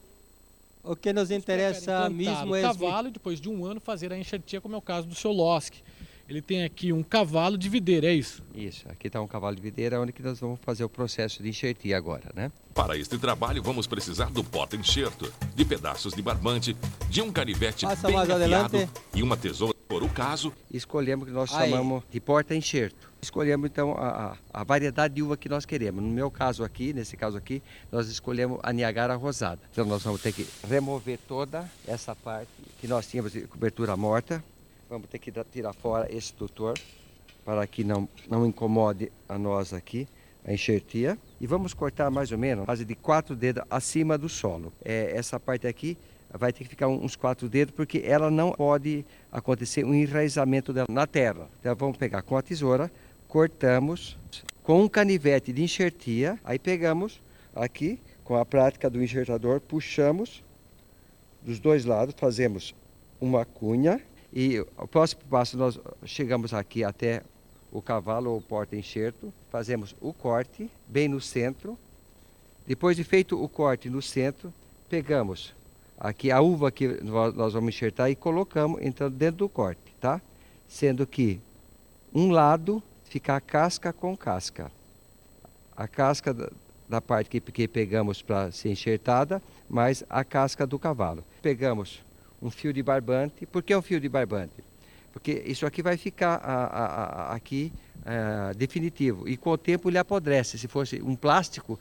O 0.84 0.94
que 0.94 1.12
nos 1.12 1.30
interessa 1.30 1.82
então 1.82 2.02
tá, 2.02 2.10
mesmo 2.10 2.52
tá 2.52 2.58
é. 2.58 2.62
cavalo 2.62 3.10
depois 3.10 3.40
de 3.40 3.48
um 3.48 3.64
ano 3.64 3.80
fazer 3.80 4.12
a 4.12 4.18
enxertia, 4.18 4.60
como 4.60 4.74
é 4.74 4.78
o 4.78 4.82
caso 4.82 5.06
do 5.06 5.14
seu 5.14 5.32
Losque 5.32 5.82
ele 6.28 6.42
tem 6.42 6.64
aqui 6.64 6.92
um 6.92 7.04
cavalo 7.04 7.56
de 7.56 7.68
videira, 7.68 8.08
é 8.08 8.12
isso? 8.12 8.42
Isso, 8.52 8.84
aqui 8.88 9.06
está 9.06 9.20
um 9.20 9.28
cavalo 9.28 9.54
de 9.54 9.62
videira 9.62 10.00
onde 10.00 10.12
que 10.12 10.22
nós 10.22 10.40
vamos 10.40 10.58
fazer 10.62 10.82
o 10.82 10.88
processo 10.88 11.40
de 11.40 11.48
enxertia 11.48 11.96
agora, 11.96 12.24
né? 12.34 12.50
Para 12.74 12.98
este 12.98 13.16
trabalho 13.16 13.62
vamos 13.62 13.86
precisar 13.86 14.28
do 14.30 14.42
porta-enxerto, 14.42 15.32
de 15.54 15.64
pedaços 15.64 16.12
de 16.14 16.20
barbante, 16.22 16.76
de 17.08 17.22
um 17.22 17.30
canivete 17.30 17.86
Passa 17.86 18.08
bem 18.08 18.16
mais 18.16 18.28
afiado 18.28 18.54
adelante. 18.66 18.90
e 19.14 19.22
uma 19.22 19.36
tesoura 19.36 19.72
por 19.88 20.02
o 20.02 20.08
caso. 20.08 20.52
Escolhemos 20.68 21.22
o 21.22 21.26
que 21.28 21.32
nós 21.32 21.54
Aí. 21.54 21.70
chamamos 21.70 22.02
de 22.10 22.18
porta-enxerto. 22.20 23.08
Escolhemos 23.22 23.70
então 23.70 23.92
a, 23.92 24.32
a- 24.32 24.36
a 24.60 24.64
variedade 24.64 25.14
de 25.14 25.22
uva 25.22 25.36
que 25.36 25.48
nós 25.48 25.64
queremos. 25.64 26.02
No 26.02 26.10
meu 26.10 26.28
caso 26.28 26.64
aqui, 26.64 26.92
nesse 26.92 27.16
caso 27.16 27.36
aqui, 27.36 27.62
nós 27.92 28.08
escolhemos 28.08 28.58
a 28.64 28.72
Niagara 28.72 29.14
rosada. 29.14 29.60
Então 29.72 29.84
nós 29.86 30.02
vamos 30.02 30.20
ter 30.20 30.32
que 30.32 30.44
remover 30.68 31.20
toda 31.28 31.70
essa 31.86 32.16
parte 32.16 32.50
que 32.80 32.88
nós 32.88 33.06
tínhamos 33.06 33.30
de 33.32 33.42
cobertura 33.42 33.96
morta. 33.96 34.42
Vamos 34.88 35.08
ter 35.08 35.18
que 35.18 35.32
tirar 35.50 35.72
fora 35.72 36.06
esse 36.14 36.32
tutor 36.32 36.78
para 37.44 37.66
que 37.66 37.82
não, 37.82 38.08
não 38.28 38.46
incomode 38.46 39.10
a 39.28 39.36
nós 39.36 39.72
aqui 39.72 40.06
a 40.44 40.52
enxertia. 40.52 41.18
E 41.40 41.46
vamos 41.46 41.74
cortar 41.74 42.08
mais 42.08 42.30
ou 42.30 42.38
menos, 42.38 42.64
quase 42.64 42.84
de 42.84 42.94
quatro 42.94 43.34
dedos 43.34 43.64
acima 43.68 44.16
do 44.16 44.28
solo. 44.28 44.72
É, 44.84 45.10
essa 45.16 45.40
parte 45.40 45.66
aqui 45.66 45.98
vai 46.30 46.52
ter 46.52 46.62
que 46.62 46.70
ficar 46.70 46.86
uns 46.86 47.16
quatro 47.16 47.48
dedos, 47.48 47.74
porque 47.74 48.02
ela 48.04 48.30
não 48.30 48.52
pode 48.52 49.04
acontecer 49.32 49.84
um 49.84 49.92
enraizamento 49.92 50.72
dela 50.72 50.86
na 50.88 51.06
terra. 51.06 51.48
Então 51.58 51.74
vamos 51.74 51.96
pegar 51.96 52.22
com 52.22 52.36
a 52.36 52.42
tesoura, 52.42 52.90
cortamos 53.26 54.16
com 54.62 54.82
um 54.82 54.88
canivete 54.88 55.52
de 55.52 55.64
enxertia, 55.64 56.38
aí 56.44 56.60
pegamos 56.60 57.20
aqui 57.54 57.98
com 58.22 58.36
a 58.36 58.44
prática 58.44 58.88
do 58.88 59.02
enxertador, 59.02 59.60
puxamos 59.60 60.44
dos 61.42 61.58
dois 61.58 61.84
lados, 61.84 62.14
fazemos 62.16 62.74
uma 63.20 63.44
cunha 63.44 64.00
e 64.38 64.60
o 64.60 64.86
próximo 64.86 65.22
passo 65.30 65.56
nós 65.56 65.80
chegamos 66.04 66.52
aqui 66.52 66.84
até 66.84 67.22
o 67.72 67.80
cavalo 67.80 68.32
ou 68.32 68.40
porta-enxerto, 68.42 69.32
fazemos 69.50 69.96
o 69.98 70.12
corte 70.12 70.70
bem 70.86 71.08
no 71.08 71.22
centro. 71.22 71.78
Depois 72.66 72.98
de 72.98 73.02
feito 73.02 73.42
o 73.42 73.48
corte 73.48 73.88
no 73.88 74.02
centro, 74.02 74.52
pegamos 74.90 75.54
aqui 75.98 76.30
a 76.30 76.42
uva 76.42 76.70
que 76.70 77.02
nó- 77.02 77.32
nós 77.32 77.54
vamos 77.54 77.74
enxertar 77.74 78.10
e 78.10 78.14
colocamos 78.14 78.78
então 78.82 79.10
dentro 79.10 79.38
do 79.38 79.48
corte, 79.48 79.80
tá? 79.98 80.20
Sendo 80.68 81.06
que 81.06 81.40
um 82.14 82.30
lado 82.30 82.82
fica 83.04 83.36
a 83.36 83.40
casca 83.40 83.90
com 83.90 84.14
casca. 84.14 84.70
A 85.74 85.88
casca 85.88 86.34
da, 86.34 86.50
da 86.86 87.00
parte 87.00 87.30
que, 87.30 87.40
que 87.40 87.66
pegamos 87.66 88.20
para 88.20 88.52
ser 88.52 88.68
enxertada, 88.68 89.40
mais 89.66 90.04
a 90.10 90.22
casca 90.22 90.66
do 90.66 90.78
cavalo. 90.78 91.24
Pegamos 91.40 92.04
um 92.40 92.50
fio 92.50 92.72
de 92.72 92.82
barbante. 92.82 93.46
Por 93.46 93.62
que 93.62 93.74
um 93.74 93.82
fio 93.82 94.00
de 94.00 94.08
barbante? 94.08 94.52
Porque 95.12 95.42
isso 95.46 95.64
aqui 95.64 95.82
vai 95.82 95.96
ficar 95.96 96.34
a- 96.36 96.64
a- 96.66 97.04
a- 97.30 97.34
aqui 97.34 97.72
ah, 98.04 98.52
definitivo. 98.56 99.28
E 99.28 99.36
com 99.36 99.50
o 99.50 99.58
tempo 99.58 99.88
ele 99.90 99.98
apodrece. 99.98 100.58
Se 100.58 100.68
fosse 100.68 101.00
um 101.02 101.16
plástico 101.16 101.78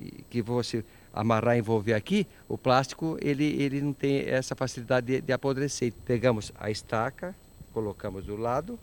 e 0.00 0.24
que 0.30 0.42
você 0.42 0.84
amarrar 1.12 1.54
e 1.56 1.58
envolver 1.60 1.92
aqui, 1.94 2.26
o 2.48 2.58
plástico 2.58 3.16
ele, 3.20 3.44
ele 3.62 3.80
não 3.80 3.92
tem 3.92 4.20
essa 4.28 4.54
facilidade 4.56 5.06
de, 5.06 5.20
de 5.20 5.32
apodrecer. 5.32 5.92
Pegamos 6.04 6.50
a 6.58 6.70
estaca, 6.70 7.34
colocamos 7.72 8.24
do 8.24 8.36
lado. 8.36 8.78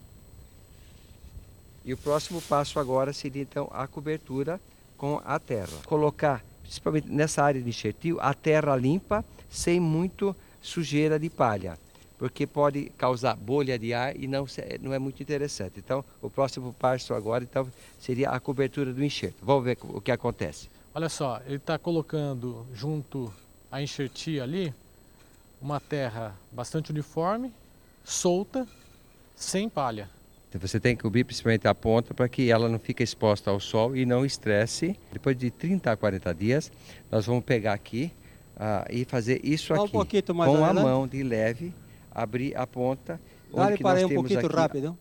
E 1.84 1.92
o 1.94 1.98
próximo 1.98 2.42
passo 2.42 2.80
agora 2.80 3.12
seria 3.12 3.42
então 3.42 3.70
a 3.74 3.86
cobertura 3.88 4.62
com 4.98 5.22
a 5.26 5.38
terra. 5.38 5.78
Colocar, 5.86 6.42
principalmente 6.74 7.08
nessa 7.12 7.44
área 7.44 7.62
de 7.62 7.70
enxertio, 7.70 8.18
a 8.20 8.34
terra 8.34 8.76
limpa, 8.76 9.24
sem 9.48 9.80
muito 9.80 10.36
sujeira 10.60 11.20
de 11.20 11.30
palha, 11.30 11.78
porque 12.18 12.48
pode 12.48 12.86
causar 12.98 13.36
bolha 13.36 13.78
de 13.78 13.94
ar 13.94 14.16
e 14.20 14.28
não, 14.28 14.46
não 14.82 14.92
é 14.92 14.98
muito 14.98 15.22
interessante. 15.22 15.80
Então, 15.80 16.04
o 16.20 16.32
próximo 16.32 16.74
passo 16.74 17.14
agora 17.14 17.44
então, 17.44 17.68
seria 18.00 18.32
a 18.32 18.40
cobertura 18.40 18.92
do 18.92 19.04
enxerto. 19.04 19.36
Vamos 19.44 19.66
ver 19.66 19.78
o 19.84 20.02
que 20.02 20.12
acontece. 20.12 20.68
Olha 20.96 21.10
só, 21.10 21.42
ele 21.46 21.58
está 21.58 21.78
colocando 21.78 22.66
junto 22.74 23.32
à 23.72 23.82
enxertia 23.82 24.42
ali 24.42 24.74
uma 25.62 25.80
terra 25.80 26.36
bastante 26.52 26.92
uniforme, 26.92 27.54
solta, 28.04 28.68
sem 29.36 29.70
palha. 29.70 30.10
Então, 30.54 30.68
você 30.68 30.80
tem 30.80 30.96
que 30.96 31.02
cobrir 31.02 31.24
principalmente 31.24 31.68
a 31.68 31.74
ponta 31.74 32.14
para 32.14 32.30
que 32.30 32.52
ela 32.52 32.70
não 32.70 32.78
fique 32.78 33.02
exposta 33.02 33.50
ao 33.50 33.60
sol 33.60 33.96
e 33.96 34.06
não 34.06 34.24
estresse. 34.24 34.96
Depois 35.12 35.36
de 35.36 35.50
30 35.50 35.92
a 35.92 35.98
40 35.98 36.32
dias, 36.36 36.72
nós 37.12 37.26
vamos 37.26 37.44
pegar 37.44 37.74
aqui 37.74 38.14
ah, 38.56 38.86
e 38.88 39.04
fazer 39.04 39.44
isso 39.44 39.74
Dá 39.74 39.82
um 39.82 39.86
aqui 40.00 40.22
mais 40.32 40.52
com 40.52 40.64
a 40.64 40.70
adelante. 40.70 40.86
mão 40.86 41.08
de 41.08 41.24
leve, 41.24 41.74
abrir 42.12 42.56
a 42.56 42.68
ponta. 42.68 43.20
Que 43.50 43.56
para 43.56 43.70
nós 43.80 43.98
aí 43.98 44.06
um 44.06 44.10
temos 44.10 44.32
pouquinho 44.32 44.52
rápido. 44.52 44.98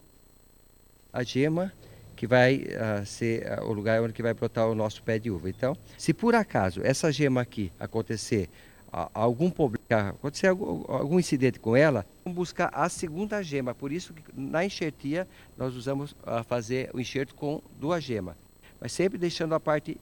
a 1.13 1.23
gema 1.23 1.71
que 2.17 2.27
vai 2.27 2.65
ah, 2.79 3.05
ser 3.05 3.47
ah, 3.53 3.63
o 3.63 3.75
lugar 3.75 4.01
onde 4.01 4.15
que 4.15 4.23
vai 4.23 4.33
brotar 4.33 4.67
o 4.71 4.75
nosso 4.75 5.03
pé 5.03 5.19
de 5.19 5.31
uva. 5.31 5.51
Então, 5.51 5.77
se 5.99 6.15
por 6.15 6.35
acaso 6.35 6.81
essa 6.83 7.13
gema 7.13 7.43
aqui 7.43 7.71
acontecer 7.79 8.49
algum 8.93 9.51
problema, 9.51 10.11
acontecer 10.11 10.49
algum, 10.49 10.85
algum 10.87 11.19
incidente 11.19 11.59
com 11.59 11.75
ela, 11.75 12.05
vamos 12.25 12.37
buscar 12.37 12.71
a 12.73 12.89
segunda 12.89 13.43
gema. 13.43 13.75
Por 13.75 13.91
isso 13.91 14.13
que 14.13 14.23
na 14.35 14.65
enxertia 14.65 15.27
nós 15.57 15.75
usamos 15.75 16.15
a 16.27 16.43
fazer 16.45 16.91
o 16.93 17.01
enxerto 17.01 17.35
com 17.35 17.63
duas 17.81 18.05
gemas, 18.05 18.35
mas 18.81 18.93
sempre 18.93 19.17
deixando 19.19 19.55
a 19.55 19.61
parte 19.61 19.97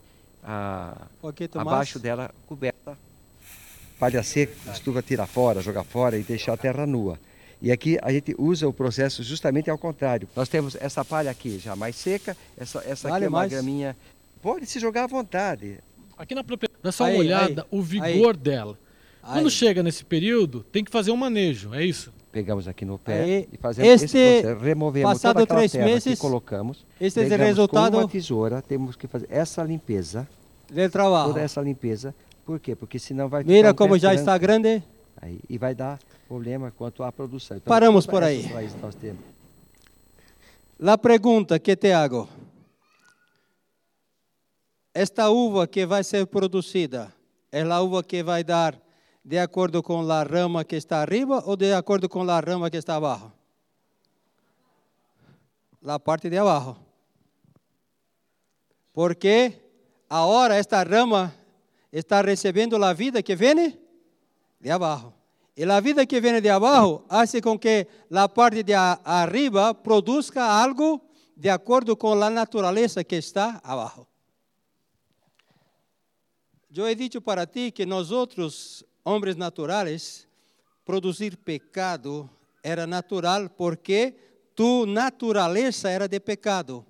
pouquinho 1.20 1.50
abaixo 1.54 1.98
dela 1.98 2.30
coberta. 2.46 2.98
Palha 3.98 4.22
seca, 4.22 4.54
costuma 4.64 5.02
tirar 5.02 5.26
fora, 5.26 5.60
jogar 5.60 5.84
fora 5.84 6.18
e 6.18 6.22
deixar 6.22 6.54
a 6.54 6.56
terra 6.56 6.86
nua. 6.86 7.18
E 7.62 7.70
aqui 7.70 7.98
a 8.00 8.10
gente 8.10 8.34
usa 8.38 8.66
o 8.66 8.72
processo 8.72 9.22
justamente 9.22 9.68
ao 9.68 9.76
contrário. 9.76 10.26
Nós 10.34 10.48
temos 10.48 10.74
essa 10.76 11.04
palha 11.04 11.30
aqui 11.30 11.58
já 11.58 11.76
mais 11.76 11.94
seca, 11.94 12.34
essa, 12.56 12.82
essa 12.86 13.08
Vale 13.10 13.16
aqui 13.16 13.24
é 13.26 13.28
uma 13.28 13.38
mais? 13.38 13.52
graminha. 13.52 13.94
Pode 14.40 14.64
se 14.64 14.80
jogar 14.80 15.04
à 15.04 15.06
vontade. 15.06 15.78
Aqui 16.16 16.34
na 16.34 16.42
propriedade, 16.42 16.69
dá 16.82 16.92
só 16.92 17.04
Aí, 17.04 17.14
uma 17.14 17.20
olhada, 17.20 17.62
aí, 17.70 17.78
o 17.78 17.82
vigor 17.82 18.36
dela. 18.36 18.78
Quando 19.22 19.46
Aí. 19.46 19.50
chega 19.50 19.82
nesse 19.82 20.04
período, 20.04 20.64
tem 20.72 20.82
que 20.82 20.90
fazer 20.90 21.10
um 21.10 21.16
manejo, 21.16 21.74
é 21.74 21.84
isso? 21.84 22.12
Pegamos 22.32 22.66
aqui 22.68 22.84
no 22.84 22.98
pé 22.98 23.22
Aí, 23.22 23.48
e 23.52 23.56
fazemos 23.58 23.90
este- 24.02 24.16
esse 24.16 24.42
processo. 24.42 24.64
Removemos 24.64 25.12
passado 25.12 25.34
toda 25.34 25.46
três 25.46 25.72
terra 25.72 25.84
meses, 25.84 26.14
que 26.14 26.20
colocamos. 26.20 26.86
Este 27.00 27.18
é 27.20 27.22
o 27.22 27.28
pegamos 27.28 27.46
resultado 27.48 27.92
Com 27.92 27.98
uma 27.98 28.08
tesoura, 28.08 28.62
temos 28.62 28.96
que 28.96 29.06
fazer 29.06 29.26
essa 29.30 29.62
limpeza, 29.62 30.26
do 30.70 30.88
trabalho. 30.90 31.28
toda 31.28 31.40
essa 31.40 31.60
limpeza. 31.60 32.14
Por 32.46 32.58
quê? 32.60 32.74
Porque 32.74 32.98
senão 32.98 33.28
vai 33.28 33.42
Mira 33.44 33.68
ficar 33.68 33.70
um 33.72 33.74
como 33.88 33.98
já 33.98 34.08
branco. 34.08 34.20
está 34.20 34.38
grande. 34.38 34.82
Aí, 35.20 35.38
e 35.50 35.58
vai 35.58 35.74
dar 35.74 35.98
problema 36.26 36.72
quanto 36.76 37.02
à 37.02 37.12
produção. 37.12 37.56
Então, 37.58 37.68
Paramos 37.68 38.06
por 38.06 38.22
aí. 38.22 38.48
nós 38.80 38.94
temos. 38.94 39.20
La 40.78 40.96
pergunta 40.96 41.58
que 41.58 41.76
te 41.76 41.92
hago. 41.92 42.26
Esta 44.92 45.30
uva 45.30 45.68
que 45.68 45.86
vai 45.86 46.02
ser 46.02 46.26
produzida, 46.26 47.14
é 47.52 47.62
a 47.62 47.80
uva 47.80 48.02
que 48.02 48.22
vai 48.22 48.42
dar 48.42 48.80
de 49.24 49.38
acordo 49.38 49.82
com 49.82 50.00
a 50.10 50.22
rama 50.22 50.64
que 50.64 50.76
está 50.76 51.00
arriba 51.00 51.42
ou 51.46 51.56
de 51.56 51.72
acordo 51.72 52.08
com 52.08 52.28
a 52.28 52.40
rama 52.40 52.70
que 52.70 52.76
está 52.76 52.96
abaixo? 52.96 53.32
La 55.80 55.98
parte 55.98 56.28
de 56.28 56.38
abaixo. 56.38 56.76
Porque 58.92 59.60
agora 60.08 60.56
esta 60.56 60.82
rama 60.82 61.32
está 61.92 62.20
recebendo 62.20 62.82
a 62.82 62.92
vida 62.92 63.22
que 63.22 63.36
vem 63.36 63.78
de 64.60 64.70
abaixo. 64.70 65.12
E 65.56 65.64
a 65.64 65.80
vida 65.80 66.04
que 66.04 66.20
vem 66.20 66.40
de 66.40 66.48
abaixo 66.48 67.04
hace 67.08 67.40
com 67.40 67.56
que 67.56 67.86
a 68.10 68.28
parte 68.28 68.64
de 68.64 68.74
arriba 68.74 69.72
produza 69.72 70.42
algo 70.42 71.00
de 71.36 71.48
acordo 71.48 71.96
com 71.96 72.12
a 72.20 72.30
natureza 72.30 73.04
que 73.04 73.16
está 73.16 73.60
abaixo. 73.62 74.09
Eu 76.72 76.86
he 76.88 76.94
dicho 76.94 77.20
para 77.20 77.46
ti 77.46 77.72
que 77.72 77.84
nós 77.84 78.12
outros, 78.12 78.84
homens 79.04 79.34
naturais, 79.34 80.28
produzir 80.84 81.36
pecado 81.36 82.30
era 82.62 82.86
natural 82.86 83.50
porque 83.50 84.14
tu 84.54 84.86
natureza 84.86 85.90
era 85.90 86.06
de 86.06 86.20
pecado. 86.20 86.86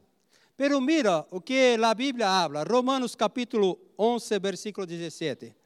Pero 0.55 0.83
mira 0.83 1.27
o 1.31 1.41
que 1.41 1.79
a 1.83 1.95
Bíblia 1.95 2.29
habla, 2.29 2.63
Romanos 2.63 3.17
capítulo 3.17 3.81
11, 3.97 4.39
versículo 4.39 4.87
17. 4.87 5.57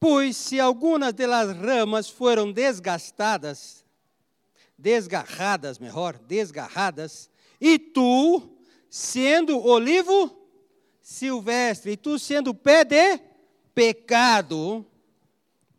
Pois 0.00 0.36
se 0.36 0.58
algumas 0.58 1.14
das 1.14 1.56
ramas 1.56 2.10
foram 2.10 2.50
desgastadas, 2.50 3.84
desgarradas, 4.76 5.78
melhor, 5.78 6.18
desgarradas, 6.18 7.30
e 7.60 7.78
tu, 7.78 8.42
sendo 8.88 9.64
olivo 9.64 10.36
silvestre, 11.02 11.92
e 11.92 11.96
tu 11.96 12.18
sendo 12.18 12.54
pé 12.54 12.84
de 12.84 13.20
pecado, 13.74 14.86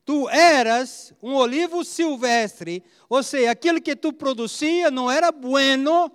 tu 0.05 0.29
eras 0.29 1.13
um 1.21 1.33
olivo 1.33 1.83
silvestre, 1.83 2.83
ou 3.09 3.23
seja, 3.23 3.51
aquilo 3.51 3.81
que 3.81 3.95
tu 3.95 4.13
produzia 4.13 4.91
não 4.91 5.09
era 5.09 5.31
bueno, 5.31 6.11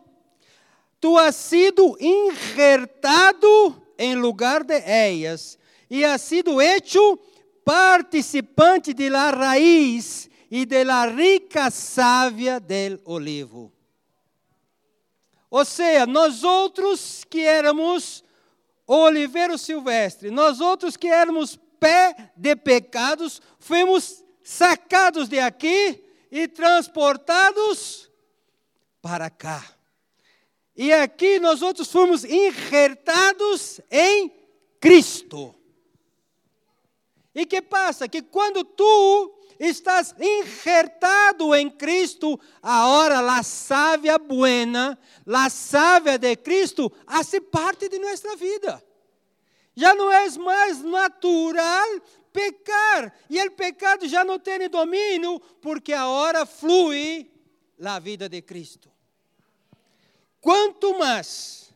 tu 1.01 1.19
has 1.19 1.35
sido 1.37 1.97
injertado 2.01 3.83
em 3.99 4.15
lugar 4.15 4.65
de 4.65 4.77
ellas 4.87 5.59
e 5.89 6.05
has 6.05 6.21
sido 6.21 6.61
hecho 6.61 7.19
participante 7.65 8.95
de 8.95 9.11
la 9.11 9.31
raiz 9.31 10.29
e 10.51 10.65
de 10.65 10.85
la 10.85 11.07
rica 11.07 11.71
savia 11.71 12.61
del 12.61 13.01
olivo. 13.05 13.76
Ou 15.51 15.65
seja, 15.65 16.07
nós 16.07 16.43
outros 16.43 17.25
que 17.25 17.41
éramos 17.41 18.25
oliveiro 18.87 19.57
silvestre, 19.59 20.31
nós 20.31 20.61
outros 20.61 20.97
que 20.97 21.09
éramos 21.09 21.59
pé 21.79 22.33
de 22.37 22.57
pecados, 22.57 23.41
fomos 23.59 24.25
sacados 24.43 25.29
de 25.29 25.39
aqui 25.39 26.03
e 26.31 26.49
transportados 26.49 28.11
para 29.01 29.31
cá. 29.31 29.65
E 30.77 30.93
aqui 30.93 31.39
nós 31.39 31.63
outros 31.63 31.91
fomos 31.91 32.25
injertados 32.25 33.81
em 33.91 34.31
Cristo. 34.81 35.55
E 37.35 37.47
que 37.47 37.63
passa? 37.63 38.09
Que 38.09 38.23
quando 38.23 38.65
tu 38.65 39.36
estás 39.59 40.15
injertado 40.21 41.55
em 41.55 41.71
Cristo, 41.71 42.39
agora 42.63 43.21
a 43.21 43.43
sábia 43.43 44.19
buena, 44.19 44.99
a 45.27 45.51
sábia 45.51 46.19
de 46.19 46.37
Cristo, 46.37 46.93
hace 47.07 47.41
parte 47.41 47.89
de 47.89 47.99
nossa 47.99 48.37
vida. 48.37 48.83
Já 49.75 49.95
não 49.95 50.11
é 50.11 50.29
mais 50.39 50.83
natural 50.83 51.87
pecar, 52.33 53.15
e 53.31 53.43
o 53.43 53.51
pecado 53.53 54.07
já 54.07 54.23
não 54.23 54.39
tem 54.39 54.69
domínio, 54.69 55.41
porque 55.61 55.93
agora 55.93 56.45
flui 56.45 57.31
a 57.83 57.99
vida 57.99 58.29
de 58.29 58.43
Cristo. 58.43 58.91
Quanto 60.41 60.99
mais 60.99 61.75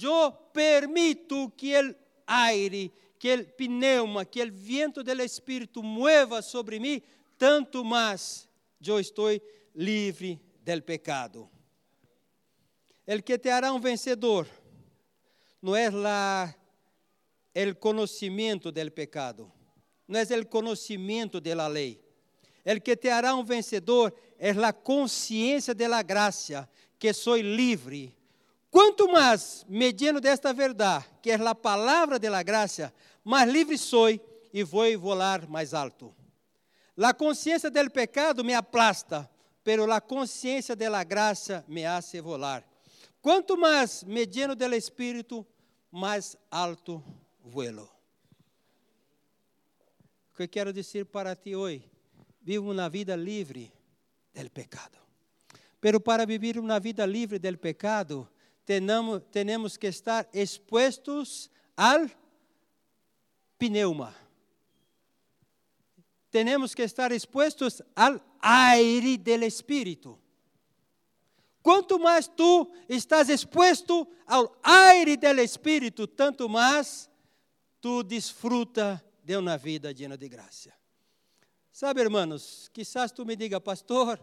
eu 0.00 0.32
permito 0.52 1.52
que 1.56 1.78
o 1.78 1.94
aire, 2.26 2.92
que 3.22 3.32
o 3.36 3.44
pneuma, 3.44 4.24
que 4.24 4.42
o 4.42 4.52
vento 4.52 5.04
do 5.04 5.22
Espírito 5.22 5.80
mueva 5.80 6.42
sobre 6.42 6.80
mim, 6.80 7.00
tanto 7.38 7.84
mais 7.84 8.48
eu 8.84 8.98
estou 8.98 9.30
livre 9.76 10.40
del 10.64 10.82
pecado. 10.82 11.48
El 13.06 13.22
que 13.22 13.38
te 13.38 13.48
hará 13.48 13.72
um 13.72 13.78
vencedor 13.78 14.48
não 15.62 15.76
é 15.76 15.88
la, 15.88 16.52
el 17.54 17.78
conhecimento 17.78 18.72
del 18.72 18.90
pecado, 18.90 19.52
não 20.08 20.18
é 20.18 20.24
o 20.24 20.46
conhecimento 20.46 21.40
de 21.40 21.54
la 21.54 21.68
lei. 21.68 22.02
El 22.64 22.82
que 22.82 22.96
te 22.96 23.08
hará 23.08 23.36
um 23.36 23.44
vencedor 23.44 24.12
é 24.36 24.52
la 24.52 24.72
consciência 24.72 25.72
de 25.72 25.86
la 25.86 26.02
gracia, 26.02 26.68
que 26.98 27.12
sou 27.12 27.36
livre. 27.36 28.16
Quanto 28.68 29.06
mais 29.06 29.66
mediano 29.68 30.18
desta 30.18 30.52
verdade, 30.54 31.04
que 31.20 31.30
é 31.30 31.34
a 31.34 31.54
palavra 31.54 32.18
de 32.18 32.28
la 32.30 32.42
graça, 32.42 32.90
mais 33.24 33.50
livre 33.50 33.78
sou 33.78 34.08
e 34.08 34.62
vou 34.62 34.98
volar 34.98 35.48
mais 35.48 35.74
alto. 35.74 36.14
La 36.96 37.14
consciência 37.14 37.70
del 37.70 37.90
pecado 37.90 38.44
me 38.44 38.54
aplasta, 38.54 39.30
pero 39.62 39.86
la 39.86 40.00
consciência 40.00 40.76
de 40.76 40.88
la 40.90 41.04
graça 41.04 41.64
me 41.66 41.86
hace 41.86 42.20
volar. 42.20 42.64
Quanto 43.22 43.56
mais 43.56 44.04
mediano 44.04 44.54
del 44.54 44.74
espírito, 44.74 45.46
mais 45.90 46.36
alto 46.50 47.02
vuelo. 47.42 47.88
O 50.32 50.36
que 50.36 50.48
quero 50.48 50.72
dizer 50.72 51.06
para 51.06 51.36
ti 51.36 51.54
hoje? 51.54 51.88
Vivo 52.40 52.72
uma 52.72 52.88
vida 52.88 53.16
livre 53.16 53.72
del 54.34 54.50
pecado. 54.50 54.98
Pero 55.80 56.00
para 56.00 56.26
vivir 56.26 56.58
uma 56.58 56.80
vida 56.80 57.06
livre 57.06 57.38
del 57.38 57.58
pecado, 57.58 58.28
tenemos 58.64 59.76
que 59.76 59.88
estar 59.88 60.28
expuestos 60.32 61.50
al 61.76 62.10
pneuma. 63.62 64.12
Tenemos 66.30 66.74
que 66.74 66.82
estar 66.82 67.12
expuestos 67.12 67.82
al 67.94 68.20
aire 68.40 69.16
del 69.18 69.44
Espírito. 69.44 70.18
Quanto 71.62 71.96
mais 72.00 72.26
tu 72.26 72.72
estás 72.88 73.28
exposto 73.28 74.08
ao 74.26 74.58
aire 74.64 75.16
del 75.16 75.38
Espírito, 75.38 76.08
tanto 76.08 76.48
mais 76.48 77.08
tu 77.80 78.02
desfruta 78.02 79.00
de 79.22 79.36
uma 79.36 79.56
vida 79.56 79.92
llena 79.92 80.16
de 80.16 80.28
graça. 80.28 80.72
Sabe, 81.70 82.00
hermanos, 82.00 82.68
quizás 82.72 83.12
tu 83.12 83.24
me 83.24 83.36
diga, 83.36 83.60
pastor, 83.60 84.18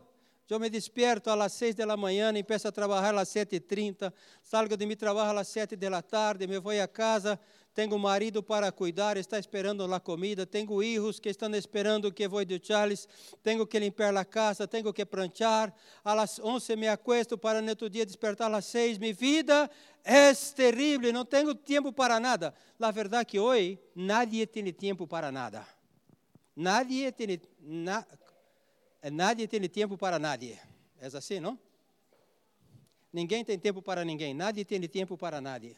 eu 0.50 0.60
me 0.60 0.70
despierto 0.70 1.30
às 1.30 1.54
seis 1.54 1.76
da 1.76 1.96
manhã, 1.96 2.34
empiezo 2.36 2.68
a 2.68 2.72
trabalhar 2.72 3.16
às 3.16 3.30
sete 3.30 3.56
e 3.56 3.60
trinta, 3.60 4.14
salgo 4.44 4.76
de 4.76 4.86
mi 4.86 4.96
trabalho 4.96 5.40
às 5.40 5.48
sete 5.48 5.78
da 5.78 6.02
tarde, 6.02 6.48
me 6.48 6.60
vou 6.60 6.74
a 6.74 6.88
casa, 6.88 7.40
tenho 7.74 7.98
marido 7.98 8.44
para 8.44 8.72
cuidar, 8.72 9.18
está 9.18 9.40
esperando 9.40 9.92
a 9.94 10.00
comida, 10.00 10.46
tenho 10.46 10.80
filhos 10.80 11.20
que 11.20 11.30
estão 11.30 11.54
esperando 11.56 12.12
que 12.12 12.28
vou 12.28 12.44
deixá-los, 12.44 13.08
tenho 13.42 13.66
que 13.66 13.80
limpar 13.80 14.16
a 14.16 14.26
casa, 14.26 14.68
tenho 14.68 14.92
que 14.94 15.06
pranchar, 15.06 15.74
às 16.04 16.40
onze 16.40 16.76
me 16.76 16.88
acuesto 16.88 17.38
para 17.38 17.62
no 17.62 17.70
outro 17.70 17.90
dia 17.90 18.06
despertar 18.06 18.54
às 18.54 18.66
seis, 18.66 18.98
minha 18.98 19.14
vida 19.14 19.70
é 20.04 20.34
terrível, 20.34 21.14
não 21.14 21.26
tenho 21.26 21.54
tempo 21.56 21.94
para 21.94 22.20
nada. 22.20 22.54
A 22.80 22.92
verdade 22.92 23.26
que 23.26 23.40
hoje, 23.40 23.80
nadie 23.96 24.46
tem 24.48 24.72
tempo 24.74 25.08
para 25.08 25.32
nada. 25.32 25.66
Nadie 26.56 27.12
tem, 27.12 27.42
na, 27.62 28.06
Nadie 29.02 29.48
tem 29.48 29.62
tempo 29.70 29.98
para 29.98 30.20
nadie. 30.20 30.60
É 31.00 31.06
assim, 31.08 31.40
não? 31.40 31.58
Ninguém 33.14 33.46
tem 33.46 33.58
tempo 33.58 33.82
para 33.82 34.04
ninguém. 34.04 34.34
Nadie 34.34 34.66
tem 34.66 34.82
tempo 34.82 35.18
para 35.18 35.40
nadie. 35.40 35.78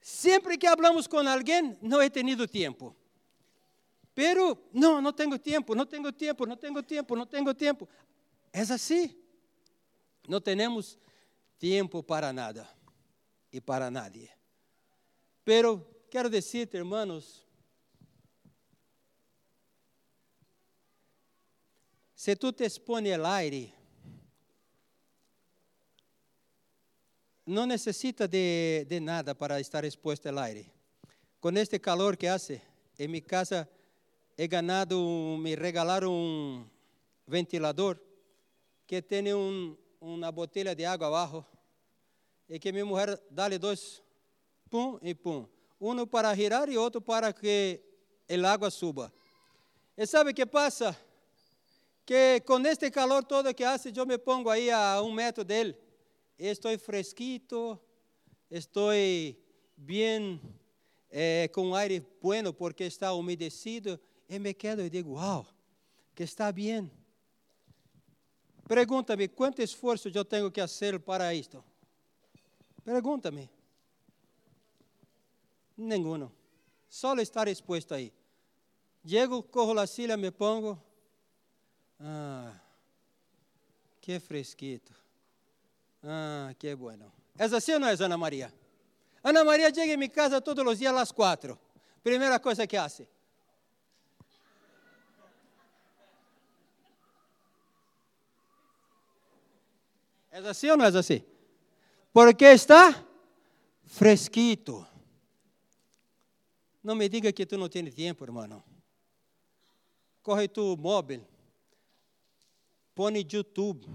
Sempre 0.00 0.56
que 0.56 0.66
hablamos 0.66 1.06
com 1.06 1.18
alguém, 1.18 1.76
não 1.82 2.02
he 2.02 2.08
tenido 2.08 2.48
tempo. 2.48 2.96
Pero, 4.14 4.58
não, 4.72 5.00
não 5.00 5.12
tenho 5.12 5.38
tempo, 5.38 5.74
não 5.74 5.86
tenho 5.86 6.12
tempo, 6.12 6.46
não 6.46 6.56
tenho 6.56 6.82
tempo, 6.82 7.16
não 7.16 7.26
tenho 7.26 7.54
tempo. 7.54 7.88
É 8.52 8.60
assim. 8.60 9.16
Não 10.28 10.40
temos 10.40 10.98
tempo 11.58 12.02
para 12.02 12.32
nada 12.32 12.68
e 13.52 13.60
para 13.60 13.90
nadie. 13.90 14.30
Pero, 15.44 15.86
quero 16.10 16.30
dizer, 16.30 16.68
irmãos, 16.74 17.46
Se 22.20 22.36
tu 22.36 22.52
te 22.52 22.66
expões 22.66 23.14
al 23.14 23.24
aire, 23.24 23.72
não 27.46 27.66
necessita 27.66 28.28
de, 28.28 28.84
de, 28.88 29.00
nada 29.00 29.34
para 29.34 29.60
estar 29.60 29.84
exposto 29.84 30.28
ao 30.28 30.38
aire. 30.38 30.70
Com 31.40 31.50
este 31.50 31.78
calor 31.78 32.16
que 32.16 32.26
hace, 32.26 32.60
em 32.98 33.08
minha 33.08 33.22
casa 33.22 33.68
he 34.36 34.46
ganado, 34.46 34.96
me 35.38 35.54
regalaram 35.54 36.12
um 36.12 36.66
ventilador 37.26 37.98
que 38.86 39.00
tem 39.02 39.32
um, 39.34 39.76
uma 40.00 40.30
botella 40.30 40.74
de 40.74 40.84
água 40.84 41.08
abaixo 41.08 41.44
e 42.48 42.58
que 42.58 42.72
minha 42.72 42.84
mulher 42.84 43.20
dá-lhe 43.30 43.58
dois, 43.58 44.02
pum 44.68 44.98
e 45.02 45.14
pum. 45.14 45.46
Um 45.80 46.06
para 46.06 46.34
girar 46.34 46.68
e 46.68 46.76
outro 46.76 47.00
para 47.00 47.32
que 47.32 47.80
a 48.28 48.52
água 48.52 48.70
suba. 48.70 49.12
E 49.96 50.06
sabe 50.06 50.30
o 50.30 50.34
que 50.34 50.44
passa? 50.44 50.96
que 52.10 52.40
com 52.40 52.58
este 52.66 52.90
calor 52.90 53.22
todo 53.22 53.54
que 53.54 53.62
hace, 53.62 53.92
eu 53.94 54.04
me 54.04 54.18
pongo 54.18 54.50
aí 54.50 54.68
a 54.68 55.00
um 55.00 55.12
metro 55.12 55.44
dele. 55.44 55.76
Estou 56.42 56.76
fresquito, 56.78 57.78
estou 58.50 58.92
bem, 59.76 60.40
eh, 61.10 61.50
com 61.52 61.74
aire 61.74 62.00
bueno 62.22 62.54
porque 62.54 62.84
está 62.84 63.12
umedecido. 63.12 64.00
E 64.26 64.38
me 64.38 64.54
quedo 64.54 64.80
e 64.80 64.88
digo, 64.88 65.16
uau, 65.16 65.46
que 66.14 66.22
está 66.22 66.50
bem. 66.50 66.90
Pergunta-me 68.66 69.28
quanto 69.28 69.60
esforço 69.60 70.08
eu 70.08 70.24
tenho 70.24 70.50
que 70.50 70.62
fazer 70.62 70.98
para 71.00 71.34
isto. 71.34 71.62
Pergunta-me. 72.82 73.50
Nenhum. 75.76 76.30
Só 76.88 77.14
estar 77.16 77.48
exposto 77.48 77.92
aí. 77.92 78.14
Chego, 79.06 79.42
corro 79.42 79.78
a 79.78 79.86
silla, 79.86 80.16
me 80.16 80.30
pongo, 80.30 80.82
Ah, 81.98 82.58
que 84.00 84.18
fresquito. 84.18 84.99
Ah, 86.02 86.54
que 86.58 86.74
bueno. 86.74 87.12
É 87.38 87.44
assim 87.44 87.72
ou 87.72 87.80
não 87.80 87.88
é, 87.88 87.92
Ana 87.92 88.16
Maria? 88.16 88.52
Ana 89.22 89.44
Maria 89.44 89.72
chega 89.72 89.92
em 89.92 90.08
casa 90.08 90.40
todos 90.40 90.66
os 90.66 90.78
dias 90.78 90.94
às 90.94 91.12
quatro. 91.12 91.58
Primeira 92.02 92.38
coisa 92.38 92.66
que 92.66 92.76
faz. 92.76 93.02
É 100.32 100.38
assim 100.38 100.70
ou 100.70 100.76
não 100.76 100.84
é 100.84 100.88
assim? 100.88 101.22
Porque 102.12 102.44
está 102.44 103.04
fresquito. 103.86 104.86
Não 106.82 106.94
me 106.94 107.08
diga 107.08 107.32
que 107.32 107.44
tu 107.44 107.58
não 107.58 107.68
tens 107.68 107.94
tempo, 107.94 108.24
irmão. 108.24 108.62
corre 110.22 110.48
tu 110.48 110.76
móvel, 110.76 111.26
põe 112.94 113.26
YouTube, 113.32 113.86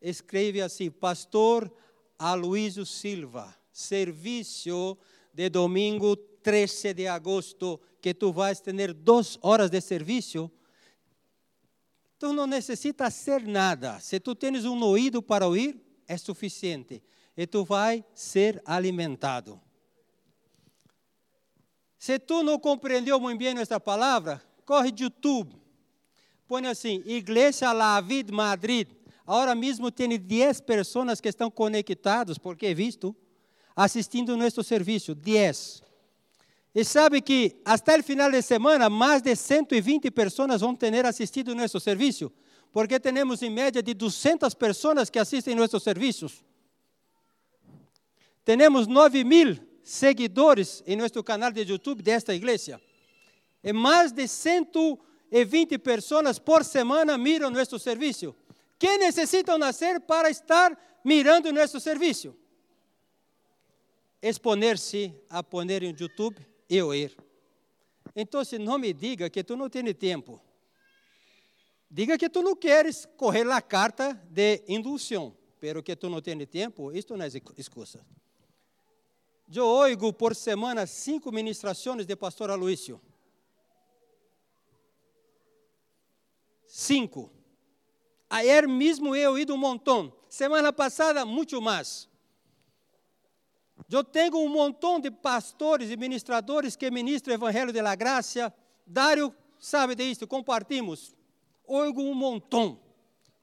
escreve 0.00 0.60
assim, 0.60 0.90
Pastor 0.90 1.72
Aloysio 2.18 2.84
Silva, 2.84 3.54
serviço 3.72 4.96
de 5.32 5.48
domingo 5.48 6.16
13 6.16 6.94
de 6.94 7.06
agosto, 7.06 7.80
que 8.00 8.14
tu 8.14 8.32
vais 8.32 8.60
ter 8.60 8.92
duas 8.92 9.38
horas 9.42 9.70
de 9.70 9.80
serviço. 9.80 10.50
Tu 12.18 12.32
não 12.32 12.46
necessitas 12.46 13.08
hacer 13.08 13.42
nada. 13.46 14.00
Se 14.00 14.18
tu 14.18 14.34
tens 14.34 14.64
um 14.64 14.82
ouído 14.82 15.22
para 15.22 15.46
ouvir, 15.46 15.80
é 16.06 16.16
suficiente. 16.16 17.02
E 17.36 17.46
tu 17.46 17.64
vai 17.64 18.04
ser 18.14 18.60
alimentado. 18.64 19.60
Se 21.98 22.18
tu 22.18 22.42
não 22.42 22.58
compreendeu 22.58 23.20
muito 23.20 23.38
bem 23.38 23.58
esta 23.58 23.78
palavra, 23.78 24.42
corre 24.64 24.90
de 24.90 25.04
YouTube. 25.04 25.56
Põe 26.46 26.66
assim, 26.66 27.02
Igreja 27.04 27.72
La 27.72 28.00
Vida 28.00 28.32
Madrid. 28.32 28.88
Agora 29.28 29.54
mesmo 29.54 29.90
tem 29.90 30.18
10 30.18 30.62
pessoas 30.62 31.20
que 31.20 31.28
estão 31.28 31.50
conectadas, 31.50 32.38
porque 32.38 32.64
é 32.64 32.72
visto, 32.72 33.14
assistindo 33.76 34.34
nosso 34.38 34.62
serviço. 34.64 35.14
10. 35.14 35.82
E 36.74 36.82
sabe 36.82 37.20
que 37.20 37.60
até 37.62 37.98
o 37.98 38.02
final 38.02 38.30
de 38.30 38.40
semana, 38.40 38.88
mais 38.88 39.20
de 39.20 39.36
120 39.36 40.10
pessoas 40.12 40.62
vão 40.62 40.74
ter 40.74 41.04
assistido 41.04 41.54
nosso 41.54 41.78
serviço, 41.78 42.32
porque 42.72 42.98
temos 42.98 43.42
em 43.42 43.50
média 43.50 43.82
de 43.82 43.92
200 43.92 44.54
pessoas 44.54 45.10
que 45.10 45.18
assistem 45.18 45.54
nossos 45.54 45.82
serviços. 45.82 46.42
Temos 48.46 48.86
9 48.86 49.24
mil 49.24 49.58
seguidores 49.84 50.82
em 50.86 50.96
nosso 50.96 51.22
canal 51.22 51.52
de 51.52 51.70
YouTube 51.70 52.02
desta 52.02 52.34
igreja. 52.34 52.80
E 53.62 53.74
mais 53.74 54.10
de 54.10 54.26
120 54.26 55.76
pessoas 55.80 56.38
por 56.38 56.64
semana 56.64 57.18
miram 57.18 57.50
nosso 57.50 57.78
serviço. 57.78 58.34
Que 58.78 58.96
necessitam 58.98 59.58
nascer 59.58 60.00
para 60.00 60.30
estar 60.30 60.78
mirando 61.04 61.52
nosso 61.52 61.80
serviço? 61.80 62.36
Exponer-se 64.22 65.14
a 65.28 65.42
poner 65.42 65.82
em 65.82 65.94
YouTube 65.98 66.44
e 66.68 66.80
ouvir. 66.82 67.16
Então, 68.14 68.42
não 68.60 68.78
me 68.78 68.92
diga 68.92 69.28
que 69.28 69.42
tu 69.42 69.56
não 69.56 69.68
tens 69.68 69.94
tempo. 69.94 70.40
Diga 71.90 72.18
que 72.18 72.28
tu 72.28 72.42
não 72.42 72.54
queres 72.54 73.06
correr 73.16 73.48
a 73.50 73.62
carta 73.62 74.14
de 74.30 74.62
indução, 74.68 75.36
pero 75.58 75.82
que 75.82 75.96
tu 75.96 76.10
não 76.10 76.20
tens 76.20 76.46
tempo, 76.46 76.92
isto 76.92 77.16
não 77.16 77.24
é 77.24 77.28
excusa. 77.56 78.04
Eu 79.52 79.66
oigo 79.66 80.12
por 80.12 80.36
semana 80.36 80.86
cinco 80.86 81.32
ministrações 81.32 82.04
de 82.04 82.14
pastor 82.14 82.50
Aloísio. 82.50 83.00
Cinco. 86.66 87.37
Ayer 88.30 88.68
mesmo 88.68 89.16
eu 89.16 89.30
ouvi 89.30 89.46
um 89.50 89.56
montão. 89.56 90.12
Semana 90.28 90.72
passada, 90.72 91.24
muito 91.24 91.60
mais. 91.62 92.08
Eu 93.90 94.04
tenho 94.04 94.36
um 94.36 94.48
montão 94.48 95.00
de 95.00 95.10
pastores 95.10 95.90
e 95.90 95.96
ministradores 95.96 96.76
que 96.76 96.90
ministram 96.90 97.32
o 97.32 97.36
Evangelho 97.36 97.72
de 97.72 97.80
la 97.80 97.94
Graça. 97.94 98.52
Dário 98.86 99.34
sabe 99.58 99.94
disso, 99.94 100.26
compartimos. 100.26 101.14
Oigo 101.66 102.02
um 102.02 102.14
montão. 102.14 102.80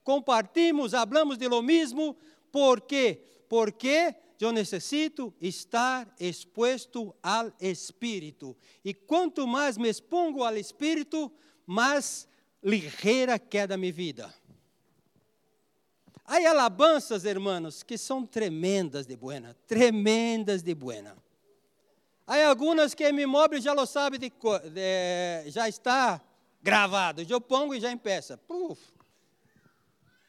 Compartimos, 0.03 0.93
hablamos 0.93 1.37
de 1.37 1.47
lo 1.47 1.63
mesmo. 1.63 2.15
Por 2.51 2.81
quê? 2.81 3.23
Porque 3.49 4.15
eu 4.39 4.51
necessito 4.51 5.33
estar 5.41 6.13
exposto 6.19 7.15
ao 7.23 7.51
Espírito. 7.59 8.55
E 8.83 8.93
quanto 8.93 9.47
mais 9.47 9.77
me 9.77 9.89
expongo 9.89 10.43
ao 10.43 10.55
Espírito, 10.55 11.31
mais 11.65 12.27
ligeira 12.63 13.39
queda 13.39 13.77
minha 13.77 13.91
vida. 13.91 14.33
Há 16.27 16.49
alabanças, 16.49 17.23
hermanos, 17.23 17.83
que 17.83 17.97
são 17.97 18.25
tremendas 18.25 19.05
de 19.05 19.15
buena, 19.15 19.55
tremendas 19.67 20.63
de 20.63 20.73
buena. 20.73 21.15
Há 22.25 22.47
algumas 22.47 22.95
que 22.95 23.11
mi 23.11 23.27
móvel 23.27 23.61
já 23.61 23.73
lo 23.73 23.85
sabe, 23.85 24.17
de, 24.17 24.31
de, 24.71 25.51
já 25.51 25.69
está 25.69 26.19
gravado. 26.63 27.21
Eu 27.21 27.39
pongo 27.39 27.75
e 27.75 27.79
já 27.79 27.91
empeça. 27.91 28.37
Puf. 28.37 28.79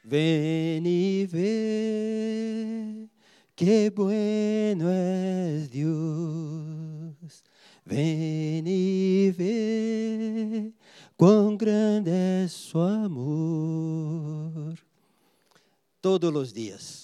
Ven 0.05 0.86
y 0.86 1.26
ve 1.26 3.09
que 3.57 3.90
bueno 3.90 4.92
es 4.92 5.70
Dios. 5.70 7.42
Ven 7.86 8.66
y 8.66 9.30
ve 9.30 10.72
cuán 11.16 11.57
grande 11.57 12.44
es 12.44 12.53
su 12.53 12.78
amor 12.78 14.86
todos 16.07 16.33
os 16.37 16.53
dias. 16.53 17.03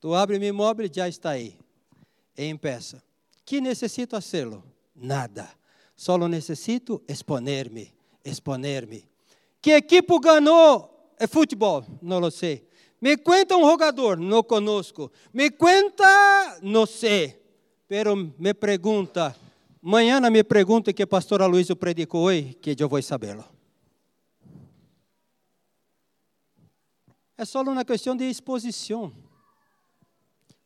Tu 0.00 0.14
abre 0.14 0.38
meu 0.38 0.48
imóvel, 0.48 0.88
já 0.90 1.06
está 1.06 1.32
aí, 1.32 1.58
em 2.34 2.56
peça. 2.56 3.02
Que 3.44 3.60
necessito 3.60 4.16
fazê-lo? 4.16 4.64
Nada. 4.96 5.46
Só 5.94 6.16
necessito 6.16 7.02
exponer-me, 7.06 7.92
exponer-me. 8.24 9.04
Que 9.60 9.72
equipe 9.72 10.18
ganhou 10.20 11.12
é 11.18 11.26
futebol? 11.26 11.84
Não 12.00 12.30
sei. 12.30 12.66
Me 12.98 13.14
conta 13.18 13.58
um 13.58 13.68
jogador? 13.68 14.16
Não 14.16 14.42
conosco. 14.42 15.12
Me 15.30 15.50
conta? 15.50 16.60
Não 16.62 16.86
sei. 16.86 17.44
Pero 17.86 18.16
me 18.16 18.54
pergunta, 18.54 19.36
amanhã 19.84 20.18
me 20.30 20.42
pergunta 20.42 20.94
que 20.94 21.04
pastor 21.04 21.42
Aloysio 21.42 21.76
predicou 21.76 22.22
hoje, 22.22 22.54
que 22.54 22.74
eu 22.78 22.88
vou 22.88 23.02
sabê-lo. 23.02 23.44
É 27.36 27.44
só 27.44 27.62
uma 27.62 27.84
questão 27.84 28.16
de 28.16 28.24
exposição. 28.24 29.12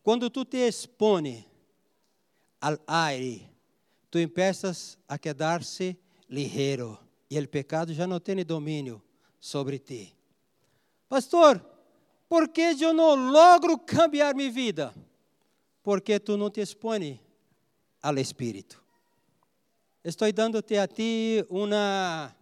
Quando 0.02 0.28
tu 0.30 0.44
te 0.44 0.58
expõe 0.58 1.46
ao 2.60 2.78
aire, 2.86 3.50
tu 4.10 4.18
empiezas 4.18 4.98
a 5.08 5.18
quedar-se 5.18 5.98
ligeiro 6.28 6.98
e 7.30 7.38
o 7.38 7.48
pecado 7.48 7.92
já 7.92 8.06
não 8.06 8.20
tem 8.20 8.44
domínio 8.44 9.02
sobre 9.40 9.78
ti. 9.78 10.14
Pastor, 11.08 11.64
por 12.28 12.48
que 12.48 12.76
eu 12.80 12.92
não 12.92 13.30
logro 13.30 13.78
cambiar 13.78 14.34
minha 14.34 14.50
vida? 14.50 14.94
Porque 15.82 16.18
tu 16.18 16.36
não 16.36 16.50
te 16.50 16.60
expõe 16.60 17.20
ao 18.02 18.16
Espírito. 18.18 18.82
Estou 20.04 20.32
dando-te 20.32 20.76
a 20.78 20.86
ti 20.86 21.44
uma, 21.48 22.34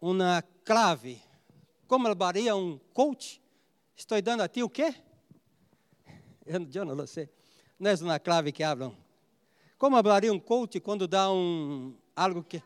uma 0.00 0.42
clave 0.64 1.20
como 1.90 2.06
levaria 2.06 2.54
um 2.54 2.78
coach? 2.94 3.42
Estou 3.96 4.22
dando 4.22 4.44
a 4.44 4.48
ti 4.48 4.62
o 4.62 4.70
quê? 4.70 4.94
Eu, 6.46 6.64
eu 6.72 6.84
não 6.84 7.04
sei. 7.04 7.28
Não 7.76 7.90
é 7.90 7.94
uma 7.96 8.20
clave 8.20 8.52
que 8.52 8.62
hablam. 8.62 8.96
Como 9.76 9.96
hablaria 9.96 10.32
um 10.32 10.38
coach 10.38 10.78
quando 10.78 11.08
dá 11.08 11.32
um 11.32 11.92
algo 12.14 12.44
que 12.44 12.62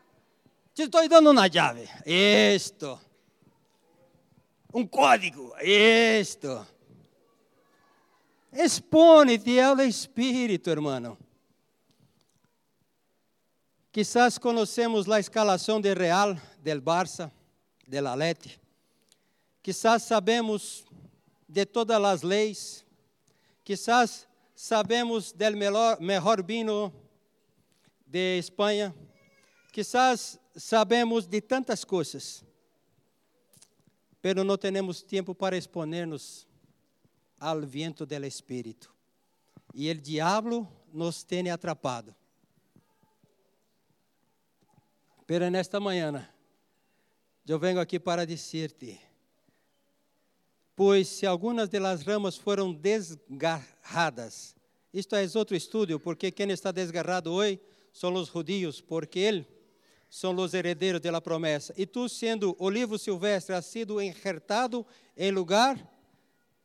te 0.75 0.83
estou 0.83 1.09
dando 1.09 1.31
uma 1.31 1.51
chave. 1.51 1.89
Isto. 2.05 2.99
Um 4.71 4.85
código. 4.85 5.55
Isto. 5.59 6.63
Expone-te 8.53 9.59
ao 9.59 9.79
Espírito, 9.79 10.69
hermano. 10.69 11.17
Quizás 13.91 14.37
conhecemos 14.37 15.09
a 15.09 15.19
escalação 15.19 15.81
de 15.81 15.95
Real, 15.95 16.37
del 16.59 16.79
Barça, 16.79 17.31
del 17.87 18.05
Alete. 18.05 18.63
Quizás 19.65 20.03
sabemos 20.03 20.85
de 21.47 21.65
todas 21.65 21.99
as 22.03 22.21
leis, 22.21 22.85
quizás 23.63 24.27
sabemos 24.55 25.33
del 25.33 25.55
melhor, 25.55 25.99
melhor 25.99 26.43
vinho 26.43 26.93
de 28.05 28.37
Espanha, 28.37 28.93
quizás 29.71 30.39
sabemos 30.55 31.25
de 31.25 31.41
tantas 31.41 31.83
coisas, 31.83 32.45
pero 34.21 34.43
não 34.43 34.55
temos 34.55 35.01
tempo 35.01 35.33
para 35.33 35.57
exponer-nos 35.57 36.47
ao 37.39 37.59
viento 37.61 38.05
del 38.05 38.25
Espírito. 38.25 38.93
E 39.73 39.89
o 39.89 39.95
diabo 39.95 40.71
nos 40.93 41.23
tem 41.23 41.49
atrapado. 41.49 42.15
Pero 45.25 45.49
nesta 45.49 45.79
manhã, 45.79 46.29
eu 47.47 47.57
venho 47.57 47.79
aqui 47.79 47.99
para 47.99 48.27
dizer-te, 48.27 49.01
pois 50.75 51.07
se 51.07 51.25
algumas 51.25 51.69
das 51.69 52.03
ramas 52.03 52.35
foram 52.35 52.73
desgarradas, 52.73 54.55
isto 54.93 55.15
é 55.15 55.25
outro 55.35 55.55
estudo, 55.55 55.99
porque 55.99 56.31
quem 56.31 56.49
está 56.51 56.71
desgarrado 56.71 57.31
hoje 57.31 57.59
são 57.91 58.13
os 58.13 58.29
judios, 58.29 58.79
porque 58.79 59.19
eles 59.19 59.45
são 60.09 60.33
os 60.35 60.53
herdeiros 60.53 61.01
da 61.01 61.19
promessa. 61.19 61.73
E 61.77 61.85
tu, 61.85 62.07
sendo 62.07 62.55
olivo 62.57 62.97
silvestre, 62.97 63.53
has 63.53 63.65
sido 63.65 64.01
enjertado 64.01 64.85
em 65.17 65.31
lugar 65.31 65.77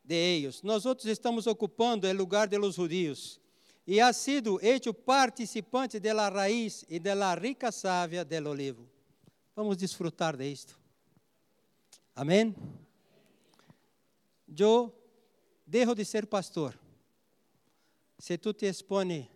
de 0.05 0.15
eles. 0.15 0.63
Nós 0.63 0.87
outros 0.87 1.09
estamos 1.09 1.49
ocupando 1.49 2.07
o 2.07 2.13
lugar 2.13 2.47
de 2.47 2.57
los 2.57 2.77
judios. 2.77 3.41
E 3.85 4.01
has 4.01 4.17
sido 4.17 4.61
hecho 4.63 4.95
participante 4.95 5.99
da 5.99 6.29
raiz 6.29 6.85
e 6.89 7.01
da 7.01 7.35
rica 7.35 7.73
sávia 7.73 8.25
del 8.25 8.47
olivo. 8.47 8.89
Vamos 9.57 9.77
desfrutar 9.77 10.37
de 10.37 10.47
isto. 10.47 10.79
Amém? 12.15 12.55
Eu 14.59 14.95
dejo 15.67 15.95
de 15.95 16.05
ser 16.05 16.27
pastor. 16.27 16.79
Se 18.19 18.37
tu 18.37 18.53
te 18.53 18.67
expõe 18.67 19.31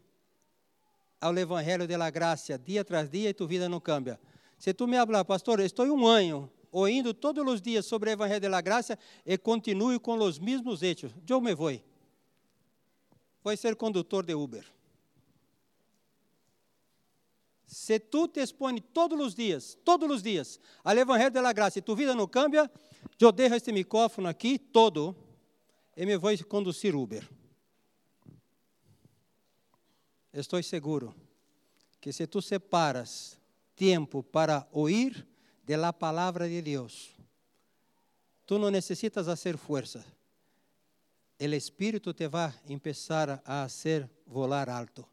ao 1.21 1.37
Evangelho 1.39 1.89
da 1.89 2.11
Graça 2.11 2.59
dia 2.59 2.85
tras 2.85 3.09
dia 3.09 3.31
e 3.31 3.35
tua 3.35 3.47
vida 3.47 3.69
não 3.69 3.81
cambia. 3.81 4.21
Se 4.59 4.75
tu 4.75 4.87
me 4.87 4.99
hablar, 4.99 5.25
pastor, 5.25 5.61
estou 5.61 5.87
um 5.87 6.07
ano 6.07 6.51
ouvindo 6.71 7.15
todos 7.15 7.47
os 7.47 7.63
dias 7.63 7.87
sobre 7.87 8.11
o 8.11 8.13
Evangelho 8.13 8.51
da 8.51 8.61
Graça 8.61 8.99
e 9.25 9.39
continuo 9.39 9.99
com 10.01 10.19
os 10.19 10.39
mesmos 10.39 10.83
hechos, 10.83 11.13
eu 11.29 11.41
me 11.41 11.55
vou. 11.55 11.73
Vou 13.43 13.57
ser 13.57 13.77
condutor 13.77 14.27
de 14.27 14.35
Uber. 14.35 14.67
Se 17.65 17.99
tu 17.99 18.29
te 18.29 18.41
expõe 18.41 18.81
todos 18.81 19.19
os 19.19 19.35
dias, 19.35 19.79
todos 19.85 20.11
os 20.11 20.23
dias, 20.23 20.61
ao 20.83 20.97
Evangelho 20.97 21.31
da 21.31 21.53
Graça 21.53 21.79
e 21.79 21.83
tua 21.83 21.97
vida 21.97 22.15
não 22.15 22.27
cambia, 22.27 22.71
eu 23.21 23.33
deixo 23.33 23.55
este 23.55 23.73
microfone 23.73 24.29
aqui 24.29 24.59
todo 24.59 25.15
e 25.97 26.05
me 26.05 26.17
vou 26.17 26.37
conduzir 26.49 26.95
Uber. 26.95 27.29
Estou 30.33 30.63
seguro 30.63 31.15
que 32.01 32.13
se 32.13 32.27
tu 32.27 32.43
separas 32.43 33.39
tempo 33.77 34.23
para 34.23 34.67
ouvir 34.73 35.27
de 35.65 35.77
la 35.77 35.93
palavra 35.93 36.49
de 36.49 36.61
Deus, 36.61 37.15
tu 38.45 38.59
não 38.59 38.71
necessitas 38.71 39.27
fazer 39.27 39.57
força. 39.57 40.05
O 41.41 41.45
Espírito 41.45 42.13
te 42.13 42.29
vai 42.29 42.53
começar 42.67 43.43
a 43.45 43.69
fazer 43.69 44.11
volar 44.27 44.69
alto. 44.69 45.07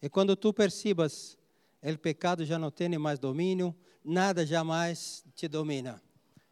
E 0.00 0.08
quando 0.08 0.36
tu 0.36 0.52
percebas, 0.52 1.36
o 1.82 1.98
pecado 1.98 2.44
já 2.44 2.58
não 2.58 2.70
tem 2.70 2.96
mais 2.96 3.18
domínio, 3.18 3.74
nada 4.04 4.46
jamais 4.46 5.24
te 5.34 5.48
domina. 5.48 6.00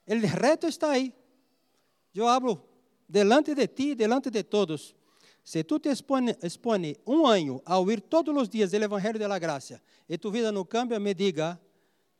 O 0.09 0.27
reto 0.27 0.67
está 0.67 0.91
aí. 0.91 1.15
Eu 2.15 2.27
hablo 2.27 2.65
delante 3.09 3.55
de 3.55 3.69
ti, 3.69 3.95
delante 3.95 4.31
de 4.31 4.43
todos. 4.43 4.95
Se 5.45 5.63
tu 5.65 5.79
te 5.79 5.89
expõe, 5.89 6.37
expõe 6.43 6.97
um 7.07 7.27
ano 7.27 7.63
a 7.65 7.79
ouvir 7.79 8.01
todos 8.01 8.37
os 8.37 8.49
dias 8.49 8.73
o 8.73 8.77
Evangelho 8.77 9.19
da 9.19 9.39
Graça 9.39 9.81
e 10.09 10.19
tu 10.19 10.31
vida 10.31 10.51
não 10.51 10.65
cambia, 10.65 10.99
me 10.99 11.15
diga 11.15 11.61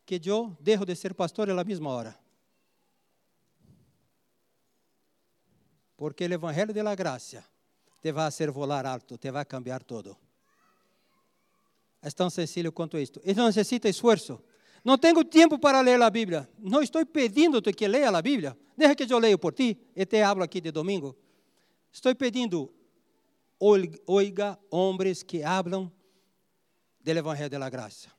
que 0.07 0.21
eu 0.25 0.57
dejo 0.61 0.85
de 0.85 0.95
ser 0.95 1.15
pastor 1.15 1.49
na 1.49 1.65
mesma 1.65 1.91
hora. 1.91 2.19
Porque 5.97 6.27
o 6.27 6.33
Evangelho 6.33 6.73
da 6.73 6.95
Graça 6.95 7.45
te 8.01 8.13
vai 8.13 8.31
fazer 8.31 8.51
volar 8.51 8.87
alto, 8.87 9.19
te 9.19 9.31
vai 9.31 9.45
cambiar 9.45 9.83
todo. 9.83 10.17
É 12.01 12.11
tão 12.11 12.31
sencillo 12.31 12.71
quanto 12.73 12.97
isto. 12.97 13.21
Não 13.37 13.47
necessita 13.47 13.89
esforço. 13.89 14.41
Não 14.85 14.97
tenho 14.97 15.25
tempo 15.25 15.59
para 15.59 15.81
ler 15.81 16.01
a 16.01 16.09
Bíblia. 16.09 16.49
Não 16.59 16.83
estou 16.83 17.05
pedindo-te 17.05 17.73
que 17.73 17.87
leia 17.87 18.11
a 18.11 18.23
Bíblia. 18.23 18.57
Deixa 18.77 18.95
que 18.95 19.13
eu 19.13 19.19
leio 19.19 19.39
por 19.39 19.53
ti 19.53 19.79
e 19.95 20.07
te 20.07 20.23
hablo 20.23 20.45
aqui 20.45 20.61
de 20.61 20.71
domingo. 20.71 21.17
Estou 21.93 22.15
pedindo, 22.15 22.73
oiga 23.59 24.59
homens 24.71 25.23
que 25.23 25.43
hablam 25.43 25.91
do 27.01 27.11
Evangelho 27.11 27.51
da 27.51 27.69
Graça. 27.69 28.11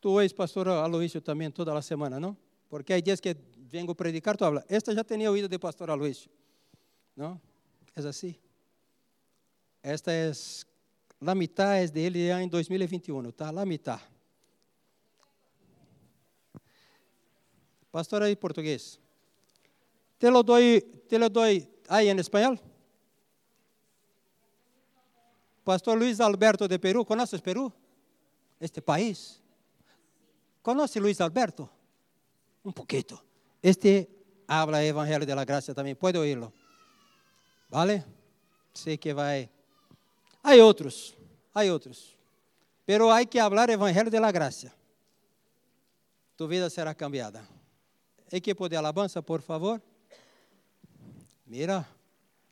Tu 0.00 0.10
ois, 0.10 0.32
pastor 0.32 0.68
Aloísio, 0.68 1.22
também 1.22 1.50
toda 1.50 1.76
a 1.76 1.80
semana, 1.80 2.20
não? 2.20 2.36
Porque 2.68 2.92
há 2.92 3.00
dias 3.00 3.20
que 3.20 3.34
vengo 3.56 3.94
predicar, 3.94 4.36
tu 4.36 4.44
habla. 4.44 4.64
Esta 4.68 4.94
já 4.94 5.02
tinha 5.02 5.30
ouído 5.30 5.48
de 5.48 5.58
pastor 5.58 5.88
Aloísio. 5.88 6.30
Não? 7.16 7.40
É 7.96 8.00
assim. 8.00 8.34
Esta 9.82 10.12
é 10.12 10.30
a 11.20 11.34
metade 11.34 11.90
dele 11.90 12.30
em 12.30 12.48
2021, 12.48 13.30
tá? 13.30 13.48
A 13.48 13.64
metade. 13.64 14.02
Pastor 17.94 18.24
aí 18.24 18.34
português. 18.34 18.98
Te 20.18 20.28
lo 20.28 20.42
doy, 20.42 20.80
te 21.08 21.16
lo 21.16 21.30
doy 21.30 21.64
aí 21.88 22.08
em 22.08 22.18
espanhol? 22.18 22.58
Pastor 25.62 25.96
Luiz 25.96 26.18
Alberto 26.18 26.66
de 26.66 26.76
Peru, 26.76 27.04
¿conoces 27.04 27.40
Peru? 27.40 27.72
Este 28.58 28.82
país. 28.82 29.40
¿Conoce 30.60 30.98
Luiz 30.98 31.20
Alberto? 31.20 31.70
Um 32.64 32.72
pouquinho. 32.72 33.22
Este 33.62 34.08
habla 34.48 34.82
Evangelho 34.82 35.24
de 35.24 35.32
la 35.32 35.44
Gracia 35.44 35.72
também, 35.72 35.94
pode 35.94 36.18
oírlo. 36.18 36.52
¿Vale? 37.70 38.04
Sei 38.74 38.98
que 38.98 39.14
vai. 39.14 39.48
Há 40.42 40.56
outros, 40.56 41.16
há 41.54 41.60
outros. 41.60 42.16
Pero 42.84 43.12
hay 43.12 43.26
que 43.26 43.38
hablar 43.38 43.70
Evangelho 43.70 44.10
de 44.10 44.18
la 44.18 44.32
Gracia. 44.32 44.74
Tu 46.36 46.48
vida 46.48 46.68
será 46.68 46.92
cambiada. 46.92 47.54
Equipo 48.30 48.68
de 48.68 48.76
alabanza, 48.76 49.22
por 49.22 49.42
favor. 49.42 49.82
Mira, 51.46 51.86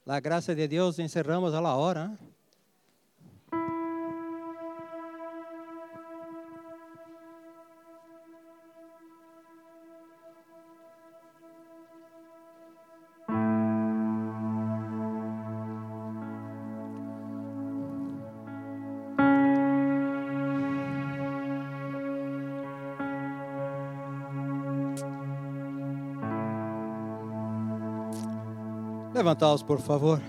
la 0.04 0.20
gracia 0.20 0.54
de 0.54 0.68
Dios 0.68 0.98
encerramos 0.98 1.54
a 1.54 1.60
la 1.60 1.74
hora. 1.74 2.16
¿eh? 2.20 2.31
Levantaos, 29.32 29.62
por 29.62 29.80
favor. 29.80 30.20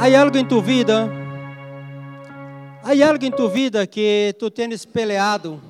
Há 0.00 0.20
algo 0.20 0.36
em 0.36 0.44
tua 0.44 0.60
vida, 0.60 1.08
há 2.82 3.08
algo 3.08 3.24
em 3.24 3.30
tua 3.30 3.48
vida 3.48 3.86
que 3.86 4.34
tu 4.36 4.50
tens 4.50 4.84
peleado. 4.84 5.60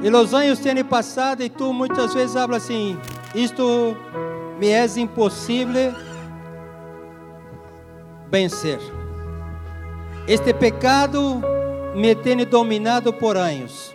E 0.00 0.08
os 0.08 0.32
anos 0.32 0.60
têm 0.60 0.84
passado 0.84 1.42
e 1.42 1.48
tu 1.48 1.72
muitas 1.72 2.14
vezes 2.14 2.36
habla 2.36 2.58
assim: 2.58 2.96
isto 3.34 3.96
me 4.60 4.68
é 4.68 4.86
impossível 4.96 5.92
vencer. 8.30 8.78
Este 10.28 10.54
pecado 10.54 11.42
me 11.94 12.14
tem 12.14 12.44
dominado 12.46 13.12
por 13.12 13.36
anos. 13.36 13.94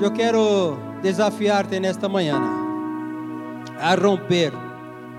Eu 0.00 0.12
quero 0.12 0.76
desafiar-te 1.02 1.80
nesta 1.80 2.08
manhã 2.08 2.40
a 3.80 3.94
romper, 3.94 4.52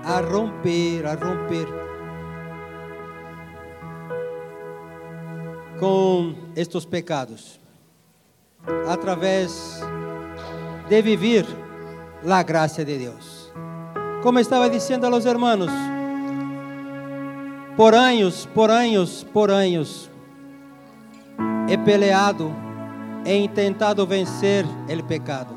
a 0.04 0.20
romper, 0.20 1.06
a 1.06 1.14
romper 1.14 1.66
com 5.78 6.34
estes 6.54 6.84
pecados, 6.84 7.58
através 8.86 9.80
de 10.88 11.02
viver 11.02 11.46
a 12.28 12.42
graça 12.42 12.84
de 12.84 12.98
Deus. 12.98 13.52
Como 14.22 14.38
estava 14.38 14.68
dizendo 14.68 15.06
a 15.06 15.10
los 15.10 15.24
hermanos, 15.24 15.70
por 17.80 17.94
anos, 17.94 18.46
por 18.54 18.70
anos, 18.70 19.26
por 19.32 19.50
anos, 19.50 20.10
he 21.66 21.78
peleado, 21.78 22.52
he 23.24 23.48
tentado 23.48 24.06
vencer 24.06 24.66
o 24.66 25.02
pecado. 25.02 25.54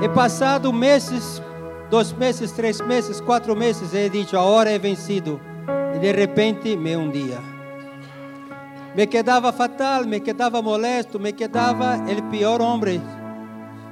He 0.00 0.08
passado 0.10 0.72
meses, 0.72 1.42
dois 1.90 2.12
meses, 2.12 2.52
três 2.52 2.80
meses, 2.80 3.20
quatro 3.20 3.56
meses, 3.56 3.92
he 3.92 4.08
dicho, 4.08 4.38
agora 4.38 4.70
he 4.70 4.78
vencido. 4.78 5.40
E 5.96 5.98
de 5.98 6.12
repente 6.12 6.76
me 6.76 6.94
hundia. 6.94 7.40
Me 8.94 9.08
quedava 9.08 9.52
fatal, 9.52 10.04
me 10.04 10.20
quedava 10.20 10.62
molesto, 10.62 11.18
me 11.18 11.32
quedava 11.32 11.96
o 11.96 12.22
pior 12.30 12.62
homem. 12.62 13.02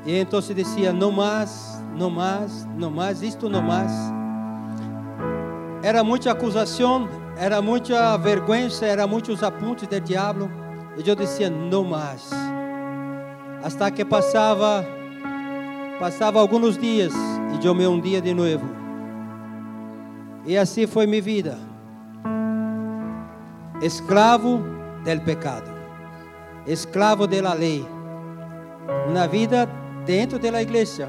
E 0.06 0.16
então 0.16 0.40
dizia, 0.40 0.92
não 0.92 1.10
mais, 1.10 1.82
não 1.96 2.10
mais, 2.10 2.64
não 2.76 2.92
mais, 2.92 3.22
isto 3.22 3.48
não 3.48 3.60
mais 3.60 4.19
era 5.82 6.04
muita 6.04 6.30
acusação, 6.30 7.08
era 7.38 7.62
muita 7.62 8.16
vergonha, 8.18 8.68
era 8.82 9.06
muitos 9.06 9.42
apuntes 9.42 9.88
do 9.88 10.00
diabo. 10.00 10.50
E 10.96 11.08
eu 11.08 11.14
dizia, 11.14 11.48
não 11.48 11.84
mais. 11.84 12.30
Hasta 13.62 13.90
que 13.90 14.04
passava, 14.04 14.84
passava 15.98 16.38
alguns 16.38 16.76
dias 16.76 17.14
e 17.54 17.66
eu 17.66 17.74
me 17.74 17.86
hundia 17.86 18.20
de 18.20 18.34
novo. 18.34 18.68
E 20.44 20.56
assim 20.56 20.86
foi 20.86 21.06
minha 21.06 21.22
vida. 21.22 21.58
Escravo 23.80 24.58
do 25.02 25.20
pecado, 25.22 25.70
escravo 26.66 27.26
da 27.26 27.54
lei. 27.54 27.86
Uma 29.08 29.26
vida 29.26 29.66
dentro 30.04 30.38
da 30.38 30.60
igreja, 30.60 31.08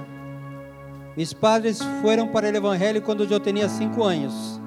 Mis 1.18 1.34
padres 1.34 1.80
foram 2.02 2.28
para 2.28 2.50
o 2.50 2.56
Evangelho 2.56 3.02
quando 3.02 3.26
eu 3.26 3.40
tinha 3.40 3.68
cinco 3.68 4.02
anos 4.04 4.61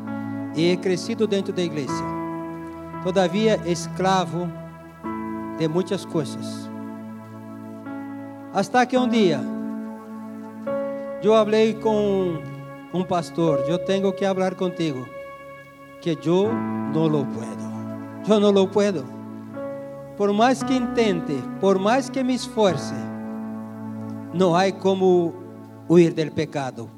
e 0.55 0.77
crescido 0.77 1.27
dentro 1.27 1.53
da 1.53 1.63
igreja. 1.63 1.93
Todavia, 3.03 3.61
escravo 3.67 4.49
de 5.59 5.69
muitas 5.69 6.05
coisas. 6.05 6.71
Hasta 8.53 8.87
que 8.87 8.97
um 8.97 9.09
dia 9.09 9.41
eu 11.23 11.33
falei 11.33 11.75
com 11.75 12.39
um 12.93 13.03
pastor, 13.03 13.65
eu 13.67 13.79
tenho 13.79 14.13
que 14.13 14.27
falar 14.27 14.55
contigo, 14.55 15.09
que 16.01 16.11
eu 16.11 16.51
não 16.93 17.07
lo 17.07 17.25
puedo. 17.25 17.65
Eu 18.29 18.41
não 18.41 18.51
lo 18.51 18.69
puedo. 18.69 19.05
Por 20.17 20.33
mais 20.33 20.63
que 20.63 20.75
intente, 20.75 21.35
por 21.61 21.79
mais 21.79 22.09
que 22.09 22.23
me 22.23 22.35
esforce, 22.35 22.95
não 24.33 24.55
há 24.55 24.71
como 24.71 25.35
huir 25.89 26.13
del 26.13 26.31
pecado. 26.31 26.91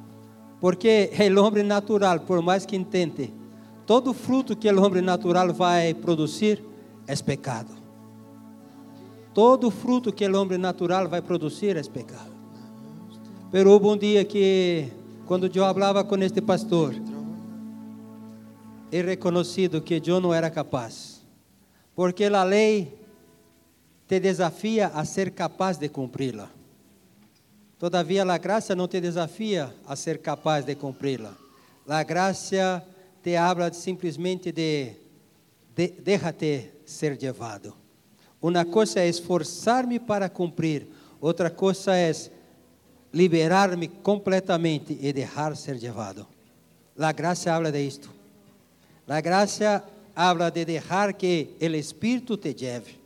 Porque 0.60 1.10
o 1.36 1.40
homem 1.42 1.62
natural, 1.62 2.20
por 2.20 2.42
mais 2.42 2.66
que 2.66 2.76
intente, 2.76 3.32
todo 3.86 4.12
fruto 4.12 4.56
que 4.56 4.68
o 4.70 4.84
homem 4.84 5.00
natural 5.00 5.54
vai 5.54 5.94
produzir 5.94 6.62
é 7.06 7.14
pecado. 7.14 7.70
Todo 9.32 9.70
fruto 9.70 10.12
que 10.12 10.26
o 10.26 10.40
homem 10.40 10.58
natural 10.58 11.08
vai 11.08 11.22
produzir 11.22 11.76
é 11.76 11.82
pecado. 11.82 12.34
Pero 13.52 13.70
houve 13.70 13.86
um 13.86 13.96
dia 13.96 14.24
que, 14.24 14.88
quando 15.24 15.46
eu 15.46 15.62
falava 15.62 16.02
com 16.02 16.16
este 16.16 16.42
pastor, 16.42 16.94
he 18.90 19.02
reconhecido 19.02 19.80
que 19.80 20.02
eu 20.04 20.20
não 20.20 20.34
era 20.34 20.50
capaz, 20.50 21.22
porque 21.94 22.24
a 22.24 22.42
lei 22.42 22.92
te 24.08 24.18
desafia 24.18 24.88
a 24.88 25.04
ser 25.04 25.30
capaz 25.30 25.78
de 25.78 25.88
cumpri-la. 25.88 26.50
Todavia, 27.78 28.24
a 28.24 28.38
graça 28.38 28.74
não 28.74 28.88
te 28.88 29.00
desafia 29.00 29.72
a 29.86 29.94
ser 29.94 30.18
capaz 30.18 30.64
de 30.64 30.74
cumpri-la. 30.74 31.34
A 31.86 32.02
graça 32.02 32.82
te 33.26 33.36
habla 33.36 33.72
simplesmente 33.72 34.52
de, 34.52 34.94
de 35.74 35.88
déjate 36.00 36.70
ser 36.84 37.20
levado. 37.20 37.74
Uma 38.40 38.64
coisa 38.64 39.00
é 39.00 39.08
esforçar-me 39.08 39.98
para 39.98 40.28
cumprir, 40.28 40.86
outra 41.20 41.50
coisa 41.50 41.96
é 41.96 42.12
liberar-me 43.12 43.88
completamente 43.88 44.96
e 45.02 45.12
deixar 45.12 45.56
ser 45.56 45.76
levado. 45.76 46.24
A 46.96 47.10
graça 47.10 47.52
habla 47.52 47.72
de 47.72 47.84
isto. 47.84 48.08
A 49.08 49.20
graça 49.20 49.82
habla 50.14 50.48
de 50.48 50.64
deixar 50.64 51.12
que 51.12 51.56
o 51.60 51.74
Espírito 51.74 52.36
te 52.36 52.54
lleve, 52.54 52.96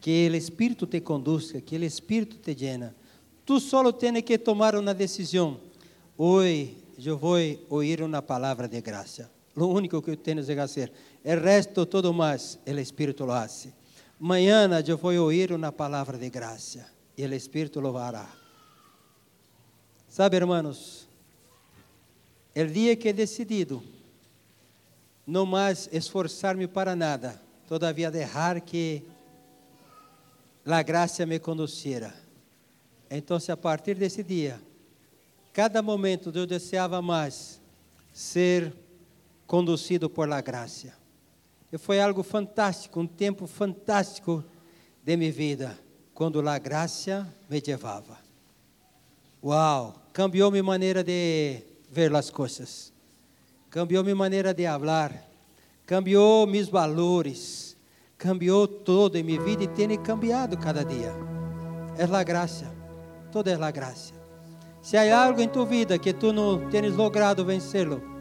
que 0.00 0.28
o 0.28 0.34
Espírito 0.34 0.88
te 0.88 1.00
conduzca, 1.00 1.60
que 1.60 1.76
o 1.76 1.84
Espírito 1.84 2.36
te 2.38 2.52
llena. 2.52 2.92
Tu 3.44 3.60
solo 3.60 3.92
tens 3.92 4.22
que 4.22 4.38
tomar 4.38 4.74
uma 4.74 4.92
decisão. 4.92 5.60
Hoje 6.18 6.76
eu 6.98 7.16
vou 7.16 7.38
ouvir 7.70 8.02
uma 8.02 8.20
palavra 8.20 8.66
de 8.66 8.80
graça. 8.80 9.35
Lo 9.56 9.68
único 9.68 10.02
que 10.02 10.16
tens 10.16 10.46
que 10.46 10.54
fazer. 10.54 10.92
O 11.24 11.34
resto, 11.40 11.86
todo 11.86 12.12
mais, 12.12 12.58
o 12.66 12.78
Espírito 12.78 13.24
lo 13.24 13.32
hace. 13.32 13.72
Amanhã 14.20 14.68
eu 14.86 14.98
vou 14.98 15.14
ouvir 15.14 15.50
uma 15.50 15.72
palavra 15.72 16.18
de 16.18 16.28
graça 16.28 16.86
e 17.16 17.24
o 17.24 17.34
Espírito 17.34 17.80
lo 17.80 17.92
fará. 17.92 18.28
Sabe, 20.08 20.36
hermanos, 20.36 21.08
o 22.54 22.64
dia 22.66 22.94
que 22.96 23.08
he 23.08 23.12
decidido 23.12 23.82
não 25.26 25.44
mais 25.46 25.88
esforçar-me 25.90 26.68
para 26.68 26.94
nada, 26.94 27.40
todavia 27.66 28.10
deixar 28.10 28.60
que 28.60 29.02
a 30.64 30.82
graça 30.82 31.24
me 31.24 31.38
conduzira. 31.38 32.14
Então, 33.10 33.38
a 33.48 33.56
partir 33.56 33.94
desse 33.94 34.22
dia, 34.22 34.60
cada 35.52 35.80
momento 35.82 36.30
eu 36.34 36.46
desejava 36.46 37.00
mais 37.00 37.60
ser 38.12 38.72
conduzido 39.46 40.10
por 40.10 40.28
la 40.28 40.40
graça. 40.40 40.92
E 41.72 41.78
foi 41.78 42.00
algo 42.00 42.22
fantástico, 42.22 43.00
um 43.00 43.06
tempo 43.06 43.46
fantástico 43.46 44.44
de 45.04 45.16
minha 45.16 45.32
vida, 45.32 45.78
quando 46.14 46.46
a 46.48 46.58
graça 46.58 47.32
me 47.48 47.62
levava. 47.64 48.18
Uau, 49.42 49.94
cambiou 50.12 50.50
minha 50.50 50.62
maneira 50.62 51.04
de 51.04 51.62
ver 51.90 52.14
as 52.14 52.30
coisas, 52.30 52.92
cambiou 53.70 54.02
minha 54.02 54.16
maneira 54.16 54.52
de 54.52 54.64
falar, 54.64 55.12
cambiou 55.84 56.46
meus 56.46 56.68
valores, 56.68 57.76
cambiou 58.18 58.66
todo 58.66 59.16
em 59.16 59.22
minha 59.22 59.40
vida 59.40 59.64
e 59.64 59.68
tem 59.68 59.96
cambiado 59.98 60.56
cada 60.56 60.84
dia. 60.84 61.12
É 61.98 62.04
a 62.04 62.22
graça, 62.22 62.72
toda 63.30 63.50
é 63.50 63.54
a 63.54 63.70
graça. 63.70 64.14
Se 64.82 64.96
há 64.96 65.24
algo 65.24 65.40
em 65.40 65.48
tua 65.48 65.66
vida 65.66 65.98
que 65.98 66.12
tu 66.12 66.32
não 66.32 66.70
tens 66.70 66.94
logrado 66.94 67.44
vencê-lo, 67.44 68.15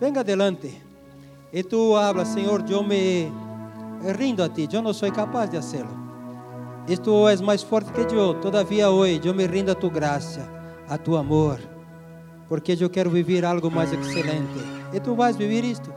venga 0.00 0.20
adelante 0.20 0.82
e 1.52 1.62
tu 1.62 1.96
hablas, 1.96 2.28
Senhor, 2.28 2.64
eu 2.68 2.82
me 2.82 3.30
rindo 4.18 4.42
a 4.42 4.48
ti, 4.48 4.68
eu 4.72 4.82
não 4.82 4.92
sou 4.92 5.10
capaz 5.12 5.48
de 5.48 5.56
hacerlo. 5.56 6.02
Isto 6.88 7.28
é 7.28 7.36
mais 7.36 7.62
forte 7.62 7.92
que 7.92 8.14
eu, 8.14 8.34
todavia 8.34 8.90
hoje 8.90 9.20
eu 9.24 9.34
me 9.34 9.46
rindo 9.46 9.70
a 9.70 9.74
tu 9.74 9.88
graça, 9.88 10.46
a 10.88 10.98
tu 10.98 11.16
amor, 11.16 11.58
porque 12.48 12.76
eu 12.78 12.90
quero 12.90 13.08
viver 13.08 13.44
algo 13.44 13.70
mais 13.70 13.92
excelente. 13.92 14.58
E 14.92 15.00
tu 15.00 15.14
vais 15.14 15.36
viver 15.36 15.64
isto, 15.64 15.92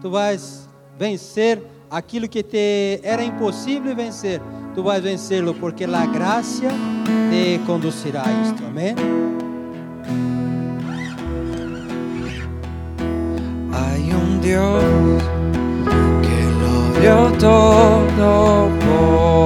tu 0.00 0.10
vais 0.10 0.68
vencer 0.98 1.62
aquilo 1.90 2.28
que 2.28 2.42
te 2.42 3.00
era 3.02 3.24
impossível 3.24 3.96
vencer, 3.96 4.40
tu 4.74 4.82
vais 4.82 5.02
vencê-lo, 5.02 5.54
porque 5.54 5.84
a 5.84 6.06
graça 6.06 6.68
te 7.30 7.58
conduzirá 7.66 8.24
a 8.24 8.42
isto. 8.42 8.64
Amém? 8.64 8.94
hay 13.78 14.12
un 14.12 14.40
Dios 14.40 14.82
que 16.22 16.40
lo 16.60 17.00
dio 17.00 17.32
todo 17.38 18.68
por 18.80 19.38